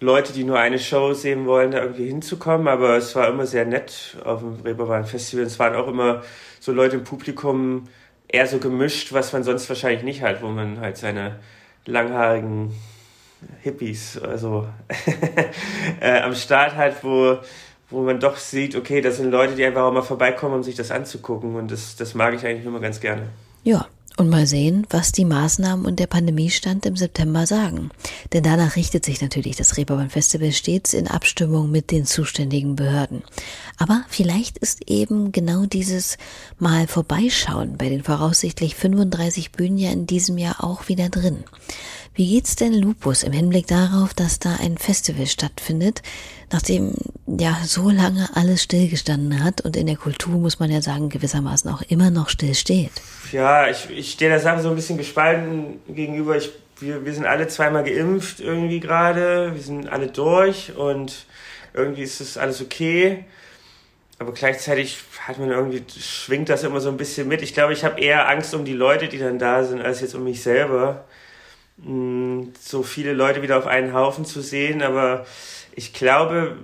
Leute, 0.00 0.32
die 0.32 0.44
nur 0.44 0.58
eine 0.58 0.78
Show 0.78 1.12
sehen 1.12 1.46
wollen, 1.46 1.70
da 1.70 1.82
irgendwie 1.82 2.08
hinzukommen. 2.08 2.68
Aber 2.68 2.96
es 2.96 3.14
war 3.14 3.28
immer 3.28 3.46
sehr 3.46 3.66
nett 3.66 4.16
auf 4.24 4.40
dem 4.40 4.60
Reeperbahn 4.62 5.04
Festival. 5.04 5.44
Es 5.44 5.58
waren 5.58 5.74
auch 5.74 5.88
immer 5.88 6.22
so 6.58 6.72
Leute 6.72 6.96
im 6.96 7.04
Publikum 7.04 7.88
eher 8.28 8.46
so 8.46 8.58
gemischt, 8.58 9.12
was 9.12 9.32
man 9.32 9.44
sonst 9.44 9.68
wahrscheinlich 9.68 10.02
nicht 10.02 10.22
hat, 10.22 10.42
wo 10.42 10.48
man 10.48 10.80
halt 10.80 10.96
seine 10.96 11.40
langhaarigen 11.84 12.72
Hippies 13.62 14.18
also 14.18 14.68
äh, 16.00 16.20
am 16.20 16.34
Start 16.34 16.76
hat, 16.76 17.02
wo 17.02 17.38
wo 17.90 18.02
man 18.02 18.20
doch 18.20 18.36
sieht, 18.36 18.76
okay, 18.76 19.00
das 19.00 19.16
sind 19.16 19.30
Leute, 19.30 19.56
die 19.56 19.64
einfach 19.64 19.82
auch 19.82 19.92
mal 19.92 20.02
vorbeikommen, 20.02 20.54
um 20.54 20.62
sich 20.62 20.76
das 20.76 20.90
anzugucken. 20.90 21.56
Und 21.56 21.70
das, 21.70 21.96
das 21.96 22.14
mag 22.14 22.34
ich 22.34 22.46
eigentlich 22.46 22.64
immer 22.64 22.80
ganz 22.80 23.00
gerne. 23.00 23.28
Ja, 23.64 23.86
und 24.20 24.28
mal 24.28 24.46
sehen, 24.46 24.86
was 24.90 25.12
die 25.12 25.24
Maßnahmen 25.24 25.86
und 25.86 25.98
der 25.98 26.06
Pandemiestand 26.06 26.84
im 26.84 26.94
September 26.94 27.46
sagen. 27.46 27.88
Denn 28.34 28.42
danach 28.42 28.76
richtet 28.76 29.02
sich 29.02 29.22
natürlich 29.22 29.56
das 29.56 29.78
Reeperbahn 29.78 30.10
Festival 30.10 30.52
stets 30.52 30.92
in 30.92 31.08
Abstimmung 31.08 31.70
mit 31.70 31.90
den 31.90 32.04
zuständigen 32.04 32.76
Behörden. 32.76 33.22
Aber 33.78 34.04
vielleicht 34.10 34.58
ist 34.58 34.90
eben 34.90 35.32
genau 35.32 35.64
dieses 35.64 36.18
Mal 36.58 36.86
Vorbeischauen 36.86 37.78
bei 37.78 37.88
den 37.88 38.02
voraussichtlich 38.02 38.74
35 38.74 39.52
Bühnen 39.52 39.78
ja 39.78 39.90
in 39.90 40.06
diesem 40.06 40.36
Jahr 40.36 40.62
auch 40.62 40.88
wieder 40.88 41.08
drin. 41.08 41.42
Wie 42.14 42.28
geht's 42.28 42.56
denn 42.56 42.74
Lupus 42.74 43.22
im 43.22 43.32
Hinblick 43.32 43.68
darauf, 43.68 44.12
dass 44.12 44.38
da 44.38 44.56
ein 44.56 44.76
Festival 44.76 45.28
stattfindet, 45.28 46.02
nachdem 46.52 46.92
ja 47.26 47.56
so 47.64 47.88
lange 47.88 48.28
alles 48.36 48.62
stillgestanden 48.64 49.42
hat 49.42 49.62
und 49.62 49.78
in 49.78 49.86
der 49.86 49.96
Kultur 49.96 50.34
muss 50.38 50.58
man 50.58 50.70
ja 50.70 50.82
sagen 50.82 51.08
gewissermaßen 51.08 51.70
auch 51.70 51.80
immer 51.80 52.10
noch 52.10 52.28
still 52.28 52.54
steht? 52.54 52.92
Ja, 53.32 53.68
ich, 53.68 53.88
ich 53.90 54.12
stehe 54.12 54.30
der 54.30 54.40
Sache 54.40 54.60
so 54.60 54.70
ein 54.70 54.76
bisschen 54.76 54.98
gespalten 54.98 55.80
gegenüber. 55.88 56.36
Ich, 56.36 56.50
wir, 56.80 57.04
wir 57.04 57.12
sind 57.12 57.26
alle 57.26 57.48
zweimal 57.48 57.84
geimpft 57.84 58.40
irgendwie 58.40 58.80
gerade, 58.80 59.54
wir 59.54 59.62
sind 59.62 59.88
alle 59.88 60.08
durch 60.08 60.76
und 60.76 61.26
irgendwie 61.74 62.02
ist 62.02 62.20
das 62.20 62.36
alles 62.36 62.60
okay. 62.60 63.24
Aber 64.18 64.32
gleichzeitig 64.32 64.98
hat 65.26 65.38
man 65.38 65.50
irgendwie, 65.50 65.82
schwingt 65.98 66.48
das 66.48 66.62
immer 66.62 66.80
so 66.80 66.90
ein 66.90 66.96
bisschen 66.96 67.28
mit. 67.28 67.42
Ich 67.42 67.54
glaube, 67.54 67.72
ich 67.72 67.84
habe 67.84 68.00
eher 68.00 68.28
Angst 68.28 68.54
um 68.54 68.64
die 68.64 68.74
Leute, 68.74 69.08
die 69.08 69.18
dann 69.18 69.38
da 69.38 69.64
sind, 69.64 69.80
als 69.80 70.00
jetzt 70.00 70.14
um 70.14 70.24
mich 70.24 70.42
selber 70.42 71.04
so 71.82 72.82
viele 72.82 73.12
Leute 73.12 73.42
wieder 73.42 73.56
auf 73.56 73.66
einen 73.66 73.94
Haufen 73.94 74.24
zu 74.24 74.42
sehen, 74.42 74.82
aber 74.82 75.24
ich 75.74 75.92
glaube, 75.92 76.56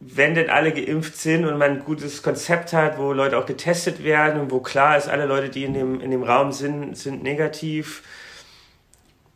wenn 0.00 0.34
denn 0.34 0.48
alle 0.50 0.72
geimpft 0.72 1.16
sind 1.16 1.44
und 1.44 1.58
man 1.58 1.72
ein 1.72 1.84
gutes 1.84 2.22
Konzept 2.22 2.72
hat, 2.72 2.98
wo 2.98 3.12
Leute 3.12 3.36
auch 3.36 3.46
getestet 3.46 4.04
werden 4.04 4.40
und 4.40 4.50
wo 4.50 4.60
klar 4.60 4.96
ist, 4.96 5.08
alle 5.08 5.26
Leute, 5.26 5.48
die 5.48 5.64
in 5.64 5.74
dem, 5.74 6.00
in 6.00 6.10
dem 6.10 6.22
Raum 6.22 6.52
sind, 6.52 6.96
sind 6.96 7.22
negativ, 7.22 8.02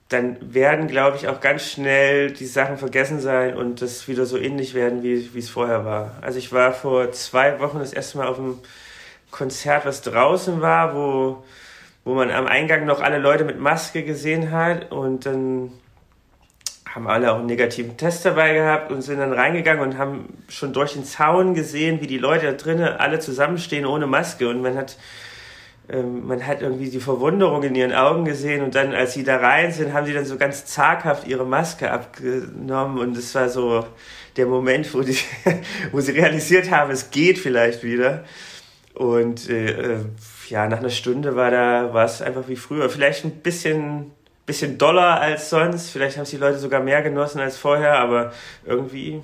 dann 0.09 0.55
werden, 0.55 0.89
glaube 0.89 1.17
ich, 1.17 1.27
auch 1.29 1.41
ganz 1.41 1.71
schnell 1.71 2.33
die 2.33 2.47
Sachen 2.47 2.77
vergessen 2.79 3.21
sein 3.21 3.57
und 3.57 3.83
das 3.83 4.07
wieder 4.09 4.27
so 4.27 4.37
ähnlich 4.37 4.75
werden, 4.75 5.03
wie, 5.03 5.35
wie 5.35 5.39
es 5.39 5.49
vorher 5.49 5.85
war. 5.85 6.19
Also 6.21 6.39
ich 6.39 6.53
war 6.53 6.73
vor 6.73 7.11
zwei 7.13 7.59
Wochen 7.61 7.79
das 7.79 7.93
erste 7.93 8.19
Mal 8.19 8.29
auf 8.29 8.39
einem 8.39 8.59
Konzert, 9.31 9.87
was 9.87 10.03
draußen 10.03 10.61
war, 10.61 10.95
wo 10.95 11.43
wo 12.05 12.15
man 12.15 12.31
am 12.31 12.47
Eingang 12.47 12.85
noch 12.85 13.01
alle 13.01 13.19
Leute 13.19 13.45
mit 13.45 13.61
Maske 13.61 14.03
gesehen 14.03 14.51
hat 14.51 14.91
und 14.91 15.27
dann 15.27 15.73
haben 16.95 17.09
alle 17.09 17.33
auch 17.33 17.39
einen 17.39 17.47
negativen 17.47 17.97
Test 17.97 18.25
dabei 18.25 18.55
gehabt 18.55 18.93
und 18.93 19.03
sind 19.03 19.19
dann 19.19 19.33
reingegangen 19.33 19.83
und 19.83 19.99
haben 19.99 20.29
schon 20.49 20.73
durch 20.73 20.93
den 20.93 21.05
Zaun 21.05 21.55
gesehen, 21.55 22.01
wie 22.01 22.07
die 22.07 22.19
Leute 22.19 22.47
da 22.47 22.53
drinnen 22.53 22.85
alle 22.85 23.19
zusammenstehen 23.19 23.87
ohne 23.87 24.07
Maske 24.07 24.49
und 24.49 24.63
man 24.63 24.77
hat 24.77 24.97
ähm, 25.89 26.27
man 26.27 26.47
hat 26.47 26.63
irgendwie 26.63 26.91
die 26.91 27.01
Verwunderung 27.01 27.63
in 27.65 27.75
ihren 27.75 27.93
Augen 27.93 28.25
gesehen 28.25 28.63
und 28.63 28.75
dann, 28.75 28.95
als 28.95 29.15
sie 29.15 29.25
da 29.25 29.37
rein 29.37 29.73
sind, 29.73 29.93
haben 29.93 30.07
sie 30.07 30.15
dann 30.15 30.25
so 30.25 30.37
ganz 30.37 30.65
zaghaft 30.65 31.27
ihre 31.27 31.45
Maske 31.45 31.91
abgenommen 31.91 32.99
und 32.99 33.17
es 33.17 33.35
war 33.35 33.49
so 33.49 33.85
der 34.37 34.47
Moment, 34.47 34.93
wo, 34.95 35.03
die, 35.03 35.19
wo 35.93 36.01
sie 36.01 36.13
realisiert 36.13 36.71
haben, 36.71 36.91
es 36.91 37.11
geht 37.11 37.39
vielleicht 37.39 37.83
wieder. 37.83 38.25
Und 38.95 39.49
äh, 39.49 39.71
äh 39.71 39.99
ja, 40.49 40.69
nach 40.69 40.81
einer 40.81 40.91
Stunde 40.91 41.35
war 41.35 41.51
da, 41.51 41.95
war 41.95 42.05
es 42.05 42.21
einfach 42.21 42.47
wie 42.49 42.57
früher. 42.57 42.91
Vielleicht 42.91 43.25
ein 43.25 43.31
bisschen, 43.31 44.11
bisschen 44.47 44.79
doller 44.79 45.21
als 45.21 45.51
sonst. 45.51 45.91
Vielleicht 45.91 46.17
haben 46.17 46.25
es 46.25 46.31
die 46.31 46.37
Leute 46.37 46.59
sogar 46.59 46.81
mehr 46.81 47.03
genossen 47.03 47.41
als 47.41 47.57
vorher, 47.57 47.99
aber 47.99 48.33
irgendwie 48.65 49.23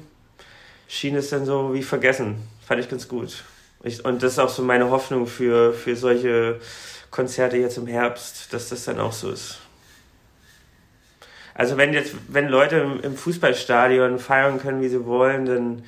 schien 0.86 1.16
es 1.16 1.30
dann 1.30 1.44
so 1.44 1.74
wie 1.74 1.82
vergessen. 1.82 2.36
Fand 2.66 2.80
ich 2.80 2.88
ganz 2.88 3.08
gut. 3.08 3.44
Ich, 3.82 4.04
und 4.04 4.22
das 4.22 4.32
ist 4.32 4.38
auch 4.38 4.48
so 4.48 4.62
meine 4.62 4.90
Hoffnung 4.90 5.26
für, 5.26 5.72
für 5.72 5.96
solche 5.96 6.60
Konzerte 7.10 7.56
jetzt 7.56 7.78
im 7.78 7.86
Herbst, 7.86 8.52
dass 8.52 8.68
das 8.68 8.84
dann 8.84 8.98
auch 8.98 9.12
so 9.12 9.30
ist. 9.30 9.58
Also 11.54 11.76
wenn 11.76 11.92
jetzt, 11.92 12.14
wenn 12.28 12.48
Leute 12.48 12.76
im, 12.76 13.00
im 13.02 13.16
Fußballstadion 13.16 14.18
feiern 14.18 14.60
können, 14.60 14.80
wie 14.80 14.88
sie 14.88 15.04
wollen, 15.04 15.46
dann 15.46 15.84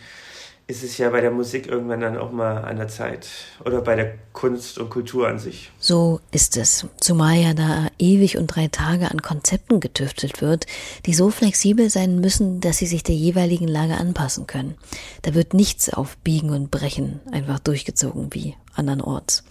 ist 0.71 0.85
es 0.85 0.99
ja 0.99 1.11
bei 1.11 1.21
der 1.21 1.33
Musik 1.33 1.67
irgendwann 1.67 2.01
dann 2.01 2.17
auch 2.17 2.31
mal 2.31 2.59
an 2.59 2.77
der 2.77 2.87
Zeit 2.87 3.27
oder 3.65 3.81
bei 3.81 3.97
der 3.97 4.15
Kunst 4.33 4.79
und 4.79 4.89
Kultur 4.89 5.27
an 5.27 5.41
sich. 5.41 5.73
So 5.81 6.21
ist 6.31 6.57
es, 6.57 6.87
zumal 7.01 7.37
ja 7.37 7.55
da 7.55 7.89
ewig 7.99 8.39
und 8.39 8.47
drei 8.47 8.69
Tage 8.69 9.11
an 9.11 9.21
Konzepten 9.21 9.81
getüftelt 9.81 10.41
wird, 10.41 10.67
die 11.07 11.15
so 11.15 11.31
flexibel 11.31 11.91
sein 11.91 12.21
müssen, 12.21 12.61
dass 12.61 12.79
sie 12.79 12.87
sich 12.87 13.03
der 13.03 13.17
jeweiligen 13.17 13.67
Lage 13.67 13.97
anpassen 13.97 14.47
können. 14.47 14.77
Da 15.23 15.35
wird 15.35 15.55
nichts 15.55 15.93
auf 15.93 16.17
Biegen 16.19 16.51
und 16.51 16.71
Brechen 16.71 17.19
einfach 17.33 17.59
durchgezogen 17.59 18.29
wie 18.33 18.55
andernorts. 18.75 19.43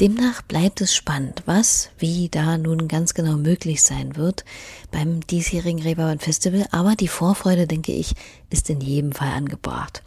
Demnach 0.00 0.42
bleibt 0.42 0.80
es 0.80 0.92
spannend, 0.94 1.42
was, 1.46 1.90
wie 1.98 2.28
da 2.28 2.58
nun 2.58 2.88
ganz 2.88 3.14
genau 3.14 3.36
möglich 3.36 3.84
sein 3.84 4.16
wird 4.16 4.44
beim 4.90 5.20
diesjährigen 5.20 5.80
Reeperbahn 5.80 6.18
Festival. 6.18 6.66
Aber 6.72 6.96
die 6.96 7.06
Vorfreude, 7.06 7.68
denke 7.68 7.92
ich, 7.92 8.14
ist 8.50 8.70
in 8.70 8.80
jedem 8.80 9.12
Fall 9.12 9.28
angebracht. 9.28 10.02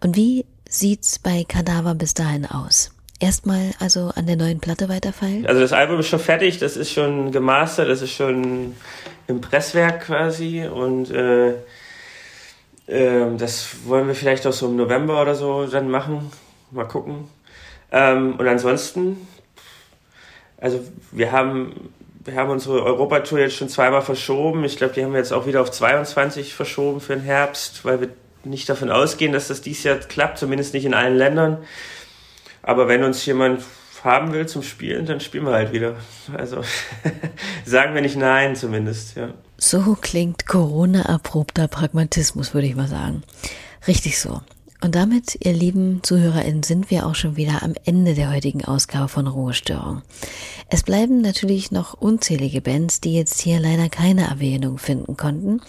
Und 0.00 0.16
wie 0.16 0.44
sieht's 0.68 1.18
bei 1.18 1.44
Kadaver 1.44 1.96
bis 1.96 2.14
dahin 2.14 2.46
aus? 2.46 2.92
Erstmal 3.18 3.72
also 3.80 4.12
an 4.14 4.26
der 4.26 4.36
neuen 4.36 4.60
Platte 4.60 4.88
weiterfeilen? 4.88 5.46
Also 5.46 5.60
das 5.60 5.72
Album 5.72 5.98
ist 5.98 6.08
schon 6.08 6.20
fertig, 6.20 6.58
das 6.58 6.76
ist 6.76 6.92
schon 6.92 7.32
gemastert, 7.32 7.88
das 7.88 8.02
ist 8.02 8.12
schon 8.12 8.74
im 9.26 9.40
Presswerk 9.40 10.02
quasi 10.02 10.64
und 10.64 11.10
äh, 11.10 11.54
äh, 12.86 13.36
das 13.36 13.68
wollen 13.86 14.06
wir 14.06 14.14
vielleicht 14.14 14.46
auch 14.46 14.52
so 14.52 14.66
im 14.66 14.76
November 14.76 15.20
oder 15.22 15.34
so 15.34 15.66
dann 15.66 15.90
machen. 15.90 16.30
Mal 16.70 16.86
gucken. 16.86 17.28
Ähm, 17.94 18.34
und 18.38 18.48
ansonsten, 18.48 19.28
also 20.58 20.80
wir 21.12 21.30
haben, 21.30 21.92
wir 22.24 22.34
haben 22.34 22.50
unsere 22.50 22.82
Europatour 22.82 23.38
jetzt 23.38 23.54
schon 23.54 23.68
zweimal 23.68 24.02
verschoben. 24.02 24.64
Ich 24.64 24.76
glaube, 24.76 24.94
die 24.94 25.04
haben 25.04 25.12
wir 25.12 25.20
jetzt 25.20 25.32
auch 25.32 25.46
wieder 25.46 25.62
auf 25.62 25.70
22 25.70 26.54
verschoben 26.54 27.00
für 27.00 27.14
den 27.14 27.22
Herbst, 27.22 27.84
weil 27.84 28.00
wir 28.00 28.08
nicht 28.42 28.68
davon 28.68 28.90
ausgehen, 28.90 29.32
dass 29.32 29.46
das 29.46 29.62
dieses 29.62 29.84
Jahr 29.84 29.96
klappt, 29.96 30.38
zumindest 30.38 30.74
nicht 30.74 30.84
in 30.84 30.92
allen 30.92 31.16
Ländern. 31.16 31.58
Aber 32.62 32.88
wenn 32.88 33.04
uns 33.04 33.24
jemand 33.26 33.62
haben 34.02 34.32
will 34.32 34.46
zum 34.46 34.64
Spielen, 34.64 35.06
dann 35.06 35.20
spielen 35.20 35.46
wir 35.46 35.52
halt 35.52 35.72
wieder. 35.72 35.94
Also 36.36 36.62
sagen 37.64 37.94
wir 37.94 38.02
nicht 38.02 38.16
nein 38.16 38.56
zumindest, 38.56 39.16
ja. 39.16 39.28
So 39.56 39.96
klingt 40.00 40.46
Corona-erprobter 40.46 41.68
Pragmatismus, 41.68 42.54
würde 42.54 42.66
ich 42.66 42.74
mal 42.74 42.88
sagen. 42.88 43.22
Richtig 43.86 44.18
so. 44.18 44.40
Und 44.84 44.96
damit, 44.96 45.38
ihr 45.42 45.54
lieben 45.54 46.02
ZuhörerInnen, 46.02 46.62
sind 46.62 46.90
wir 46.90 47.06
auch 47.06 47.14
schon 47.14 47.36
wieder 47.36 47.62
am 47.62 47.72
Ende 47.86 48.12
der 48.12 48.30
heutigen 48.30 48.66
Ausgabe 48.66 49.08
von 49.08 49.26
Ruhestörung. 49.26 50.02
Es 50.68 50.82
bleiben 50.82 51.22
natürlich 51.22 51.72
noch 51.72 51.94
unzählige 51.94 52.60
Bands, 52.60 53.00
die 53.00 53.14
jetzt 53.14 53.40
hier 53.40 53.60
leider 53.60 53.88
keine 53.88 54.28
Erwähnung 54.28 54.76
finden 54.76 55.16
konnten. 55.16 55.62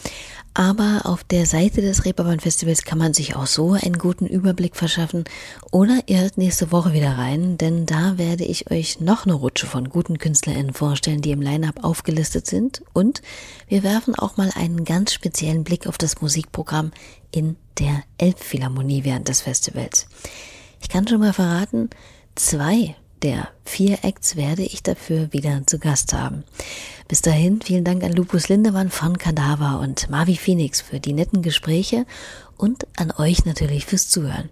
Aber 0.53 1.01
auf 1.03 1.23
der 1.23 1.45
Seite 1.45 1.81
des 1.81 2.03
Reeperbahn 2.03 2.41
Festivals 2.41 2.83
kann 2.83 2.97
man 2.97 3.13
sich 3.13 3.37
auch 3.37 3.45
so 3.45 3.71
einen 3.71 3.97
guten 3.97 4.25
Überblick 4.25 4.75
verschaffen. 4.75 5.23
Oder 5.71 5.99
ihr 6.07 6.19
hört 6.19 6.37
nächste 6.37 6.73
Woche 6.73 6.91
wieder 6.91 7.17
rein, 7.17 7.57
denn 7.57 7.85
da 7.85 8.17
werde 8.17 8.43
ich 8.43 8.69
euch 8.69 8.99
noch 8.99 9.25
eine 9.25 9.35
Rutsche 9.35 9.65
von 9.65 9.89
guten 9.89 10.17
KünstlerInnen 10.17 10.73
vorstellen, 10.73 11.21
die 11.21 11.31
im 11.31 11.41
Line-Up 11.41 11.85
aufgelistet 11.85 12.47
sind. 12.47 12.83
Und 12.91 13.21
wir 13.67 13.83
werfen 13.83 14.15
auch 14.15 14.35
mal 14.35 14.51
einen 14.55 14.83
ganz 14.83 15.13
speziellen 15.13 15.63
Blick 15.63 15.87
auf 15.87 15.97
das 15.97 16.21
Musikprogramm 16.21 16.91
in 17.31 17.57
der 17.79 18.03
Elbphilharmonie 18.17 19.03
während 19.03 19.27
des 19.27 19.41
Festivals. 19.41 20.07
Ich 20.81 20.89
kann 20.89 21.07
schon 21.07 21.19
mal 21.19 21.33
verraten, 21.33 21.89
zwei 22.35 22.95
der 23.21 23.47
vier 23.63 24.03
Acts 24.03 24.35
werde 24.35 24.61
ich 24.61 24.83
dafür 24.83 25.33
wieder 25.33 25.65
zu 25.65 25.79
Gast 25.79 26.13
haben. 26.13 26.43
Bis 27.07 27.21
dahin 27.21 27.61
vielen 27.61 27.83
Dank 27.83 28.03
an 28.03 28.13
Lupus 28.13 28.49
Lindemann 28.49 28.89
von 28.89 29.17
Kadaver 29.17 29.79
und 29.79 30.09
Marvi 30.09 30.35
Phoenix 30.35 30.81
für 30.81 30.99
die 30.99 31.13
netten 31.13 31.41
Gespräche 31.41 32.05
und 32.57 32.85
an 32.97 33.11
euch 33.17 33.45
natürlich 33.45 33.85
fürs 33.85 34.09
Zuhören. 34.09 34.49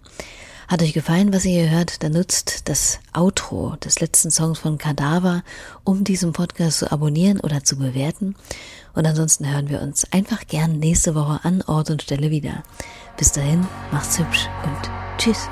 Hat 0.66 0.82
euch 0.82 0.94
gefallen, 0.94 1.32
was 1.32 1.44
ihr 1.44 1.62
hier 1.62 1.70
hört, 1.70 2.02
dann 2.02 2.12
nutzt 2.12 2.68
das 2.68 2.98
Outro 3.12 3.76
des 3.76 4.00
letzten 4.00 4.30
Songs 4.30 4.58
von 4.58 4.78
Kadaver, 4.78 5.44
um 5.84 6.04
diesen 6.04 6.32
Podcast 6.32 6.78
zu 6.78 6.90
abonnieren 6.90 7.38
oder 7.40 7.62
zu 7.62 7.76
bewerten. 7.76 8.34
Und 8.94 9.06
ansonsten 9.06 9.52
hören 9.52 9.68
wir 9.68 9.80
uns 9.80 10.06
einfach 10.12 10.46
gern 10.46 10.78
nächste 10.78 11.14
Woche 11.14 11.40
an 11.42 11.62
Ort 11.62 11.90
und 11.90 12.02
Stelle 12.02 12.30
wieder. 12.30 12.62
Bis 13.16 13.32
dahin, 13.32 13.66
macht's 13.92 14.18
hübsch 14.18 14.48
und 14.64 14.90
tschüss. 15.18 15.48